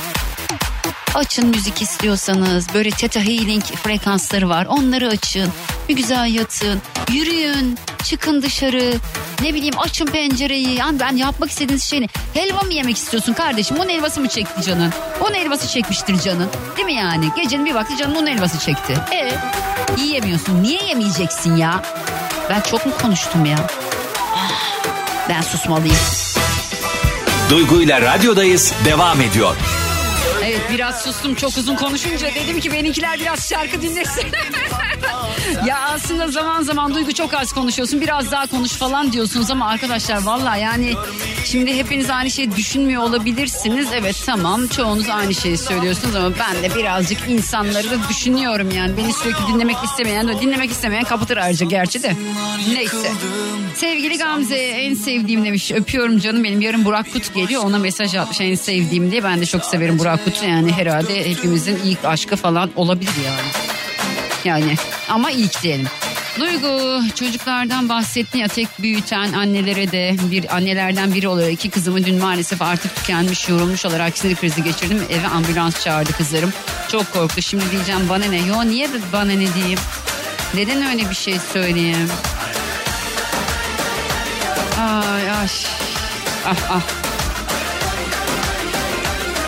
Açın 1.15 1.49
müzik 1.49 1.83
istiyorsanız 1.83 2.67
böyle 2.75 2.91
theta 2.91 3.21
healing 3.21 3.63
frekansları 3.65 4.49
var 4.49 4.67
onları 4.67 5.09
açın. 5.09 5.53
Bir 5.89 5.97
güzel 5.97 6.35
yatın, 6.35 6.83
yürüyün, 7.13 7.79
çıkın 8.05 8.43
dışarı. 8.43 8.95
Ne 9.43 9.55
bileyim 9.55 9.75
açın 9.79 10.07
pencereyi. 10.07 10.75
Yani 10.75 11.01
ben 11.01 11.17
yapmak 11.17 11.51
istediğiniz 11.51 11.85
şey 11.85 12.01
ne? 12.01 12.07
Helva 12.35 12.61
mı 12.61 12.73
yemek 12.73 12.97
istiyorsun 12.97 13.33
kardeşim? 13.33 13.77
Onun 13.77 13.89
helvası 13.89 14.21
mı 14.21 14.29
çekti 14.29 14.63
canın? 14.63 14.93
Onun 15.21 15.35
helvası 15.35 15.69
çekmiştir 15.69 16.21
canın. 16.21 16.49
Değil 16.77 16.87
mi 16.87 16.95
yani? 16.95 17.29
Gecenin 17.37 17.65
bir 17.65 17.75
vakti 17.75 17.97
canın 17.97 18.15
onun 18.15 18.27
helvası 18.27 18.59
çekti. 18.59 18.95
E 19.13 19.33
yiyemiyorsun. 20.01 20.63
Niye 20.63 20.85
yemeyeceksin 20.89 21.57
ya? 21.57 21.83
Ben 22.51 22.61
çok 22.61 22.87
mu 22.87 22.93
konuştum 23.03 23.45
ya? 23.45 23.67
Ben 25.29 25.41
susmalıyım. 25.41 25.97
Duygu 27.51 27.83
ile 27.83 28.01
radyodayız 28.01 28.73
devam 28.85 29.21
ediyor. 29.21 29.57
Biraz 30.71 31.03
sustum 31.03 31.35
çok 31.35 31.57
uzun 31.59 31.77
konuşunca 31.77 32.35
dedim 32.35 32.61
ki 32.61 32.73
benimkiler 32.73 33.19
biraz 33.21 33.49
şarkı 33.49 33.83
dinlesin. 33.83 34.23
ya 35.67 35.81
aslında 35.81 36.29
zaman 36.29 36.63
zaman 36.63 36.95
Duygu 36.95 37.13
çok 37.13 37.35
az 37.35 37.53
konuşuyorsun 37.53 38.01
biraz 38.01 38.31
daha 38.31 38.47
konuş 38.47 38.73
falan 38.73 39.13
diyorsunuz 39.13 39.51
ama 39.51 39.69
arkadaşlar 39.69 40.23
valla 40.23 40.57
yani 40.57 40.95
şimdi 41.45 41.77
hepiniz 41.77 42.11
aynı 42.11 42.31
şeyi 42.31 42.57
düşünmüyor 42.57 43.03
olabilirsiniz. 43.03 43.89
Evet 43.95 44.23
tamam 44.27 44.67
çoğunuz 44.67 45.09
aynı 45.09 45.35
şeyi 45.35 45.59
söylüyorsunuz 45.59 46.15
ama 46.15 46.31
ben 46.39 46.63
de 46.63 46.77
birazcık 46.77 47.19
insanları 47.29 47.91
da 47.91 48.09
düşünüyorum 48.09 48.71
yani. 48.71 48.97
Beni 48.97 49.13
sürekli 49.13 49.55
dinlemek 49.55 49.77
istemeyen 49.85 50.29
de 50.29 50.41
dinlemek 50.41 50.71
istemeyen 50.71 51.05
kapatır 51.05 51.37
ayrıca 51.37 51.67
gerçi 51.67 52.03
de. 52.03 52.17
Neyse. 52.73 53.13
Sevgili 53.75 54.19
Gamze 54.19 54.57
en 54.57 54.95
sevdiğim 54.95 55.45
demiş 55.45 55.73
öpüyorum 55.73 56.19
canım 56.19 56.45
benim 56.45 56.61
yarın 56.61 56.85
Burak 56.85 57.13
Kut 57.13 57.35
geliyor 57.35 57.65
ona 57.65 57.79
mesaj 57.79 58.15
atmış 58.15 58.41
en 58.41 58.55
sevdiğim 58.55 59.11
diye 59.11 59.25
ben 59.25 59.41
de 59.41 59.47
çok 59.47 59.65
severim 59.65 59.99
Burak 59.99 60.25
Kut'u 60.25 60.45
yani 60.45 60.73
herhalde 60.73 61.31
hepimizin 61.31 61.77
ilk 61.85 62.05
aşkı 62.05 62.37
falan 62.37 62.71
olabilir 62.77 63.13
yani. 63.27 63.75
Yani 64.45 64.77
ama 65.09 65.31
ilk 65.31 65.63
diyelim. 65.63 65.87
Duygu 66.39 67.03
çocuklardan 67.15 67.89
bahsettin 67.89 68.39
ya 68.39 68.49
tek 68.49 68.69
büyüten 68.79 69.33
annelere 69.33 69.93
de 69.93 70.17
bir 70.23 70.57
annelerden 70.57 71.15
biri 71.15 71.29
olarak 71.29 71.53
iki 71.53 71.71
kızımı 71.71 72.05
dün 72.05 72.19
maalesef 72.19 72.63
artık 72.63 72.97
tükenmiş 72.97 73.49
yorulmuş 73.49 73.87
olarak 73.87 74.19
sinir 74.19 74.37
krizi 74.37 74.63
geçirdim. 74.63 75.03
Eve 75.11 75.27
ambulans 75.27 75.85
çağırdı 75.85 76.13
kızlarım. 76.13 76.53
Çok 76.89 77.13
korktu 77.13 77.43
şimdi 77.43 77.71
diyeceğim 77.71 78.09
bana 78.09 78.25
ne? 78.25 78.47
Yo 78.47 78.65
niye 78.65 78.89
bana 79.13 79.33
ne 79.33 79.55
diyeyim? 79.55 79.79
Neden 80.55 80.87
öyle 80.87 81.11
bir 81.11 81.15
şey 81.15 81.39
söyleyeyim? 81.53 82.11
Ay 84.81 85.31
ay. 85.31 85.49
Ah 86.47 86.57
ah. 86.71 86.83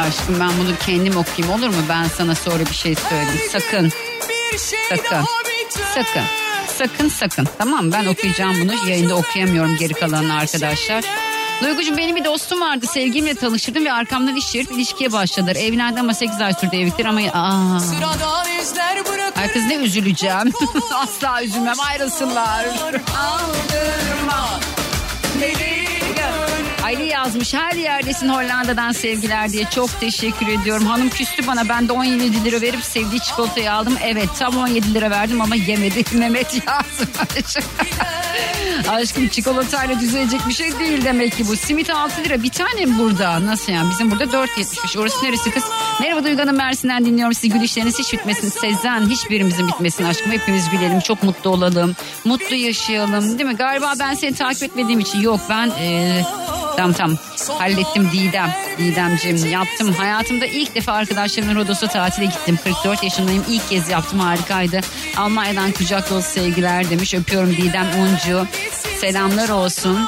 Aşkım 0.01 0.41
ben 0.41 0.51
bunu 0.59 0.77
kendim 0.87 1.17
okuyayım 1.17 1.55
olur 1.55 1.69
mu? 1.69 1.83
Ben 1.89 2.05
sana 2.05 2.35
sonra 2.35 2.61
bir 2.61 2.75
şey 2.75 2.95
söyleyeyim. 2.95 3.41
Sakın. 3.53 3.93
Sakın. 4.59 5.25
Sakın. 5.95 6.23
Sakın 6.79 7.09
sakın. 7.09 7.49
Tamam 7.59 7.93
ben 7.93 8.07
okuyacağım 8.07 8.61
bunu. 8.61 8.89
Yayında 8.89 9.15
okuyamıyorum 9.15 9.77
geri 9.77 9.95
kalanını 9.95 10.35
arkadaşlar. 10.35 11.05
Duygucuğum 11.63 11.97
benim 11.97 12.17
bir 12.17 12.25
dostum 12.25 12.61
vardı. 12.61 12.87
Sevgilimle 12.87 13.35
tanıştırdım 13.35 13.85
ve 13.85 13.93
arkamdan 13.93 14.37
iş 14.37 14.53
çevirip 14.53 14.73
ilişkiye 14.73 15.13
başladılar. 15.13 15.57
Evlendi 15.57 16.01
ama 16.01 16.15
8 16.15 16.41
ay 16.41 16.55
sürdü 16.55 16.77
evlilikler 16.77 17.05
ama... 17.05 17.21
Aa. 17.21 17.81
Bırakır. 19.13 19.41
Herkes 19.41 19.63
ne 19.63 19.75
üzüleceğim. 19.75 20.53
Asla 20.95 21.43
üzülmem 21.43 21.81
ayrılsınlar. 21.81 22.65
Aldırma. 23.17 24.61
Deli 25.41 25.96
Ali 26.87 27.07
yazmış 27.07 27.55
her 27.55 27.73
yerdesin 27.73 28.29
Hollanda'dan 28.29 28.93
sevgiler 28.93 29.53
diye 29.53 29.65
çok 29.75 30.01
teşekkür 30.01 30.47
ediyorum. 30.49 30.87
Hanım 30.87 31.11
küstü 31.11 31.47
bana 31.47 31.69
ben 31.69 31.89
de 31.89 31.93
17 31.93 32.45
lira 32.45 32.61
verip 32.61 32.85
sevdiği 32.85 33.21
çikolatayı 33.21 33.73
aldım. 33.73 33.95
Evet 34.03 34.29
tam 34.39 34.57
17 34.57 34.95
lira 34.95 35.11
verdim 35.11 35.41
ama 35.41 35.55
yemedi. 35.55 36.05
Mehmet 36.17 36.55
yazmış. 36.67 37.57
Aşkım 38.89 39.29
çikolatayla 39.29 40.01
düzelecek 40.01 40.41
bir 40.49 40.55
şey 40.55 40.79
değil 40.79 41.05
demek 41.05 41.37
ki 41.37 41.49
bu. 41.49 41.57
Simit 41.57 41.91
6 41.91 42.25
lira 42.25 42.43
bir 42.43 42.51
tane 42.51 42.87
mi 42.87 42.99
burada? 42.99 43.47
Nasıl 43.47 43.73
yani? 43.73 43.91
Bizim 43.91 44.11
burada 44.11 44.25
4.75. 44.25 44.99
Orası 44.99 45.25
neresi 45.25 45.51
kız? 45.51 45.65
Merhaba 46.01 46.25
Duygu 46.25 46.43
Hanım 46.43 46.57
Mersin'den 46.57 47.05
dinliyorum 47.05 47.35
sizi. 47.35 47.49
Gülüşleriniz 47.49 47.99
hiç 47.99 48.13
bitmesin. 48.13 48.49
Sezen 48.49 49.09
hiçbirimizin 49.09 49.69
bitmesin 49.69 50.05
aşkım. 50.05 50.33
Hepimiz 50.33 50.71
gülelim. 50.71 51.01
Çok 51.01 51.23
mutlu 51.23 51.51
olalım. 51.51 51.97
Mutlu 52.25 52.57
yaşayalım. 52.57 53.39
Değil 53.39 53.51
mi? 53.51 53.57
Galiba 53.57 53.93
ben 54.01 54.15
seni 54.15 54.35
takip 54.35 54.63
etmediğim 54.63 55.01
için. 55.01 55.21
Yok 55.21 55.41
ben... 55.51 55.71
Ee, 55.81 56.23
Tamam 56.77 56.93
tamam 56.93 57.19
hallettim 57.59 58.11
Didem. 58.13 58.51
Didemciğim 58.79 59.51
yaptım. 59.51 59.93
Hayatımda 59.93 60.47
ilk 60.47 60.75
defa 60.75 60.93
arkadaşlarımla 60.93 61.55
Rodos'a 61.55 61.87
tatile 61.87 62.25
gittim. 62.25 62.59
44 62.65 63.03
yaşındayım. 63.03 63.45
İlk 63.49 63.69
kez 63.69 63.89
yaptım 63.89 64.21
harikaydı. 64.21 64.81
Almanya'dan 65.17 65.73
kucak 65.73 66.11
dolusu 66.11 66.31
sevgiler 66.31 66.91
demiş. 66.91 67.15
Öpüyorum 67.15 67.57
Didem 67.57 67.87
Uncu. 68.01 68.47
Selamlar 69.01 69.49
olsun. 69.49 70.07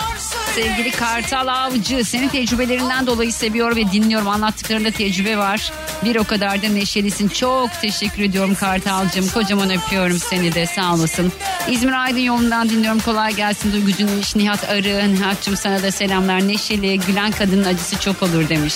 Sevgili 0.58 0.90
Kartal 0.90 1.46
Avcı 1.46 2.04
senin 2.04 2.28
tecrübelerinden 2.28 3.06
dolayı 3.06 3.32
seviyor 3.32 3.76
ve 3.76 3.92
dinliyorum. 3.92 4.28
Anlattıklarında 4.28 4.90
tecrübe 4.90 5.38
var. 5.38 5.72
Bir 6.04 6.16
o 6.16 6.24
kadar 6.24 6.62
da 6.62 6.68
neşelisin. 6.68 7.28
Çok 7.28 7.70
teşekkür 7.82 8.22
ediyorum 8.22 8.54
Kartal'cığım. 8.54 9.28
Kocaman 9.28 9.70
öpüyorum 9.70 10.18
seni 10.18 10.54
de 10.54 10.66
sağ 10.66 10.94
olasın. 10.94 11.32
İzmir 11.68 11.92
Aydın 11.92 12.18
yolundan 12.18 12.68
dinliyorum. 12.68 13.00
Kolay 13.00 13.34
gelsin 13.34 13.72
Duygucu'nun 13.72 14.18
iş 14.18 14.36
Nihat 14.36 14.68
Arı. 14.68 15.14
Nihat'cığım 15.14 15.56
sana 15.56 15.82
da 15.82 15.90
selamlar. 15.90 16.48
Neşeli, 16.48 17.00
gülen 17.00 17.32
kadının 17.32 17.64
acısı 17.64 18.00
çok 18.00 18.22
olur 18.22 18.48
demiş. 18.48 18.74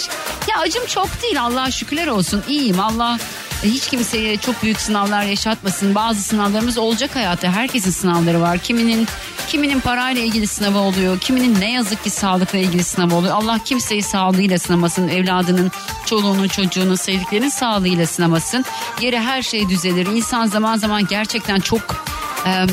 Ya 0.48 0.58
acım 0.58 0.86
çok 0.86 1.22
değil 1.22 1.42
Allah'a 1.42 1.70
şükürler 1.70 2.06
olsun. 2.06 2.42
İyiyim 2.48 2.80
Allah 2.80 3.18
hiç 3.62 3.88
kimseye 3.88 4.36
çok 4.36 4.62
büyük 4.62 4.80
sınavlar 4.80 5.22
yaşatmasın. 5.22 5.94
Bazı 5.94 6.22
sınavlarımız 6.22 6.78
olacak 6.78 7.16
hayatta. 7.16 7.52
Herkesin 7.52 7.90
sınavları 7.90 8.40
var. 8.40 8.58
Kiminin 8.58 9.08
kiminin 9.48 9.80
parayla 9.80 10.22
ilgili 10.22 10.46
sınavı 10.46 10.78
oluyor. 10.78 11.20
Kiminin 11.20 11.60
ne 11.60 11.72
yazık 11.72 12.04
ki 12.04 12.10
sağlıkla 12.10 12.58
ilgili 12.58 12.84
sınavı 12.84 13.14
oluyor. 13.14 13.34
Allah 13.34 13.58
kimseyi 13.64 14.02
sağlığıyla 14.02 14.58
sınamasın. 14.58 15.08
Evladının, 15.08 15.70
çoluğunun, 16.06 16.48
çocuğunun, 16.48 16.94
sevdiklerinin 16.94 17.48
sağlığıyla 17.48 18.06
sınamasın. 18.06 18.64
Yere 19.00 19.20
her 19.20 19.42
şey 19.42 19.68
düzelir. 19.68 20.06
İnsan 20.06 20.46
zaman 20.46 20.76
zaman 20.76 21.06
gerçekten 21.06 21.60
çok 21.60 22.04
e, 22.46 22.66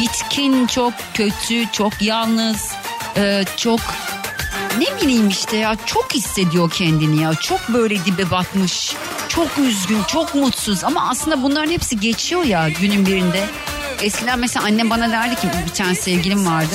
bitkin, 0.00 0.66
çok 0.66 0.92
kötü, 1.14 1.72
çok 1.72 2.02
yalnız, 2.02 2.72
e, 3.16 3.44
çok 3.56 3.80
ne 4.78 5.02
bileyim 5.02 5.28
işte 5.28 5.56
ya 5.56 5.76
çok 5.86 6.14
hissediyor 6.14 6.70
kendini 6.70 7.22
ya. 7.22 7.34
Çok 7.34 7.68
böyle 7.68 8.04
dibe 8.04 8.30
batmış. 8.30 8.94
Çok 9.28 9.58
üzgün, 9.58 10.02
çok 10.02 10.34
mutsuz 10.34 10.84
ama 10.84 11.08
aslında 11.08 11.42
bunların 11.42 11.70
hepsi 11.70 12.00
geçiyor 12.00 12.44
ya 12.44 12.68
günün 12.68 13.06
birinde. 13.06 13.46
Eskiden 14.02 14.38
mesela 14.38 14.66
annem 14.66 14.90
bana 14.90 15.10
derdi 15.10 15.34
ki 15.36 15.48
bir 15.66 15.74
tane 15.74 15.94
sevgilim 15.94 16.46
vardı. 16.46 16.74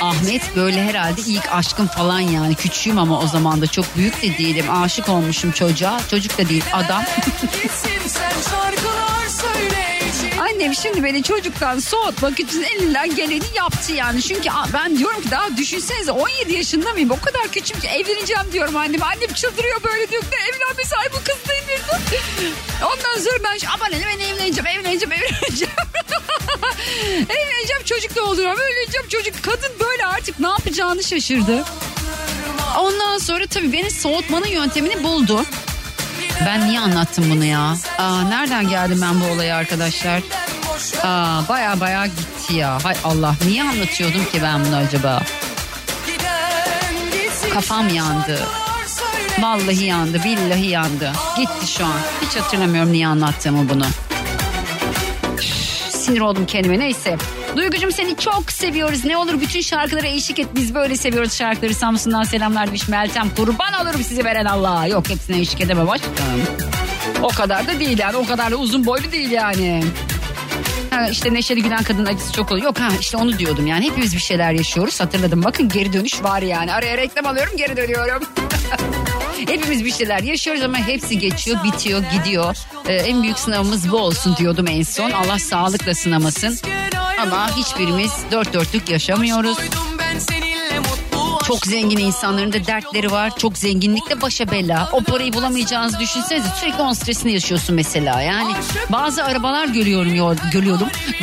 Ahmet 0.00 0.56
böyle 0.56 0.84
herhalde 0.84 1.20
ilk 1.20 1.52
aşkım 1.52 1.86
falan 1.86 2.20
yani 2.20 2.54
küçüğüm 2.54 2.98
ama 2.98 3.20
o 3.20 3.26
zaman 3.26 3.60
da 3.60 3.66
çok 3.66 3.96
büyük 3.96 4.22
de 4.22 4.38
değilim. 4.38 4.66
Aşık 4.70 5.08
olmuşum 5.08 5.52
çocuğa. 5.52 6.00
Çocuk 6.10 6.38
da 6.38 6.48
değil 6.48 6.64
adam. 6.72 7.02
Annem 10.58 10.74
şimdi 10.74 11.04
beni 11.04 11.22
çocuktan 11.22 11.78
soğutmak 11.78 12.40
için 12.40 12.62
elinden 12.62 13.16
geleni 13.16 13.44
yaptı 13.54 13.92
yani. 13.92 14.22
Çünkü 14.22 14.48
ben 14.74 14.98
diyorum 14.98 15.22
ki 15.22 15.30
daha 15.30 15.56
düşünsenize 15.56 16.10
17 16.10 16.52
yaşında 16.52 16.92
mıyım? 16.92 17.10
O 17.10 17.20
kadar 17.20 17.48
küçük 17.52 17.82
ki 17.82 17.88
evleneceğim 17.88 18.42
diyorum 18.52 18.76
annem. 18.76 19.02
Annem 19.02 19.32
çıldırıyor 19.34 19.82
böyle 19.84 20.10
diyor. 20.10 20.22
Ne 20.22 20.36
evlenmesi 20.36 20.96
ay 20.96 21.06
bu 21.12 21.16
kız 21.16 21.36
değil 21.48 21.80
Ondan 22.82 23.24
sonra 23.24 23.38
ben 23.44 23.58
aman 23.74 23.92
ben 23.92 24.24
evleneceğim 24.24 24.66
evleneceğim 24.66 25.12
evleneceğim. 25.12 25.74
evleneceğim 27.28 27.82
çocuk 27.84 28.16
da 28.16 28.24
olacağım 28.24 28.58
evleneceğim 28.60 29.08
çocuk. 29.08 29.42
Kadın 29.42 29.72
böyle 29.80 30.06
artık 30.06 30.40
ne 30.40 30.48
yapacağını 30.48 31.04
şaşırdı. 31.04 31.64
Ondan 32.78 33.18
sonra 33.18 33.46
tabii 33.46 33.72
beni 33.72 33.90
soğutmanın 33.90 34.46
yöntemini 34.46 35.02
buldu. 35.02 35.44
Ben 36.46 36.68
niye 36.68 36.80
anlattım 36.80 37.30
bunu 37.30 37.44
ya? 37.44 37.76
Aa, 37.98 38.22
nereden 38.22 38.68
geldim 38.68 38.98
ben 39.02 39.20
bu 39.20 39.24
olaya 39.24 39.56
arkadaşlar? 39.56 40.22
Aa, 41.02 41.48
baya 41.48 41.80
baya 41.80 42.06
gitti 42.06 42.54
ya. 42.54 42.78
Hay 42.84 42.96
Allah 43.04 43.34
niye 43.46 43.62
anlatıyordum 43.62 44.24
ki 44.24 44.42
ben 44.42 44.64
bunu 44.64 44.76
acaba? 44.76 45.22
Kafam 47.54 47.88
yandı. 47.88 48.46
Vallahi 49.40 49.84
yandı, 49.84 50.20
billahi 50.24 50.66
yandı. 50.66 51.12
Gitti 51.36 51.66
şu 51.66 51.84
an. 51.84 51.92
Hiç 52.22 52.36
hatırlamıyorum 52.36 52.92
niye 52.92 53.06
anlattığımı 53.06 53.68
bunu. 53.68 53.86
Sinir 55.90 56.20
oldum 56.20 56.46
kendime 56.46 56.78
neyse. 56.78 57.16
Duygucum 57.56 57.92
seni 57.92 58.16
çok 58.16 58.52
seviyoruz. 58.52 59.04
Ne 59.04 59.16
olur 59.16 59.40
bütün 59.40 59.60
şarkılara 59.60 60.06
eşlik 60.06 60.38
et. 60.38 60.46
Biz 60.54 60.74
böyle 60.74 60.96
seviyoruz 60.96 61.34
şarkıları. 61.34 61.74
Samsun'dan 61.74 62.22
selamlar 62.22 62.66
demiş 62.66 62.88
Meltem. 62.88 63.30
Kurban 63.36 63.72
olurum 63.82 64.02
sizi 64.04 64.24
veren 64.24 64.44
Allah. 64.44 64.86
Yok 64.86 65.10
hepsine 65.10 65.38
eşlik 65.40 65.60
edemem 65.60 65.90
aşkım. 65.90 66.12
O 67.22 67.28
kadar 67.28 67.66
da 67.66 67.80
değil 67.80 67.98
yani. 67.98 68.16
O 68.16 68.26
kadar 68.26 68.50
da 68.50 68.56
uzun 68.56 68.86
boylu 68.86 69.12
değil 69.12 69.30
yani. 69.30 69.84
Ha, 70.98 71.08
işte 71.08 71.34
neşeli 71.34 71.62
gülen 71.62 71.82
kadının 71.82 72.06
acısı 72.06 72.32
çok 72.32 72.50
oluyor. 72.52 72.64
Yok 72.64 72.80
ha 72.80 72.88
işte 73.00 73.16
onu 73.16 73.38
diyordum 73.38 73.66
yani. 73.66 73.84
Hepimiz 73.84 74.14
bir 74.14 74.20
şeyler 74.20 74.52
yaşıyoruz. 74.52 75.00
Hatırladım 75.00 75.44
bakın 75.44 75.68
geri 75.68 75.92
dönüş 75.92 76.22
var 76.22 76.42
yani. 76.42 76.72
Araya 76.72 76.96
reklam 76.96 77.26
alıyorum 77.26 77.56
geri 77.56 77.76
dönüyorum. 77.76 78.22
Hepimiz 79.48 79.84
bir 79.84 79.92
şeyler 79.92 80.22
yaşıyoruz 80.22 80.62
ama 80.62 80.78
hepsi 80.78 81.18
geçiyor, 81.18 81.64
bitiyor, 81.64 82.02
gidiyor. 82.12 82.56
Ee, 82.88 82.94
en 82.94 83.22
büyük 83.22 83.38
sınavımız 83.38 83.90
bu 83.90 83.96
olsun 83.96 84.36
diyordum 84.36 84.66
en 84.68 84.82
son. 84.82 85.10
Allah 85.10 85.38
sağlıkla 85.38 85.94
sınamasın. 85.94 86.58
Ama 87.22 87.56
hiçbirimiz 87.56 88.12
dört 88.32 88.52
dörtlük 88.52 88.88
yaşamıyoruz. 88.90 89.58
Çok 91.48 91.66
zengin 91.66 91.96
insanların 91.96 92.52
da 92.52 92.66
dertleri 92.66 93.10
var. 93.10 93.36
Çok 93.36 93.58
zenginlikle 93.58 94.20
başa 94.20 94.50
bela. 94.50 94.88
O 94.92 95.00
parayı 95.00 95.32
bulamayacağınızı 95.32 95.98
düşünsenize 95.98 96.48
sürekli 96.60 96.82
onun 96.82 96.92
stresini 96.92 97.32
yaşıyorsun 97.32 97.76
mesela. 97.76 98.22
Yani 98.22 98.52
bazı 98.88 99.24
arabalar 99.24 99.68
görüyorum 99.68 100.14
yol, 100.14 100.36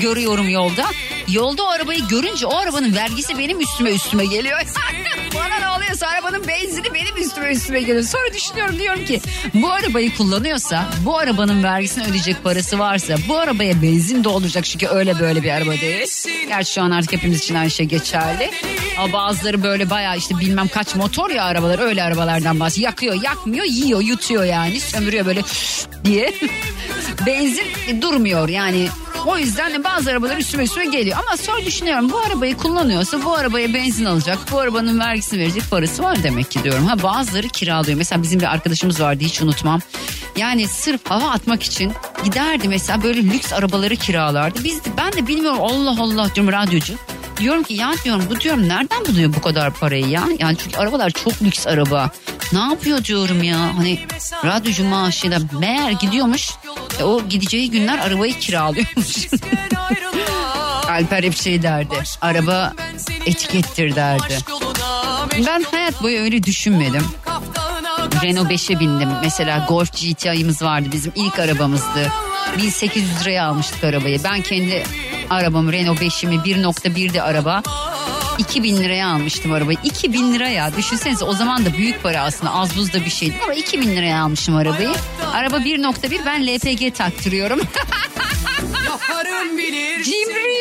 görüyorum, 0.01 0.49
yolda. 0.49 0.85
Yolda 1.27 1.63
o 1.63 1.67
arabayı 1.67 2.07
görünce 2.07 2.45
o 2.45 2.55
arabanın 2.55 2.95
vergisi 2.95 3.37
benim 3.37 3.61
üstüme 3.61 3.91
üstüme 3.91 4.25
geliyor. 4.25 4.59
Bana 5.35 5.59
ne 5.59 5.69
oluyorsa 5.69 6.07
arabanın 6.07 6.47
benzini 6.47 6.93
benim 6.93 7.17
üstüme 7.17 7.51
üstüme 7.51 7.79
geliyor. 7.79 8.03
Sonra 8.03 8.33
düşünüyorum 8.33 8.79
diyorum 8.79 9.05
ki 9.05 9.21
bu 9.53 9.71
arabayı 9.71 10.15
kullanıyorsa 10.15 10.85
bu 11.05 11.17
arabanın 11.17 11.63
vergisini 11.63 12.03
ödeyecek 12.07 12.43
parası 12.43 12.79
varsa 12.79 13.15
bu 13.29 13.37
arabaya 13.37 13.81
benzin 13.81 14.23
dolduracak 14.23 14.65
çünkü 14.65 14.87
öyle 14.87 15.19
böyle 15.19 15.43
bir 15.43 15.49
araba 15.49 15.71
değil. 15.71 16.07
Gerçi 16.47 16.73
şu 16.73 16.81
an 16.81 16.91
artık 16.91 17.13
hepimiz 17.13 17.39
için 17.39 17.55
aynı 17.55 17.71
şey 17.71 17.85
geçerli. 17.85 18.51
Ama 18.97 19.13
bazıları 19.13 19.63
böyle 19.63 19.89
bayağı 19.89 20.14
işte 20.15 20.39
bilmem 20.39 20.67
kaç 20.67 20.95
motor 20.95 21.29
ya 21.29 21.43
arabalar 21.43 21.79
öyle 21.79 22.03
arabalardan 22.03 22.59
bahsediyor. 22.59 22.89
Yakıyor 22.89 23.23
yakmıyor 23.23 23.65
yiyor 23.65 24.01
yutuyor 24.01 24.43
yani 24.43 24.79
sömürüyor 24.79 25.25
böyle 25.25 25.41
diye. 26.05 26.33
Benzin 27.25 28.01
durmuyor 28.01 28.49
yani 28.49 28.87
o 29.25 29.37
yüzden 29.37 29.73
de 29.73 29.83
bazı 29.83 30.11
arabalar 30.11 30.37
üstüme 30.37 30.63
üstüme 30.63 30.85
geliyor. 30.85 31.17
Ama 31.27 31.37
sonra 31.37 31.65
düşünüyorum 31.65 32.11
bu 32.11 32.17
arabayı 32.17 32.57
kullanıyorsa 32.57 33.23
bu 33.25 33.33
arabaya 33.33 33.73
benzin 33.73 34.05
alacak. 34.05 34.37
Bu 34.51 34.59
arabanın 34.59 34.99
vergisini 34.99 35.39
verecek 35.39 35.63
parası 35.71 36.03
var 36.03 36.23
demek 36.23 36.51
ki 36.51 36.63
diyorum. 36.63 36.85
Ha 36.85 37.03
bazıları 37.03 37.47
kiralıyor. 37.47 37.97
Mesela 37.97 38.23
bizim 38.23 38.39
bir 38.39 38.45
arkadaşımız 38.45 39.01
vardı 39.01 39.23
hiç 39.23 39.41
unutmam. 39.41 39.79
Yani 40.37 40.67
sırf 40.67 41.01
hava 41.05 41.29
atmak 41.29 41.63
için 41.63 41.93
giderdi 42.23 42.67
mesela 42.67 43.03
böyle 43.03 43.23
lüks 43.23 43.53
arabaları 43.53 43.95
kiralardı. 43.95 44.63
Biz 44.63 44.85
de, 44.85 44.89
ben 44.97 45.13
de 45.13 45.27
bilmiyorum 45.27 45.59
Allah 45.61 46.01
Allah 46.01 46.35
diyorum 46.35 46.53
radyocu. 46.53 46.93
Diyorum 47.37 47.63
ki 47.63 47.73
ya 47.73 47.93
diyorum 48.03 48.25
bu 48.29 48.39
diyorum 48.39 48.69
nereden 48.69 49.05
buluyor 49.05 49.33
bu 49.33 49.41
kadar 49.41 49.73
parayı 49.73 50.07
ya? 50.07 50.23
Yani 50.39 50.57
çünkü 50.57 50.77
arabalar 50.77 51.09
çok 51.09 51.41
lüks 51.41 51.67
araba. 51.67 52.09
Ne 52.53 52.59
yapıyor 52.59 53.03
diyorum 53.03 53.43
ya 53.43 53.57
hani 53.77 53.99
radyocu 54.45 54.83
maaşıyla 54.83 55.39
meğer 55.59 55.91
gidiyormuş. 55.91 56.49
E, 56.99 57.03
o 57.03 57.27
gideceği 57.27 57.71
günler 57.71 57.97
arabayı 57.99 58.39
kiralıyormuş. 58.39 59.27
Alper 60.89 61.23
hep 61.23 61.35
şey 61.37 61.61
derdi. 61.61 61.95
Araba 62.21 62.73
etikettir 63.25 63.95
derdi. 63.95 64.37
Ben 65.47 65.63
hayat 65.71 66.03
boyu 66.03 66.19
öyle 66.19 66.43
düşünmedim. 66.43 67.03
Renault 68.23 68.51
5'e 68.51 68.79
bindim. 68.79 69.09
Mesela 69.21 69.65
Golf 69.69 69.91
GTI'miz 69.93 70.61
vardı 70.61 70.89
bizim 70.91 71.11
ilk 71.15 71.39
arabamızdı. 71.39 72.11
1800 72.57 73.21
liraya 73.21 73.45
almıştık 73.45 73.83
arabayı. 73.83 74.23
Ben 74.23 74.41
kendi 74.41 74.83
arabamı 75.29 75.73
Renault 75.73 76.01
5'imi 76.01 76.35
1.1'di 76.35 77.21
araba. 77.21 77.63
2000 78.37 78.77
liraya 78.77 79.07
almıştım 79.07 79.51
arabayı. 79.51 79.77
2000 79.83 80.33
liraya 80.33 80.75
düşünsenize 80.77 81.25
o 81.25 81.33
zaman 81.33 81.65
da 81.65 81.73
büyük 81.73 82.03
para 82.03 82.21
aslında 82.21 82.53
az 82.53 82.77
buz 82.77 82.93
da 82.93 83.05
bir 83.05 83.09
şeydi 83.09 83.35
ama 83.43 83.53
2000 83.53 83.95
liraya 83.95 84.21
almışım 84.23 84.55
arabayı. 84.55 84.91
Araba 85.33 85.57
1.1 85.57 86.25
ben 86.25 86.47
LPG 86.47 86.95
taktırıyorum. 86.97 87.59
Cimri. 90.05 90.55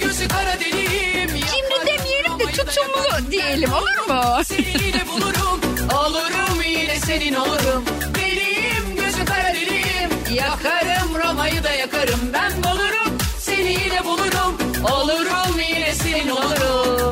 Gözü 0.00 0.28
kara 0.28 0.60
deliyim. 0.60 1.28
Cimri 1.28 1.86
demeyelim 1.86 2.38
de 2.38 2.44
tutumlu 2.52 3.30
diyelim 3.30 3.72
olur 3.72 4.08
mu? 4.08 4.42
Yine 4.86 5.08
bulurum. 5.08 5.60
Olurum 5.94 6.62
yine 6.66 7.00
senin 7.00 7.34
olurum. 7.34 7.84
Deliyim 8.14 8.96
gözü 8.96 9.24
kara 9.24 9.54
deliyim. 9.54 10.10
Yakarım 10.34 11.14
Roma'yı 11.14 11.64
da 11.64 11.72
yakarım. 11.72 12.20
Ben 12.32 12.61
Olurum 14.84 15.60
yine 15.68 15.94
senin 15.94 16.28
olurum. 16.28 17.10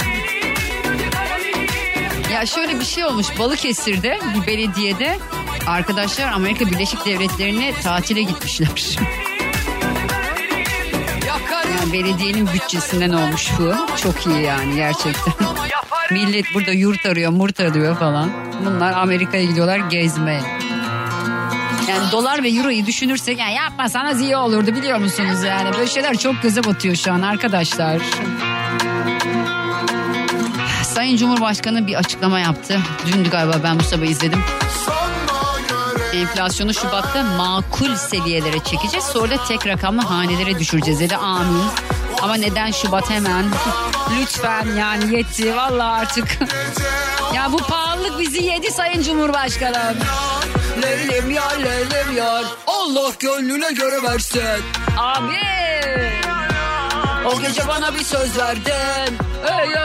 Ya 2.32 2.46
şöyle 2.46 2.80
bir 2.80 2.84
şey 2.84 3.04
olmuş 3.04 3.26
Balıkesir'de 3.38 4.18
bir 4.34 4.46
belediyede 4.46 5.18
arkadaşlar 5.66 6.32
Amerika 6.32 6.66
Birleşik 6.66 7.06
Devletleri'ne 7.06 7.72
tatile 7.82 8.22
gitmişler. 8.22 8.68
Yani 11.80 11.92
belediyenin 11.92 12.48
bütçesinden 12.54 13.10
olmuş 13.10 13.50
bu. 13.58 13.74
Çok 14.02 14.26
iyi 14.26 14.42
yani 14.42 14.74
gerçekten. 14.74 15.34
Millet 16.10 16.44
burada 16.54 16.72
yurt 16.72 17.06
arıyor, 17.06 17.30
murt 17.32 17.60
arıyor 17.60 17.96
falan. 17.98 18.30
Bunlar 18.64 18.92
Amerika'ya 18.92 19.44
gidiyorlar 19.44 19.78
gezmeye. 19.78 20.59
Yani 21.90 22.12
dolar 22.12 22.42
ve 22.42 22.48
euroyu 22.48 22.86
düşünürsek 22.86 23.38
yani 23.38 23.54
yapmasanız 23.54 24.20
iyi 24.20 24.36
olurdu 24.36 24.74
biliyor 24.74 24.98
musunuz 24.98 25.42
yani. 25.42 25.72
Böyle 25.72 25.86
şeyler 25.86 26.18
çok 26.18 26.42
göze 26.42 26.64
batıyor 26.64 26.94
şu 26.94 27.12
an 27.12 27.22
arkadaşlar. 27.22 27.98
Sayın 30.84 31.16
Cumhurbaşkanı 31.16 31.86
bir 31.86 31.94
açıklama 31.94 32.40
yaptı. 32.40 32.80
Dündü 33.06 33.30
galiba 33.30 33.54
ben 33.64 33.78
bu 33.78 33.82
sabah 33.82 34.06
izledim. 34.06 34.42
Enflasyonu 36.14 36.74
Şubat'ta 36.74 37.22
makul 37.22 37.94
seviyelere 37.94 38.58
çekeceğiz. 38.58 39.04
Sonra 39.04 39.30
da 39.30 39.44
tek 39.44 39.66
rakamlı 39.66 40.02
hanelere 40.02 40.58
düşüreceğiz 40.58 41.00
dedi. 41.00 41.16
Amin. 41.16 41.64
Ama 42.22 42.34
neden 42.34 42.70
Şubat 42.70 43.10
hemen? 43.10 43.44
Lütfen 44.20 44.66
yani 44.78 45.16
yetti. 45.16 45.56
Vallahi 45.56 46.00
artık. 46.02 46.38
Bizi 48.30 48.44
yedi 48.44 48.70
Sayın 48.70 49.02
Cumhurbaşkanım. 49.02 49.96
Leylim 50.82 51.30
ya 51.30 51.48
leylim 51.48 52.16
ya. 52.16 52.42
Allah 52.66 53.10
gönlüne 53.18 53.72
göre 53.72 54.02
versin. 54.02 54.62
Amin. 54.98 56.20
O 57.26 57.40
gece 57.40 57.68
bana 57.68 57.94
bir 57.94 58.04
söz 58.04 58.38
verdin. 58.38 59.18
Ey 59.50 59.68
ey 59.68 59.76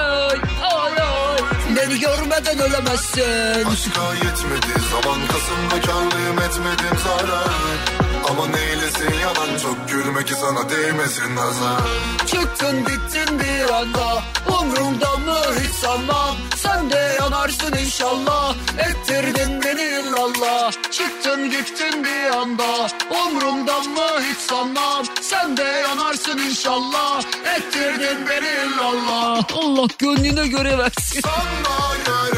ay 0.62 0.92
ay. 0.92 1.38
Beni 1.76 2.00
görmeden 2.00 2.60
ölemezsin. 2.60 3.66
Aşka 3.66 4.14
yetmedi 4.14 4.80
zaman 4.92 5.20
Kasım'da 5.28 5.88
karlıyım 5.88 6.40
etmedim 6.42 6.98
zarar 7.04 8.05
Ama 8.30 8.48
neylesin 8.48 9.20
yalan 9.22 9.58
çok 9.64 9.90
gülme 9.90 10.26
ki 10.26 10.34
sana 10.36 10.70
değmesin 10.70 11.36
nazar. 11.36 11.82
Çıktın 12.26 12.80
gittin 12.80 13.40
bir 13.40 13.74
anda 13.74 14.24
Umrumda 14.60 15.18
mı 15.18 15.36
hiç 15.60 15.76
sanmam 15.76 16.36
Sen 16.56 16.92
de 16.92 17.18
yanarsın 17.22 17.74
inşallah 17.74 18.56
Ettirdin 18.80 19.62
beni 19.64 19.82
illallah 19.82 20.72
Çıktın 20.92 21.52
gittin 21.52 22.04
bir 22.04 22.36
anda 22.38 22.88
Umrumda 23.26 23.80
mı 23.80 24.08
hiç 24.30 24.38
sanmam 24.38 25.06
Sen 25.22 25.58
de 25.58 25.64
yanarsın 25.64 26.38
inşallah 26.38 27.22
Ettirdin 27.58 28.28
beni 28.30 28.48
illallah 28.66 29.44
Allah 29.56 29.88
gönlüne 30.00 30.48
göre 30.48 30.78
versin. 30.78 31.22
Sana 31.22 31.96
göre 32.06 32.35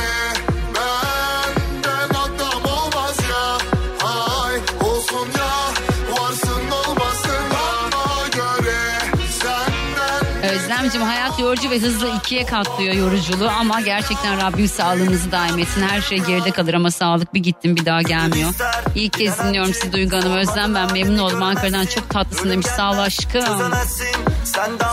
Özlemciğim 10.87 11.07
hayat 11.07 11.39
yorucu 11.39 11.69
ve 11.69 11.79
hızlı 11.79 12.09
ikiye 12.17 12.45
katlıyor 12.45 12.95
yoruculuğu 12.95 13.49
ama 13.49 13.81
gerçekten 13.81 14.41
Rabbim 14.41 14.67
sağlığınızı 14.67 15.31
daim 15.31 15.59
etsin. 15.59 15.81
Her 15.81 16.01
şey 16.01 16.19
geride 16.19 16.51
kalır 16.51 16.73
ama 16.73 16.91
sağlık 16.91 17.33
bir 17.33 17.39
gittim 17.39 17.75
bir 17.75 17.85
daha 17.85 18.01
gelmiyor. 18.01 18.49
İlk 18.95 19.13
kez 19.13 19.39
dinliyorum 19.39 19.73
sizi 19.73 19.93
Duygu 19.93 20.17
Hanım. 20.17 20.33
Özlem 20.33 20.75
ben 20.75 20.93
memnun 20.93 21.17
oldum. 21.17 21.43
Ankara'dan 21.43 21.85
çok 21.85 22.09
tatlısın 22.09 22.49
demiş. 22.49 22.67
Sağ 22.67 22.91
ol 22.91 22.97
aşkım. 22.97 23.73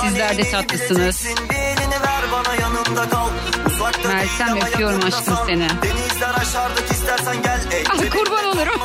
Sizler 0.04 0.38
de 0.38 0.50
tatlısınız. 0.50 1.26
Meltem 4.08 4.56
öpüyorum 4.56 5.00
aşkım 5.04 5.36
seni. 5.46 5.68
Denizler. 5.68 6.34
Ah 7.90 8.10
kurban 8.10 8.44
olurum. 8.44 8.80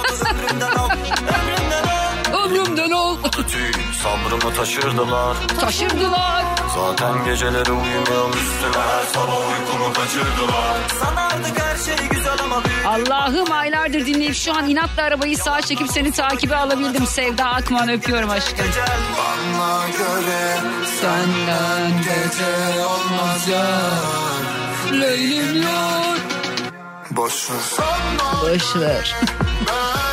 Ömrümden 2.43 2.91
ol. 2.91 3.18
Tüy 3.51 3.72
sabrımı 4.04 4.54
taşırdılar. 4.54 5.38
Taşırdılar. 5.62 6.45
Zaten 6.76 7.26
geceleri 7.26 7.72
uyumuyorum 7.72 8.32
üstüne 8.32 8.84
her 8.84 9.04
sabah 9.14 9.38
uykumu 9.38 9.93
kaçırdılar. 9.93 10.78
Sanardık 11.00 11.60
her 11.62 11.78
şey 11.78 12.08
güzel 12.08 12.38
ama 12.43 12.64
büyük. 12.64 12.86
Allah'ım 12.86 13.52
aylardır 13.52 14.06
dinleyip 14.06 14.36
şu 14.36 14.54
an 14.56 14.70
inatla 14.70 15.04
arabayı 15.04 15.38
sağa 15.38 15.62
çekip 15.62 15.88
seni 15.91 16.12
takibe 16.12 16.56
alabildim. 16.56 17.08
Sevda 17.08 17.45
Akman 17.45 17.89
öpüyorum 17.89 18.30
aşkım. 18.30 18.66
Bana 19.18 19.88
göre 19.88 20.58
Senden 21.02 21.91
gece 21.97 22.84
olmaz 22.86 23.47
ya. 23.47 23.66
Leylim 25.02 25.62
yar. 25.62 26.18
Boş 27.12 27.50
ver. 27.50 27.86
Boş 28.43 28.76
ver. 28.76 29.16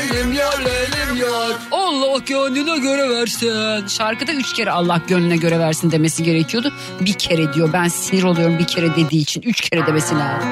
Leylim 0.00 0.32
yar 0.32 0.58
leylim 0.58 1.16
yar. 1.16 1.56
Allah 1.72 2.18
gönlüne 2.26 2.78
göre 2.78 3.10
versin. 3.10 3.86
Şarkıda 3.86 4.32
üç 4.32 4.52
kere 4.52 4.70
Allah 4.70 5.00
gönlüne 5.08 5.36
göre 5.36 5.58
versin 5.58 5.90
demesi 5.90 6.22
gerekiyordu. 6.22 6.72
Bir 7.00 7.12
kere 7.12 7.52
diyor 7.52 7.72
ben 7.72 7.88
sinir 7.88 8.22
oluyorum 8.22 8.58
bir 8.58 8.66
kere 8.66 8.96
dediği 8.96 9.20
için. 9.22 9.42
Üç 9.42 9.60
kere 9.60 9.86
demesi 9.86 10.14
lazım. 10.14 10.48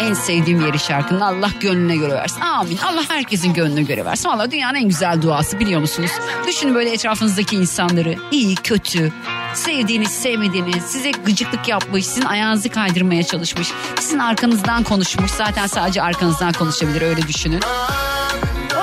En 0.00 0.14
sevdiğim 0.14 0.66
yeri 0.66 0.78
şarkının 0.78 1.20
Allah 1.20 1.50
gönlüne 1.60 1.96
göre 1.96 2.14
versin. 2.14 2.40
Amin. 2.40 2.78
Allah 2.78 3.02
herkesin 3.08 3.54
gönlüne 3.54 3.82
göre 3.82 4.04
versin. 4.04 4.28
Valla 4.28 4.50
dünyanın 4.50 4.74
en 4.74 4.88
güzel 4.88 5.22
duası 5.22 5.60
biliyor 5.60 5.80
musunuz? 5.80 6.10
Düşünün 6.46 6.74
böyle 6.74 6.90
etrafınızdaki 6.92 7.56
insanları. 7.56 8.16
iyi, 8.30 8.54
kötü, 8.54 9.12
sevdiğiniz, 9.54 10.10
sevmediğiniz, 10.10 10.84
size 10.84 11.10
gıcıklık 11.10 11.68
yapmış, 11.68 12.06
sizin 12.06 12.24
ayağınızı 12.24 12.68
kaydırmaya 12.68 13.22
çalışmış, 13.22 13.68
sizin 14.00 14.18
arkanızdan 14.18 14.82
konuşmuş. 14.82 15.30
Zaten 15.30 15.66
sadece 15.66 16.02
arkanızdan 16.02 16.52
konuşabilir 16.52 17.02
öyle 17.02 17.22
düşünün. 17.28 17.60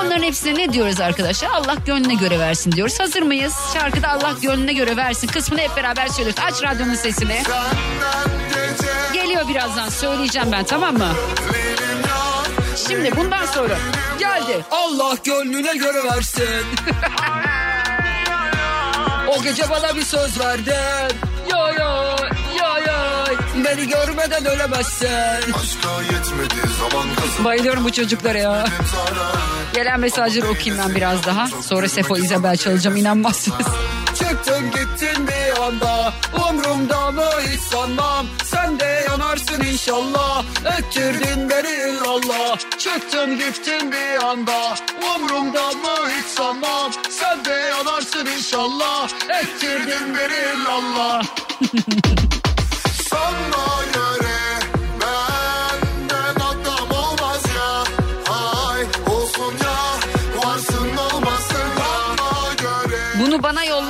Onların 0.04 0.22
hepsine 0.22 0.54
ne 0.58 0.72
diyoruz 0.72 1.00
arkadaşlar? 1.00 1.48
Allah 1.48 1.74
gönlüne 1.86 2.14
göre 2.14 2.38
versin 2.38 2.72
diyoruz. 2.72 3.00
Hazır 3.00 3.22
mıyız? 3.22 3.54
Şarkıda 3.74 4.08
Allah 4.08 4.34
gönlüne 4.42 4.72
göre 4.72 4.96
versin 4.96 5.26
kısmını 5.26 5.60
hep 5.60 5.76
beraber 5.76 6.08
söylüyoruz. 6.08 6.42
Aç 6.46 6.62
radyonun 6.62 6.94
sesini. 6.94 7.42
Geliyor 9.12 9.48
birazdan 9.48 9.88
söyleyeceğim 9.88 10.48
ben 10.52 10.64
tamam 10.64 10.98
mı? 10.98 11.08
Şimdi 12.88 13.16
bundan 13.16 13.46
sonra 13.46 13.76
geldi. 14.18 14.64
Allah 14.70 15.16
gönlüne 15.24 15.76
göre 15.76 16.04
versin. 16.04 16.66
o 19.28 19.42
gece 19.42 19.70
bana 19.70 19.96
bir 19.96 20.02
söz 20.02 20.40
verdin. 20.40 21.16
Ya 21.50 21.70
ya 21.78 22.13
beni 23.54 23.88
görmeden 23.88 24.44
ölemezsin. 24.46 25.08
Bayılıyorum 27.44 27.84
bu 27.84 27.92
çocuklara 27.92 28.38
ya. 28.38 28.64
Gelen 29.74 30.00
mesajları 30.00 30.48
okuyayım 30.48 30.84
ben 30.88 30.94
biraz 30.94 31.24
daha. 31.26 31.48
Sonra 31.62 31.88
Sefo 31.88 32.16
İzabel 32.16 32.56
çalacağım 32.56 32.96
inanmazsınız. 32.96 33.66
Çıktın 34.14 34.70
gittin 34.70 35.28
bir 35.28 35.62
anda. 35.62 36.12
Umrumda 36.50 37.10
mı 37.10 37.30
hiç 37.48 37.60
sanmam. 37.60 38.26
Sen 38.44 38.80
de 38.80 39.04
yanarsın 39.10 39.60
inşallah. 39.60 40.44
Ettirdin 40.78 41.50
beni 41.50 41.68
illallah 41.68 42.58
Çıktın 42.78 43.38
gittin 43.38 43.92
bir 43.92 44.24
anda. 44.24 44.74
Umrumda 45.16 45.68
mı 45.68 46.08
hiç 46.18 46.26
sanmam. 46.26 46.92
Sen 47.10 47.44
de 47.44 47.50
yanarsın 47.50 48.26
inşallah. 48.26 49.08
Ettirdin 49.42 50.16
beni 50.18 50.34
illallah 50.54 51.22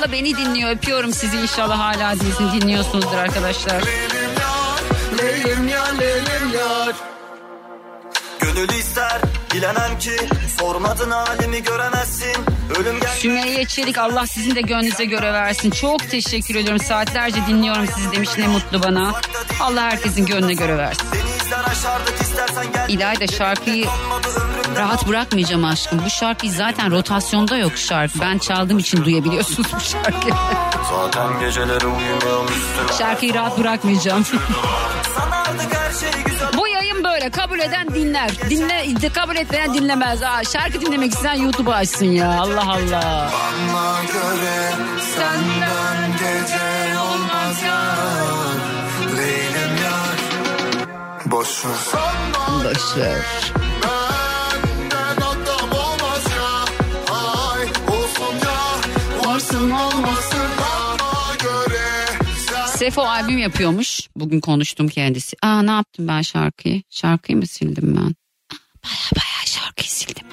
yolla 0.05 0.11
beni 0.11 0.37
dinliyor 0.37 0.69
öpüyorum 0.69 1.13
sizi 1.13 1.37
inşallah 1.37 1.79
hala 1.79 2.15
dizini 2.15 2.61
dinliyorsunuzdur 2.61 3.17
arkadaşlar. 3.17 3.81
Leylim 3.85 4.31
yar. 4.39 5.17
Leylim 5.17 5.67
yar 5.67 5.93
leylim 5.99 6.53
yar 6.53 6.95
Gönül 8.39 8.69
ister 8.69 9.21
bilemem 9.55 9.99
ki 9.99 10.11
sormadın 10.59 11.11
halimi 11.11 11.63
göremezsin. 11.63 12.45
Ölüm 12.79 12.99
gel. 12.99 13.15
Sümeyye 13.15 13.65
Çelik 13.65 13.97
Allah 13.97 14.27
sizin 14.27 14.55
de 14.55 14.61
gönlünüze 14.61 15.05
göre 15.05 15.33
versin. 15.33 15.69
Çok 15.69 16.09
teşekkür 16.11 16.55
ediyorum. 16.55 16.85
Saatlerce 16.85 17.45
dinliyorum 17.47 17.87
sizi 17.95 18.11
demiş 18.11 18.29
ne 18.37 18.47
mutlu 18.47 18.83
bana. 18.83 19.13
Allah 19.61 19.81
herkesin 19.81 20.25
gönlüne 20.25 20.53
göre 20.53 20.77
versin. 20.77 21.07
İlayda 22.87 23.27
şarkıyı 23.27 23.85
rahat 24.75 25.07
bırakmayacağım 25.07 25.65
aşkım. 25.65 26.01
Bu 26.05 26.09
şarkı 26.09 26.49
zaten 26.49 26.91
rotasyonda 26.91 27.57
yok 27.57 27.77
şarkı. 27.77 28.19
Ben 28.21 28.37
çaldığım 28.37 28.79
için 28.79 29.05
duyabiliyorsunuz 29.05 29.73
bu 29.75 29.79
şarkıyı. 29.79 30.33
Zaten 30.89 31.39
geceleri 31.39 31.87
uyumuyorum. 31.87 32.49
Şarkıyı 32.97 33.33
rahat 33.33 33.59
bırakmayacağım. 33.59 34.25
Böyle 37.25 37.31
kabul 37.31 37.59
eden 37.59 37.87
dinler. 37.95 38.29
Dinle, 38.49 39.09
kabul 39.09 39.35
etmeyen 39.35 39.73
dinlemez. 39.73 40.23
Aa, 40.23 40.43
şarkı 40.43 40.81
dinlemek 40.81 41.11
isteyen 41.13 41.35
YouTube'u 41.35 41.73
açsın 41.73 42.05
ya. 42.05 42.29
Allah 42.29 42.61
Allah. 42.61 43.31
Bana 43.73 44.03
göre 44.03 44.71
senden 45.15 46.11
gece 46.11 46.99
olmaz 46.99 47.63
ya. 47.63 47.95
Leylim 49.17 49.75
yar. 49.83 50.19
Boş 51.25 51.65
ver. 51.65 51.71
Boş 52.63 52.97
ver. 52.97 53.25
olmaz 59.71 60.24
Sefo 62.75 63.01
albüm 63.01 63.37
yapıyormuş. 63.37 63.99
Bugün 64.15 64.39
konuştum 64.39 64.87
kendisi. 64.87 65.35
Aa 65.43 65.61
ne 65.61 65.71
yaptım 65.71 66.07
ben 66.07 66.21
şarkıyı? 66.21 66.81
Şarkıyı 66.89 67.37
mı 67.37 67.47
sildim 67.47 67.95
ben? 67.97 68.15
Baya 68.83 69.11
baya 69.15 69.45
şarkıyı 69.45 69.89
sildim. 69.89 70.27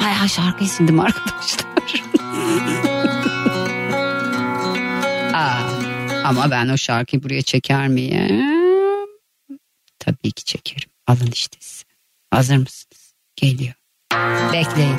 Baya 0.00 0.28
şarkıyı 0.28 0.70
sildim 0.70 1.00
arkadaşlar. 1.00 1.68
Aa, 5.34 5.62
ama 6.24 6.50
ben 6.50 6.68
o 6.68 6.76
şarkıyı 6.76 7.22
buraya 7.22 7.42
çeker 7.42 7.88
miyim? 7.88 8.42
Tabii 9.98 10.30
ki 10.30 10.44
çekerim. 10.44 10.88
Alın 11.06 11.30
işte 11.32 11.56
size. 11.60 11.84
Hazır 12.30 12.56
mısınız? 12.56 13.14
Geliyor. 13.36 13.74
Bekleyin. 14.52 14.96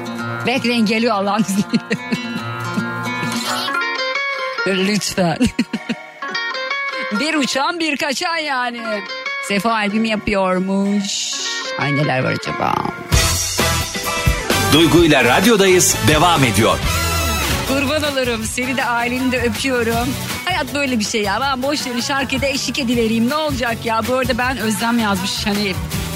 Bekleyin 0.47 0.85
geliyor 0.85 1.15
Allah'ın 1.15 1.41
izniyle. 1.41 1.83
Lütfen. 4.93 5.37
bir 7.11 7.33
uçan 7.35 7.79
bir 7.79 7.97
kaçan 7.97 8.37
yani. 8.37 8.81
Sefo 9.47 9.69
albüm 9.69 10.05
yapıyormuş. 10.05 11.31
Ay 11.79 11.95
neler 11.95 12.23
var 12.23 12.31
acaba? 12.31 12.73
Duygu 14.73 15.03
ile 15.05 15.23
radyodayız 15.23 15.95
devam 16.07 16.43
ediyor. 16.43 16.77
Kurban 17.67 18.03
olurum. 18.03 18.43
Seni 18.43 18.77
de 18.77 18.85
aileni 18.85 19.31
de 19.31 19.41
öpüyorum. 19.41 20.09
Hayat 20.45 20.73
böyle 20.73 20.99
bir 20.99 21.03
şey 21.03 21.21
ya. 21.21 21.37
Ben 21.41 21.63
boş 21.63 21.87
verin 21.87 22.01
şarkıda 22.01 22.45
eşlik 22.45 22.79
edivereyim. 22.79 23.29
Ne 23.29 23.35
olacak 23.35 23.77
ya? 23.85 24.01
Bu 24.07 24.15
arada 24.15 24.37
ben 24.37 24.57
Özlem 24.57 24.99
yazmış. 24.99 25.45
Hani 25.45 25.73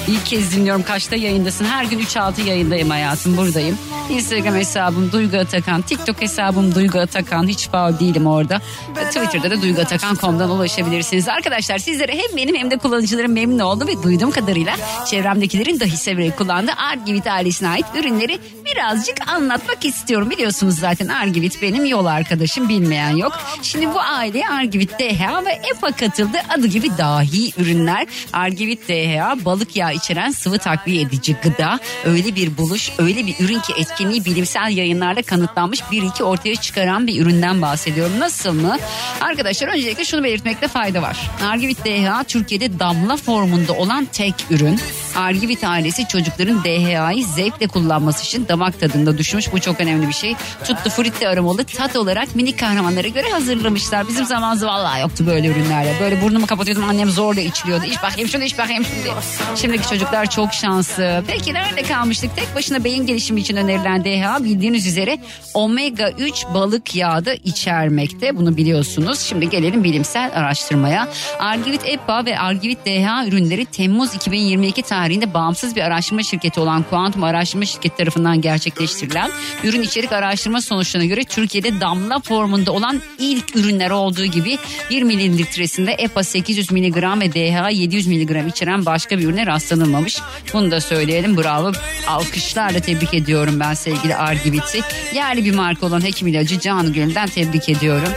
İlk 0.08 0.26
kez 0.26 0.56
dinliyorum 0.56 0.82
kaçta 0.82 1.16
yayındasın. 1.16 1.64
Her 1.64 1.84
gün 1.84 1.98
3-6 1.98 2.42
yayındayım 2.42 2.90
hayatım 2.90 3.36
buradayım. 3.36 3.78
Instagram 4.10 4.54
hesabım 4.54 5.12
Duygu 5.12 5.36
Atakan. 5.36 5.82
TikTok 5.82 6.22
hesabım 6.22 6.74
Duygu 6.74 6.98
Atakan. 6.98 7.48
Hiç 7.48 7.68
faul 7.68 7.98
değilim 7.98 8.26
orada. 8.26 8.60
Twitter'da 8.94 9.50
da 9.50 9.62
duyguatakan.com'dan 9.62 10.50
ulaşabilirsiniz. 10.50 11.28
Arkadaşlar 11.28 11.78
sizlere 11.78 12.12
hem 12.12 12.36
benim 12.36 12.56
hem 12.56 12.70
de 12.70 12.78
kullanıcılarım 12.78 13.32
memnun 13.32 13.58
oldu 13.58 13.86
ve 13.86 14.02
duyduğum 14.02 14.30
kadarıyla 14.30 14.76
çevremdekilerin 15.10 15.80
dahi 15.80 15.96
severek 15.96 16.38
kullandığı 16.38 16.72
Argivit 16.72 17.26
ailesine 17.26 17.68
ait 17.68 17.86
ürünleri 17.98 18.38
birazcık 18.64 19.28
anlatmak 19.28 19.84
istiyorum. 19.84 20.30
Biliyorsunuz 20.30 20.78
zaten 20.78 21.08
Argivit 21.08 21.62
benim 21.62 21.84
yol 21.84 22.06
arkadaşım 22.06 22.68
bilmeyen 22.68 23.16
yok. 23.16 23.32
Şimdi 23.62 23.94
bu 23.94 24.00
aileye 24.00 24.48
Argivit 24.48 24.98
DHA 24.98 25.44
ve 25.44 25.60
EPA 25.74 25.92
katıldı. 25.92 26.36
Adı 26.48 26.66
gibi 26.66 26.98
dahi 26.98 27.60
ürünler. 27.62 28.06
Argivit 28.32 28.88
DHA 28.88 29.44
balık 29.44 29.76
yağı 29.76 29.93
içeren 29.94 30.30
sıvı 30.30 30.58
takviye 30.58 31.02
edici 31.02 31.36
gıda. 31.42 31.80
Öyle 32.04 32.36
bir 32.36 32.58
buluş, 32.58 32.90
öyle 32.98 33.26
bir 33.26 33.34
ürün 33.40 33.60
ki 33.60 33.72
etkinliği 33.78 34.24
bilimsel 34.24 34.76
yayınlarda 34.76 35.22
kanıtlanmış 35.22 35.80
bir 35.90 36.02
iki 36.02 36.24
ortaya 36.24 36.56
çıkaran 36.56 37.06
bir 37.06 37.22
üründen 37.22 37.62
bahsediyorum. 37.62 38.20
Nasıl 38.20 38.52
mı? 38.52 38.78
Arkadaşlar 39.20 39.68
öncelikle 39.68 40.04
şunu 40.04 40.24
belirtmekte 40.24 40.68
fayda 40.68 41.02
var. 41.02 41.30
Argivit 41.44 41.84
DHA 41.84 42.24
Türkiye'de 42.24 42.78
damla 42.78 43.16
formunda 43.16 43.72
olan 43.72 44.04
tek 44.04 44.34
ürün. 44.50 44.80
Argivit 45.16 45.64
ailesi 45.64 46.08
çocukların 46.08 46.64
DHA'yı 46.64 47.24
zevkle 47.24 47.66
kullanması 47.66 48.24
için 48.24 48.48
damak 48.48 48.80
tadında 48.80 49.18
düşmüş. 49.18 49.52
Bu 49.52 49.60
çok 49.60 49.80
önemli 49.80 50.08
bir 50.08 50.12
şey. 50.12 50.34
Tuttu 50.64 50.90
fritte 50.90 51.28
aromalı 51.28 51.64
tat 51.64 51.96
olarak 51.96 52.36
minik 52.36 52.58
kahramanlara 52.58 53.08
göre 53.08 53.30
hazırlamışlar. 53.30 54.08
Bizim 54.08 54.24
zamanımızda 54.24 54.66
vallahi 54.66 55.00
yoktu 55.00 55.24
böyle 55.26 55.48
ürünlerle. 55.48 55.94
Böyle 56.00 56.22
burnumu 56.22 56.46
kapatıyordum 56.46 56.84
annem 56.84 57.10
zorla 57.10 57.40
içiliyordu. 57.40 57.84
İç 57.84 58.02
bakayım 58.02 58.28
şunu 58.28 58.44
iç 58.44 58.58
bakayım 58.58 58.84
şunu. 58.84 59.14
Şimdiki 59.56 59.88
çocuklar 59.88 60.30
çok 60.30 60.52
şanslı. 60.52 61.24
Peki 61.26 61.54
nerede 61.54 61.82
kalmıştık? 61.82 62.36
Tek 62.36 62.54
başına 62.56 62.84
beyin 62.84 63.06
gelişimi 63.06 63.40
için 63.40 63.56
önerilen 63.56 64.04
DHA 64.04 64.44
bildiğiniz 64.44 64.86
üzere 64.86 65.18
omega 65.54 66.10
3 66.10 66.44
balık 66.54 66.96
yağı 66.96 67.24
da 67.24 67.34
içermekte. 67.34 68.36
Bunu 68.36 68.56
biliyorsunuz. 68.56 69.20
Şimdi 69.20 69.50
gelelim 69.50 69.84
bilimsel 69.84 70.30
araştırmaya. 70.34 71.08
Argivit 71.38 71.80
EPA 71.84 72.24
ve 72.24 72.38
Argivit 72.38 72.86
DHA 72.86 73.26
ürünleri 73.26 73.66
Temmuz 73.66 74.14
2022 74.14 74.82
tarihinde 74.82 75.03
bağımsız 75.34 75.76
bir 75.76 75.82
araştırma 75.82 76.22
şirketi 76.22 76.60
olan 76.60 76.82
Kuantum 76.82 77.24
Araştırma 77.24 77.64
Şirketi 77.64 77.96
tarafından 77.96 78.40
gerçekleştirilen 78.40 79.30
ürün 79.64 79.82
içerik 79.82 80.12
araştırma 80.12 80.60
sonuçlarına 80.60 81.06
göre 81.06 81.24
Türkiye'de 81.24 81.80
damla 81.80 82.20
formunda 82.20 82.72
olan 82.72 83.00
ilk 83.18 83.56
ürünler 83.56 83.90
olduğu 83.90 84.24
gibi 84.24 84.58
1 84.90 85.02
mililitresinde 85.02 85.92
EPA 85.92 86.24
800 86.24 86.70
mg 86.70 86.96
ve 86.96 87.32
DHA 87.32 87.70
700 87.70 88.06
mg 88.06 88.48
içeren 88.48 88.86
başka 88.86 89.18
bir 89.18 89.24
ürüne 89.24 89.46
rastlanılmamış. 89.46 90.20
Bunu 90.52 90.70
da 90.70 90.80
söyleyelim. 90.80 91.36
Bravo. 91.36 91.72
Alkışlarla 92.08 92.80
tebrik 92.80 93.14
ediyorum 93.14 93.60
ben 93.60 93.74
sevgili 93.74 94.16
Argivit'i. 94.16 94.80
Yerli 95.14 95.44
bir 95.44 95.54
marka 95.54 95.86
olan 95.86 96.04
hekim 96.04 96.28
ilacı 96.28 96.60
Canı 96.60 96.92
Gönül'den 96.92 97.28
tebrik 97.28 97.68
ediyorum. 97.68 98.12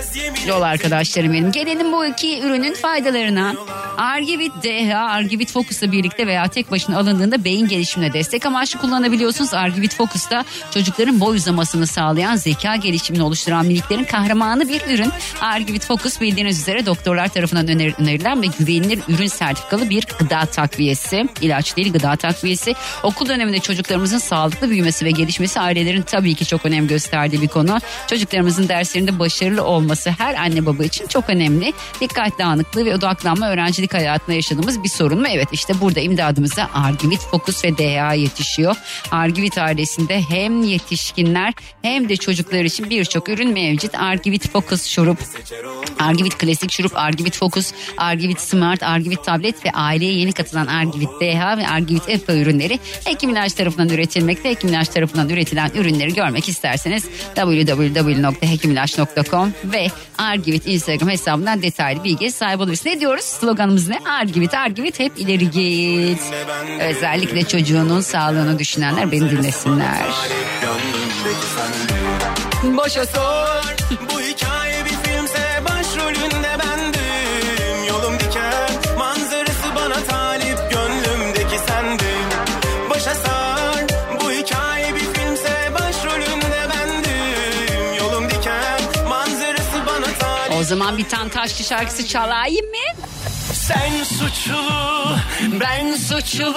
Yol 0.48 0.62
arkadaşlarım 0.62 1.34
benim. 1.34 1.52
Gelelim 1.52 1.92
bu 1.92 2.06
iki 2.06 2.40
ürünün 2.40 2.74
faydalarına. 2.74 3.56
Argivit 3.98 4.52
DHA, 4.64 5.00
Argivit 5.00 5.52
Focus'la 5.52 5.92
birlikte 5.92 6.28
veya 6.28 6.48
tek 6.48 6.72
alındığında 6.86 7.44
beyin 7.44 7.68
gelişimine 7.68 8.14
destek 8.14 8.46
amaçlı 8.46 8.80
kullanabiliyorsunuz. 8.80 9.54
Argivit 9.54 9.96
Focus'ta 9.96 10.46
çocukların 10.72 11.20
boy 11.20 11.36
uzamasını 11.36 11.88
sağlayan 11.88 12.36
zeka 12.36 12.76
gelişimini 12.76 13.24
oluşturan 13.24 13.66
miniklerin 13.66 14.04
kahramanı 14.04 14.70
bir 14.70 14.82
ürün. 14.94 15.12
Argivit 15.42 15.86
Focus 15.86 16.22
bildiğiniz 16.22 16.60
üzere 16.60 16.86
doktorlar 16.86 17.28
tarafından 17.28 17.68
öner- 17.68 18.02
önerilen 18.02 18.42
ve 18.42 18.46
güvenilir 18.60 19.00
ürün 19.08 19.28
sertifikalı 19.28 19.90
bir 19.90 20.06
gıda 20.20 20.46
takviyesi. 20.46 21.26
İlaç 21.42 21.78
değil 21.78 21.94
gıda 21.94 22.16
takviyesi. 22.16 22.76
Okul 23.04 23.30
döneminde 23.30 23.60
çocuklarımızın 23.60 24.18
sağlıklı 24.18 24.70
büyümesi 24.70 25.06
ve 25.06 25.12
gelişmesi 25.12 25.60
ailelerin 25.60 26.02
tabii 26.02 26.36
ki 26.36 26.46
çok 26.46 26.66
önem 26.66 26.88
gösterdiği 26.88 27.42
bir 27.42 27.48
konu. 27.48 27.78
Çocuklarımızın 28.08 28.68
derslerinde 28.68 29.20
başarılı 29.20 29.64
olması 29.64 30.10
her 30.10 30.36
anne 30.36 30.66
baba 30.66 30.84
için 30.84 31.08
çok 31.08 31.30
önemli. 31.30 31.74
Dikkat 32.02 32.40
dağınıklığı 32.40 32.86
ve 32.86 32.96
odaklanma 32.96 33.50
öğrencilik 33.50 33.94
hayatında 33.94 34.36
yaşadığımız 34.36 34.84
bir 34.84 34.90
sorun 34.90 35.20
mu? 35.20 35.28
Evet 35.30 35.48
işte 35.52 35.82
burada 35.82 36.00
imdadımıza 36.00 36.67
Argivit 36.74 37.20
Focus 37.20 37.64
ve 37.64 37.78
DHA 37.78 38.14
yetişiyor. 38.14 38.76
Argivit 39.12 39.58
ailesinde 39.58 40.22
hem 40.30 40.64
yetişkinler 40.64 41.54
hem 41.82 42.10
de 42.10 42.16
çocuklar 42.16 42.64
için 42.64 42.90
birçok 42.90 43.30
ürün 43.30 43.54
mevcut. 43.54 43.96
Argivit 43.96 44.52
Focus 44.52 44.86
şurup, 44.86 45.18
Argivit 46.00 46.38
Klasik 46.38 46.72
şurup, 46.72 46.92
Argivit 46.96 47.36
Focus, 47.36 47.72
Argivit 47.98 48.40
Smart, 48.40 48.84
Argivit 48.84 49.24
Tablet 49.24 49.66
ve 49.66 49.72
aileye 49.72 50.14
yeni 50.14 50.32
katılan 50.32 50.68
Argivit 50.68 51.10
DHA 51.22 51.58
ve 51.58 51.68
Argivit 51.68 52.10
EPA 52.10 52.34
ürünleri 52.34 52.80
Hekim 53.06 53.30
İlaç 53.30 53.54
tarafından 53.54 53.90
üretilmekte. 53.90 54.50
Hekim 54.50 54.70
İlaç 54.70 54.88
tarafından 54.88 55.30
üretilen 55.30 55.72
ürünleri 55.76 56.14
görmek 56.14 56.50
isterseniz 56.50 57.06
www.hekimilaç.com 57.36 59.54
ve 59.64 59.88
Argivit 60.18 60.68
Instagram 60.68 61.10
hesabından 61.10 61.62
detaylı 61.62 62.04
bilgiye 62.04 62.32
sahip 62.32 62.60
olabilirsiniz. 62.60 62.96
Ne 62.96 63.00
diyoruz? 63.00 63.24
Sloganımız 63.24 63.88
ne? 63.88 64.00
Argivit, 64.10 64.54
Argivit 64.54 65.00
hep 65.00 65.20
ileri 65.20 65.52
git. 65.52 66.20
Özellikle 66.80 67.48
çocuğunun 67.48 68.02
sağlığını 68.02 68.60
düşünenler 68.60 69.12
beni 69.12 69.30
dinlesinler. 69.30 70.06
Boşa 72.64 73.06
sor 73.06 73.76
Bu 74.14 74.22
hikaye 74.22 74.86
bir 74.86 74.90
filmse 75.10 75.62
başrolünde 75.70 76.50
bendim 76.64 77.84
Yolum 77.88 78.20
diken 78.20 78.98
manzarası 78.98 79.76
bana 79.76 80.04
talip 80.04 80.58
Gönlümdeki 80.72 81.58
sendin 81.68 82.28
Başa 82.90 83.16
sar 83.16 83.84
Bu 84.22 84.32
hikaye 84.32 84.96
bir 84.96 85.00
filmse 85.00 85.72
başrolünde 85.74 86.68
bendim 86.74 87.96
Yolum 88.00 88.30
diken 88.30 89.08
manzarası 89.10 89.78
bana 89.88 90.14
talip 90.20 90.58
O 90.60 90.64
zaman 90.64 90.98
bir 90.98 91.10
tane 91.10 91.30
taşlı 91.30 91.66
şarkısı 91.66 92.08
çalayım 92.08 92.66
mı? 92.66 93.07
Sen 93.68 94.04
suçlu 94.04 94.64
Ben 95.62 95.96
suçlu 95.96 96.54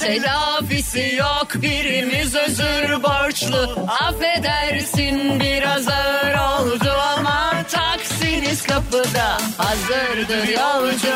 telafisi 0.00 1.14
yok 1.18 1.48
birimiz 1.54 2.34
özür 2.34 3.02
borçlu 3.02 3.76
affedersin 4.00 5.40
biraz 5.40 5.88
ağır 5.88 6.34
oldu 6.34 6.92
ama 7.16 7.52
taksiniz 7.70 8.62
kapıda 8.62 9.38
hazırdır 9.56 10.48
yolcu. 10.48 11.12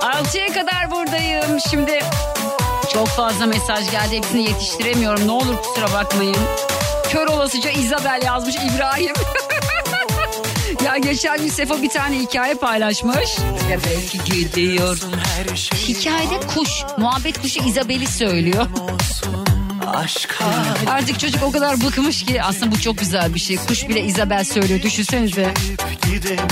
Altıya 0.00 0.46
kadar 0.46 0.90
buradayım 0.90 1.60
şimdi 1.70 2.00
çok 2.92 3.08
fazla 3.08 3.46
mesaj 3.46 3.90
geldi 3.90 4.16
hepsini 4.16 4.42
yetiştiremiyorum 4.42 5.26
ne 5.26 5.32
olur 5.32 5.56
kusura 5.56 5.92
bakmayın. 5.92 6.36
Kör 7.10 7.26
olasıca 7.26 7.70
Isabel 7.70 8.22
yazmış 8.24 8.54
İbrahim. 8.54 9.14
ya 10.84 10.96
geçen 10.96 11.38
gün 11.38 11.48
Sefo 11.48 11.82
bir 11.82 11.88
tane 11.88 12.18
hikaye 12.18 12.54
paylaşmış. 12.54 13.38
Ya 13.70 13.78
belki 13.86 14.24
gidiyor. 14.24 14.98
Hikayede 15.88 16.40
kuş, 16.54 16.70
muhabbet 16.98 17.42
kuşu 17.42 17.64
Isabel'i 17.64 18.06
söylüyor. 18.06 18.66
Artık 20.90 21.20
çocuk 21.20 21.42
o 21.42 21.52
kadar 21.52 21.80
bıkmış 21.80 22.24
ki 22.24 22.42
aslında 22.42 22.72
bu 22.72 22.80
çok 22.80 22.98
güzel 22.98 23.34
bir 23.34 23.40
şey. 23.40 23.56
Kuş 23.56 23.88
bile 23.88 24.00
Isabel 24.04 24.44
söylüyor 24.44 24.82
düşünsenize. 24.82 25.54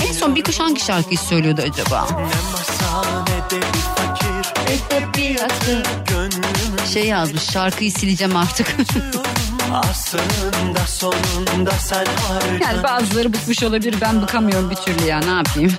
En 0.07 0.13
son 0.13 0.35
bir 0.35 0.43
kuş 0.43 0.59
hangi 0.59 0.81
şarkıyı 0.81 1.19
söylüyordu 1.19 1.61
acaba? 1.71 2.07
Şey 6.93 7.05
yazmış 7.05 7.43
şarkıyı 7.43 7.91
sileceğim 7.91 8.35
artık. 8.35 8.67
Aslında 9.75 10.87
sonunda 10.87 11.71
sen 11.71 12.05
yani 12.61 12.83
bazıları 12.83 13.33
bıkmış 13.33 13.63
olabilir 13.63 13.95
ben 14.01 14.21
bıkamıyorum 14.21 14.69
bir 14.69 14.75
türlü 14.75 15.05
ya 15.05 15.19
ne 15.19 15.31
yapayım. 15.31 15.73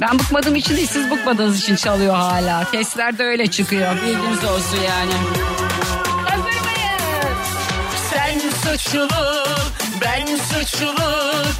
Ben 0.00 0.18
bıkmadığım 0.18 0.54
için 0.54 0.76
değil 0.76 0.88
siz 0.92 1.10
bıkmadığınız 1.10 1.62
için 1.62 1.76
çalıyor 1.76 2.14
hala. 2.14 2.70
Testlerde 2.70 3.24
öyle 3.24 3.46
çıkıyor 3.46 3.96
bilginiz 3.96 4.44
olsun 4.44 4.78
yani. 4.88 5.12
Hazır 6.24 6.44
mıyız? 6.44 7.48
Sen 8.12 8.38
suçlu, 8.38 9.08
ben 10.00 10.26
suçlu, 10.26 10.94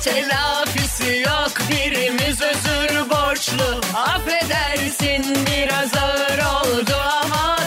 telafisi 0.04 1.22
yok 1.26 1.52
birimiz 1.70 2.40
özür 2.42 3.10
borçlu. 3.10 3.80
Affedersin 3.94 5.38
biraz 5.46 5.94
ağır 6.02 6.38
oldu 6.38 6.94
ama 7.22 7.57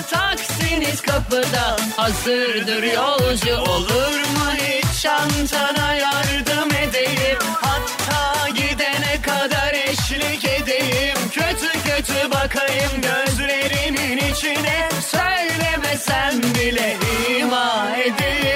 taksiniz 0.92 1.02
kapıda 1.02 1.78
hazırdır 1.96 2.84
yolcu. 2.84 3.58
Olur 3.58 4.20
mu 4.20 4.52
hiç 4.56 5.02
çantana 5.02 5.94
yardım 5.94 6.70
edeyim 6.72 7.40
hatta 7.62 8.50
gidene 8.50 9.22
kadar 9.22 9.74
eşlik 9.74 10.46
edeyim. 10.46 11.18
Kötü 11.32 11.72
kötü 11.84 12.32
bakayım 12.32 12.92
gözlerimin 13.02 14.18
içine 14.18 14.90
söylemesem 15.02 16.42
bile 16.56 16.98
ima 17.40 17.92
edeyim. 17.96 18.52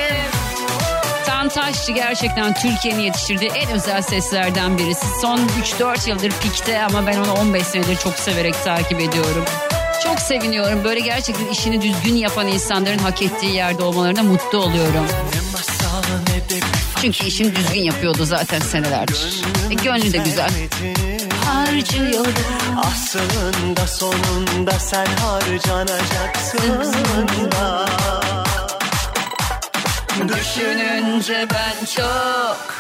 Taşçı 1.56 1.92
gerçekten 1.92 2.54
Türkiye'nin 2.54 3.02
yetiştirdiği 3.02 3.52
en 3.52 3.72
özel 3.72 4.02
seslerden 4.02 4.78
birisi. 4.78 5.06
Son 5.22 5.38
3-4 5.38 6.10
yıldır 6.10 6.32
pikte 6.32 6.84
ama 6.84 7.08
ben 7.08 7.18
onu 7.18 7.34
15 7.34 7.68
senedir 7.68 7.98
çok 7.98 8.14
severek 8.14 8.64
takip 8.64 9.00
ediyorum. 9.00 9.46
Çok 10.06 10.20
seviniyorum. 10.20 10.84
Böyle 10.84 11.00
gerçekten 11.00 11.48
işini 11.48 11.82
düzgün 11.82 12.16
yapan 12.16 12.48
insanların 12.48 12.98
hak 12.98 13.22
ettiği 13.22 13.56
yerde 13.56 13.84
olmalarına 13.84 14.24
mutlu 14.24 14.58
oluyorum. 14.58 15.08
Çünkü 17.02 17.26
işini 17.26 17.56
düzgün 17.56 17.82
yapıyordu 17.82 18.26
zaten 18.26 18.60
senelerdir. 18.60 19.42
E, 19.72 19.74
gönlü 19.74 20.14
de 20.14 20.18
güzel. 20.18 20.50
Harcıyor. 21.46 22.26
Aslında 22.78 23.88
sonunda 23.88 24.72
sen 24.80 25.06
harcanacaksın 25.06 26.88
da 27.52 27.86
Düşününce 30.28 31.48
ben 31.54 31.86
çok 31.86 32.76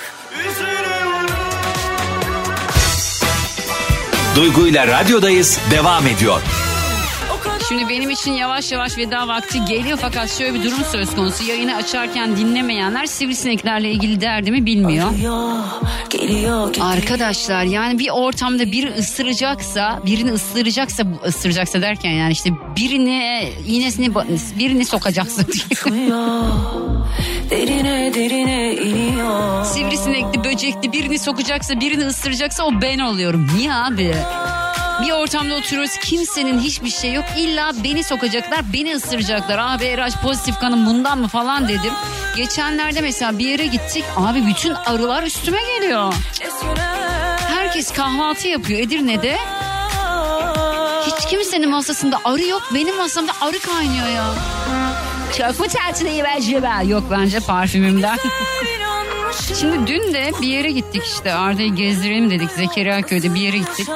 Duygu 4.35 4.67
ile 4.67 4.87
radyodayız 4.87 5.59
devam 5.71 6.07
ediyor. 6.07 6.41
Şimdi 7.69 7.89
benim 7.89 8.09
için 8.09 8.33
yavaş 8.33 8.71
yavaş 8.71 8.97
veda 8.97 9.27
vakti 9.27 9.65
geliyor 9.65 9.97
fakat 10.01 10.37
şöyle 10.37 10.53
bir 10.53 10.63
durum 10.63 10.83
söz 10.91 11.15
konusu. 11.15 11.43
Yayını 11.43 11.75
açarken 11.75 12.37
dinlemeyenler 12.37 13.05
sivrisineklerle 13.05 13.91
ilgili 13.91 14.21
derdimi 14.21 14.65
bilmiyor. 14.65 15.11
Arkadaşlar 16.81 17.63
yani 17.63 17.99
bir 17.99 18.09
ortamda 18.09 18.71
biri 18.71 18.93
ısıracaksa, 18.93 19.99
birini 20.05 20.31
ısıracaksa, 20.31 21.03
ısıracaksa 21.27 21.81
derken 21.81 22.11
yani 22.11 22.31
işte 22.31 22.49
birini 22.77 23.49
iğnesini 23.67 24.15
birini 24.59 24.85
sokacaksın. 24.85 25.45
Derine 27.49 28.13
derine 28.13 28.75
iniyor. 28.75 29.65
Sivrisinekli, 29.65 30.43
böcekli 30.43 30.91
birini 30.91 31.19
sokacaksa, 31.19 31.79
birini 31.79 32.05
ısıracaksa 32.05 32.63
o 32.63 32.81
ben 32.81 32.99
oluyorum. 32.99 33.47
Niye 33.57 33.73
abi? 33.73 34.15
Bir 35.01 35.11
ortamda 35.11 35.55
oturuyoruz 35.55 35.97
kimsenin 35.97 36.59
hiçbir 36.59 36.89
şey 36.89 37.13
yok. 37.13 37.25
İlla 37.37 37.71
beni 37.83 38.03
sokacaklar 38.03 38.73
beni 38.73 38.95
ısıracaklar. 38.95 39.57
Abi 39.57 39.97
RH 39.97 40.21
pozitif 40.21 40.59
kanım 40.59 40.85
bundan 40.85 41.17
mı 41.17 41.27
falan 41.27 41.67
dedim. 41.67 41.93
Geçenlerde 42.35 43.01
mesela 43.01 43.39
bir 43.39 43.49
yere 43.49 43.65
gittik. 43.65 44.03
Abi 44.17 44.45
bütün 44.45 44.73
arılar 44.73 45.23
üstüme 45.23 45.57
geliyor. 45.75 46.13
Herkes 47.37 47.91
kahvaltı 47.93 48.47
yapıyor 48.47 48.79
Edirne'de. 48.79 49.37
Hiç 51.05 51.29
kimsenin 51.29 51.69
masasında 51.69 52.19
arı 52.25 52.43
yok. 52.45 52.61
Benim 52.73 52.97
masamda 52.97 53.31
arı 53.41 53.59
kaynıyor 53.59 54.07
ya. 54.07 54.25
Çok 55.37 55.59
mu 55.59 55.65
tatile 55.67 56.23
bence 56.23 56.63
ben? 56.63 56.81
Yok 56.81 57.03
bence 57.11 57.39
parfümümden. 57.39 58.17
Şimdi 59.59 59.87
dün 59.87 60.13
de 60.13 60.31
bir 60.41 60.47
yere 60.47 60.71
gittik 60.71 61.03
işte 61.05 61.33
Arda'yı 61.33 61.75
gezdirelim 61.75 62.29
dedik 62.29 62.51
Zekeriya 62.51 63.01
köyde 63.01 63.33
bir 63.33 63.39
yere 63.41 63.57
gittik. 63.57 63.87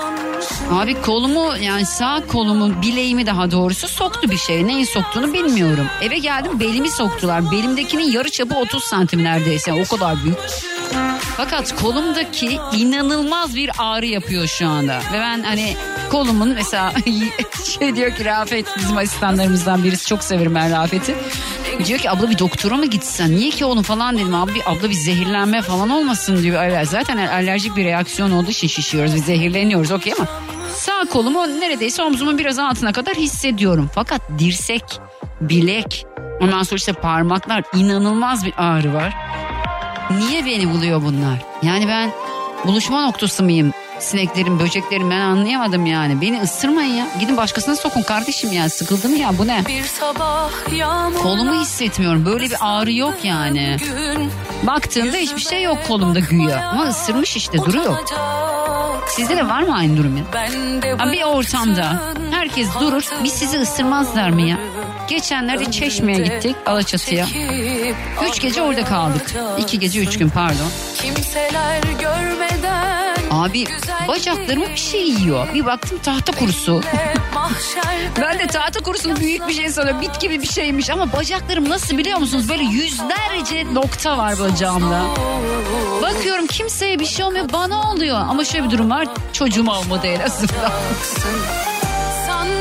Abi 0.71 1.01
kolumu 1.01 1.57
yani 1.61 1.85
sağ 1.85 2.23
kolumu 2.27 2.81
bileğimi 2.81 3.25
daha 3.25 3.51
doğrusu 3.51 3.87
soktu 3.87 4.31
bir 4.31 4.37
şey. 4.37 4.67
Neyi 4.67 4.85
soktuğunu 4.85 5.33
bilmiyorum. 5.33 5.85
Eve 6.01 6.17
geldim 6.17 6.59
belimi 6.59 6.91
soktular. 6.91 7.51
Belimdekinin 7.51 8.11
yarı 8.11 8.29
çapı 8.29 8.55
30 8.55 8.83
santim 8.83 9.23
neredeyse 9.23 9.73
o 9.73 9.83
kadar 9.95 10.23
büyük. 10.23 10.37
Fakat 11.39 11.81
kolumdaki 11.81 12.59
inanılmaz 12.73 13.55
bir 13.55 13.71
ağrı 13.77 14.05
yapıyor 14.05 14.47
şu 14.47 14.67
anda. 14.67 14.97
Ve 15.13 15.19
ben 15.19 15.43
hani 15.43 15.75
kolumun 16.11 16.49
mesela 16.49 16.93
şey 17.79 17.95
diyor 17.95 18.15
ki 18.15 18.25
Rafet 18.25 18.65
bizim 18.77 18.97
asistanlarımızdan 18.97 19.83
birisi 19.83 20.07
çok 20.07 20.23
severim 20.23 20.55
ben 20.55 20.71
Rafet'i. 20.71 21.15
Diyor 21.85 21.99
ki 21.99 22.09
abla 22.09 22.29
bir 22.29 22.39
doktora 22.39 22.77
mı 22.77 22.85
gitsen 22.85 23.31
niye 23.31 23.49
ki 23.49 23.65
oğlum 23.65 23.83
falan 23.83 24.17
dedim 24.17 24.35
abi 24.35 24.55
bir 24.55 24.61
abla 24.71 24.89
bir 24.89 24.93
zehirlenme 24.93 25.61
falan 25.61 25.89
olmasın 25.89 26.43
diyor. 26.43 26.83
Zaten 26.83 27.17
alerjik 27.17 27.75
bir 27.75 27.85
reaksiyon 27.85 28.31
olduğu 28.31 28.51
için 28.51 28.67
şişiyoruz 28.67 29.15
biz 29.15 29.25
zehirleniyoruz 29.25 29.91
okey 29.91 30.13
ama 30.13 30.27
sağ 30.73 31.05
kolumu 31.11 31.47
neredeyse 31.59 32.03
omzumun 32.03 32.37
biraz 32.37 32.59
altına 32.59 32.93
kadar 32.93 33.15
hissediyorum. 33.15 33.89
Fakat 33.95 34.21
dirsek, 34.39 34.83
bilek 35.41 36.05
ondan 36.41 36.63
sonra 36.63 36.77
işte 36.77 36.93
parmaklar 36.93 37.63
inanılmaz 37.75 38.45
bir 38.45 38.53
ağrı 38.57 38.93
var. 38.93 39.38
Niye 40.17 40.45
beni 40.45 40.73
buluyor 40.73 41.01
bunlar? 41.03 41.45
Yani 41.63 41.87
ben 41.87 42.11
buluşma 42.65 43.01
noktası 43.05 43.43
mıyım? 43.43 43.73
Sineklerin, 43.99 44.59
böceklerin 44.59 45.09
ben 45.09 45.19
anlayamadım 45.19 45.85
yani. 45.85 46.21
Beni 46.21 46.41
ısırmayın 46.41 46.93
ya. 46.95 47.07
Gidin 47.19 47.37
başkasına 47.37 47.75
sokun 47.75 48.01
kardeşim 48.01 48.51
ya. 48.51 48.69
Sıkıldım 48.69 49.15
ya 49.15 49.37
bu 49.37 49.47
ne? 49.47 49.63
Bir 49.67 49.83
sabah 49.83 50.49
yağmur 50.77 51.19
Kolumu 51.19 51.61
hissetmiyorum. 51.61 52.25
Böyle 52.25 52.45
bir 52.45 52.57
ağrı 52.61 52.91
yok 52.93 53.13
yani. 53.23 53.77
gün 53.79 54.31
Baktığımda 54.63 55.17
hiçbir 55.17 55.41
şey 55.41 55.63
yok 55.63 55.77
kolumda 55.87 56.19
güya. 56.19 56.69
Ama 56.69 56.83
ısırmış 56.87 57.35
işte 57.37 57.57
duruyor. 57.57 57.97
Sizde 59.09 59.37
de 59.37 59.47
var 59.47 59.61
mı 59.63 59.75
aynı 59.77 59.97
durum 59.97 60.17
ya? 60.17 60.23
Ha, 60.97 61.11
bir 61.11 61.23
ortamda 61.23 62.01
herkes 62.31 62.67
durur. 62.79 63.03
Biz 63.23 63.33
sizi 63.33 63.57
ısırmazlar 63.59 64.29
mı 64.29 64.41
ya? 64.41 64.57
Geçenlerde 65.07 65.71
Çeşme'ye 65.71 66.17
gittik 66.23 66.55
Alaçatı'ya. 66.65 67.27
Üç 68.29 68.41
gece 68.41 68.61
orada 68.61 68.85
kaldık. 68.85 69.33
İki 69.57 69.79
gece 69.79 69.99
üç 69.99 70.17
gün 70.17 70.29
pardon. 70.29 70.69
Kimseler 71.01 71.81
görmeden 72.01 73.15
Abi 73.31 73.65
bacaklarımı 74.07 74.69
bir 74.69 74.75
şey 74.75 75.09
yiyor. 75.09 75.53
Bir 75.53 75.65
baktım 75.65 75.99
tahta 76.03 76.31
kurusu. 76.31 76.81
Ben 78.21 78.39
de 78.39 78.47
tahta 78.47 78.79
kurusunu 78.79 79.15
büyük 79.15 79.47
bir 79.47 79.53
şey 79.53 79.69
sanıyorum. 79.69 80.01
Bit 80.01 80.19
gibi 80.21 80.41
bir 80.41 80.47
şeymiş 80.47 80.89
ama 80.89 81.13
bacaklarım 81.13 81.69
nasıl 81.69 81.97
biliyor 81.97 82.19
musunuz? 82.19 82.49
Böyle 82.49 82.63
yüzlerce 82.63 83.73
nokta 83.73 84.17
var 84.17 84.39
bacağımda. 84.39 85.01
Bakıyorum 86.01 86.47
kimseye 86.47 86.99
bir 86.99 87.05
şey 87.05 87.25
olmuyor 87.25 87.45
bana 87.53 87.91
oluyor. 87.91 88.17
Ama 88.17 88.45
şöyle 88.45 88.65
bir 88.65 88.71
durum 88.71 88.89
var 88.89 89.07
çocuğuma 89.33 89.79
olmadı 89.79 90.07
en 90.07 90.19
azından. 90.19 90.71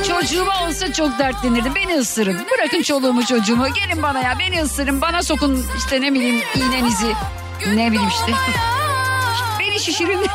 Çocuğuma 0.09 0.67
olsa 0.67 0.93
çok 0.93 1.19
dertlenirdi. 1.19 1.75
Beni 1.75 1.95
ısırın. 1.99 2.47
Bırakın 2.59 2.83
çoluğumu 2.83 3.27
çocuğumu. 3.27 3.67
Gelin 3.75 4.03
bana 4.03 4.21
ya 4.21 4.39
beni 4.39 4.63
ısırın. 4.63 5.01
Bana 5.01 5.23
sokun 5.23 5.67
işte 5.79 6.01
ne 6.01 6.13
bileyim 6.15 6.43
iğnenizi. 6.55 7.13
Ne 7.67 7.93
bileyim 7.93 8.09
işte. 8.09 8.33
Beni 9.61 9.81
şişirin. 9.81 10.21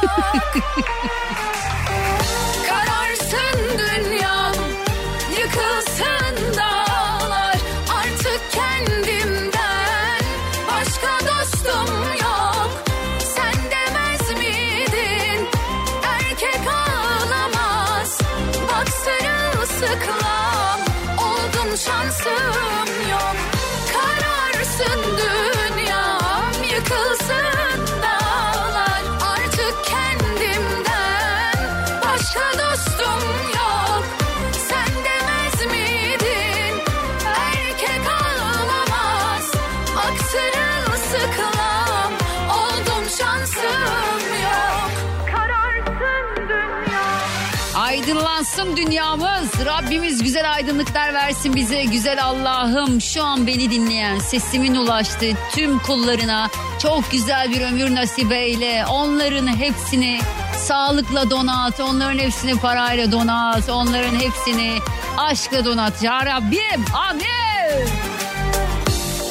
Aydınlansın 48.14 48.78
dünyamız. 48.78 49.66
Rabbimiz 49.66 50.24
güzel 50.24 50.52
aydınlıklar 50.54 51.14
versin 51.14 51.56
bize. 51.56 51.84
Güzel 51.84 52.24
Allah'ım 52.24 53.02
şu 53.02 53.24
an 53.24 53.48
beni 53.48 53.72
dinleyen 53.72 54.20
sesimin 54.20 54.76
ulaştığı 54.76 55.32
tüm 55.56 55.80
kullarına 55.80 56.50
çok 56.82 57.12
güzel 57.12 57.52
bir 57.52 57.62
ömür 57.62 57.96
nasip 57.96 58.32
eyle. 58.32 58.86
Onların 58.90 59.48
hepsini 59.48 60.20
sağlıkla 60.58 61.30
donat. 61.30 61.80
Onların 61.80 62.20
hepsini 62.20 62.60
parayla 62.60 63.12
donat. 63.12 63.70
Onların 63.70 64.16
hepsini 64.16 64.78
aşkla 65.18 65.66
donat. 65.66 66.04
Ya 66.04 66.26
Rabbim 66.26 66.86
amin. 66.94 67.90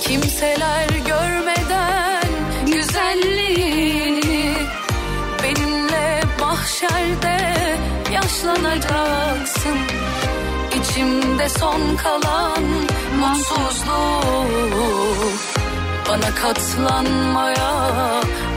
Kimseler 0.02 0.88
görmeden 0.88 2.22
güzelliğini 2.66 4.56
Benimle 5.42 6.22
mahşerde 6.40 7.61
yaşlanacaksın. 8.22 9.78
İçimde 10.80 11.48
son 11.48 11.96
kalan 11.96 12.62
mutsuzluk. 13.20 14.82
Bana 16.08 16.34
katlanmaya 16.34 17.70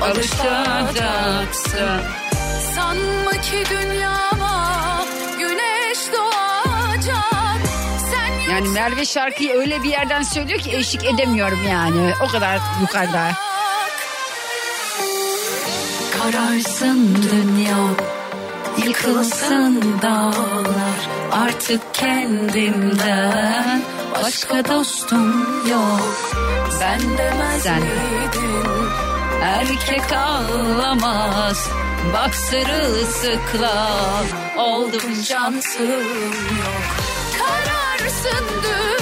alışacaksın. 0.02 2.02
Sanma 2.76 3.32
ki 3.32 3.64
dünyama 3.70 5.02
güneş 5.40 6.00
doğacak. 6.14 7.62
Sen 8.12 8.52
Yani 8.52 8.70
Merve 8.70 9.06
şarkıyı 9.06 9.54
öyle 9.54 9.84
bir 9.84 9.90
yerden 9.90 10.24
söylüyor 10.24 10.60
ki 10.60 10.76
eşlik 10.76 11.06
edemiyorum 11.06 11.60
yani. 11.70 12.14
O 12.24 12.28
kadar 12.28 12.60
yukarıda. 12.82 13.32
Kararsın 16.22 17.16
dünya 17.32 17.76
Yıkılsın 18.78 19.84
dağlar 20.02 21.10
artık 21.32 21.94
kendimden. 21.94 23.82
Başka 24.24 24.66
dostum 24.66 25.32
yok. 25.70 26.32
Sen 26.80 27.00
demez 27.18 27.64
Sen. 27.64 27.80
miydin 27.80 28.90
Erkek 29.42 30.14
ağlamaz. 30.14 31.70
Bak 32.14 32.36
sırılsıklam 32.36 34.26
Oldum 34.58 35.24
cansım 35.28 35.88
yok 35.88 36.82
Kararsın 37.40 38.46
dünyam 38.64 38.95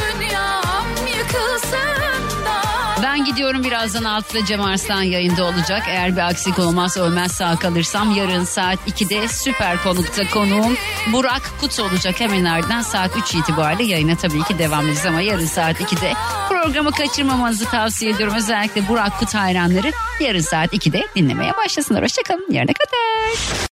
Ben 3.13 3.25
gidiyorum 3.25 3.63
birazdan 3.63 4.03
Altıda 4.03 4.45
Cem 4.45 4.61
Arslan 4.61 5.01
yayında 5.01 5.43
olacak. 5.43 5.83
Eğer 5.89 6.15
bir 6.15 6.21
aksilik 6.21 6.59
olmaz 6.59 6.97
ölmez 6.97 7.31
sağ 7.31 7.55
kalırsam 7.55 8.15
yarın 8.15 8.43
saat 8.43 8.79
2'de 8.87 9.27
süper 9.27 9.83
konukta 9.83 10.29
konuğum 10.33 10.77
Burak 11.13 11.41
Kut 11.61 11.79
olacak. 11.79 12.19
Hemen 12.19 12.45
ardından 12.45 12.81
saat 12.81 13.11
3 13.17 13.35
itibariyle 13.35 13.83
yayına 13.83 14.15
tabii 14.15 14.43
ki 14.43 14.59
devam 14.59 14.85
edeceğiz 14.85 15.05
ama 15.05 15.21
yarın 15.21 15.45
saat 15.45 15.81
2'de 15.81 16.13
programı 16.49 16.91
kaçırmamanızı 16.91 17.65
tavsiye 17.65 18.11
ediyorum. 18.11 18.35
Özellikle 18.37 18.87
Burak 18.87 19.19
Kut 19.19 19.33
hayranları 19.33 19.91
yarın 20.19 20.39
saat 20.39 20.73
2'de 20.73 21.07
dinlemeye 21.15 21.51
başlasınlar. 21.57 22.03
Hoşçakalın 22.03 22.51
yarına 22.51 22.73
kadar. 22.73 23.67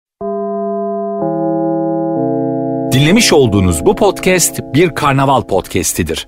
Dinlemiş 2.91 3.33
olduğunuz 3.33 3.85
bu 3.85 3.95
podcast 3.95 4.59
bir 4.73 4.95
karnaval 4.95 5.41
podcastidir. 5.41 6.27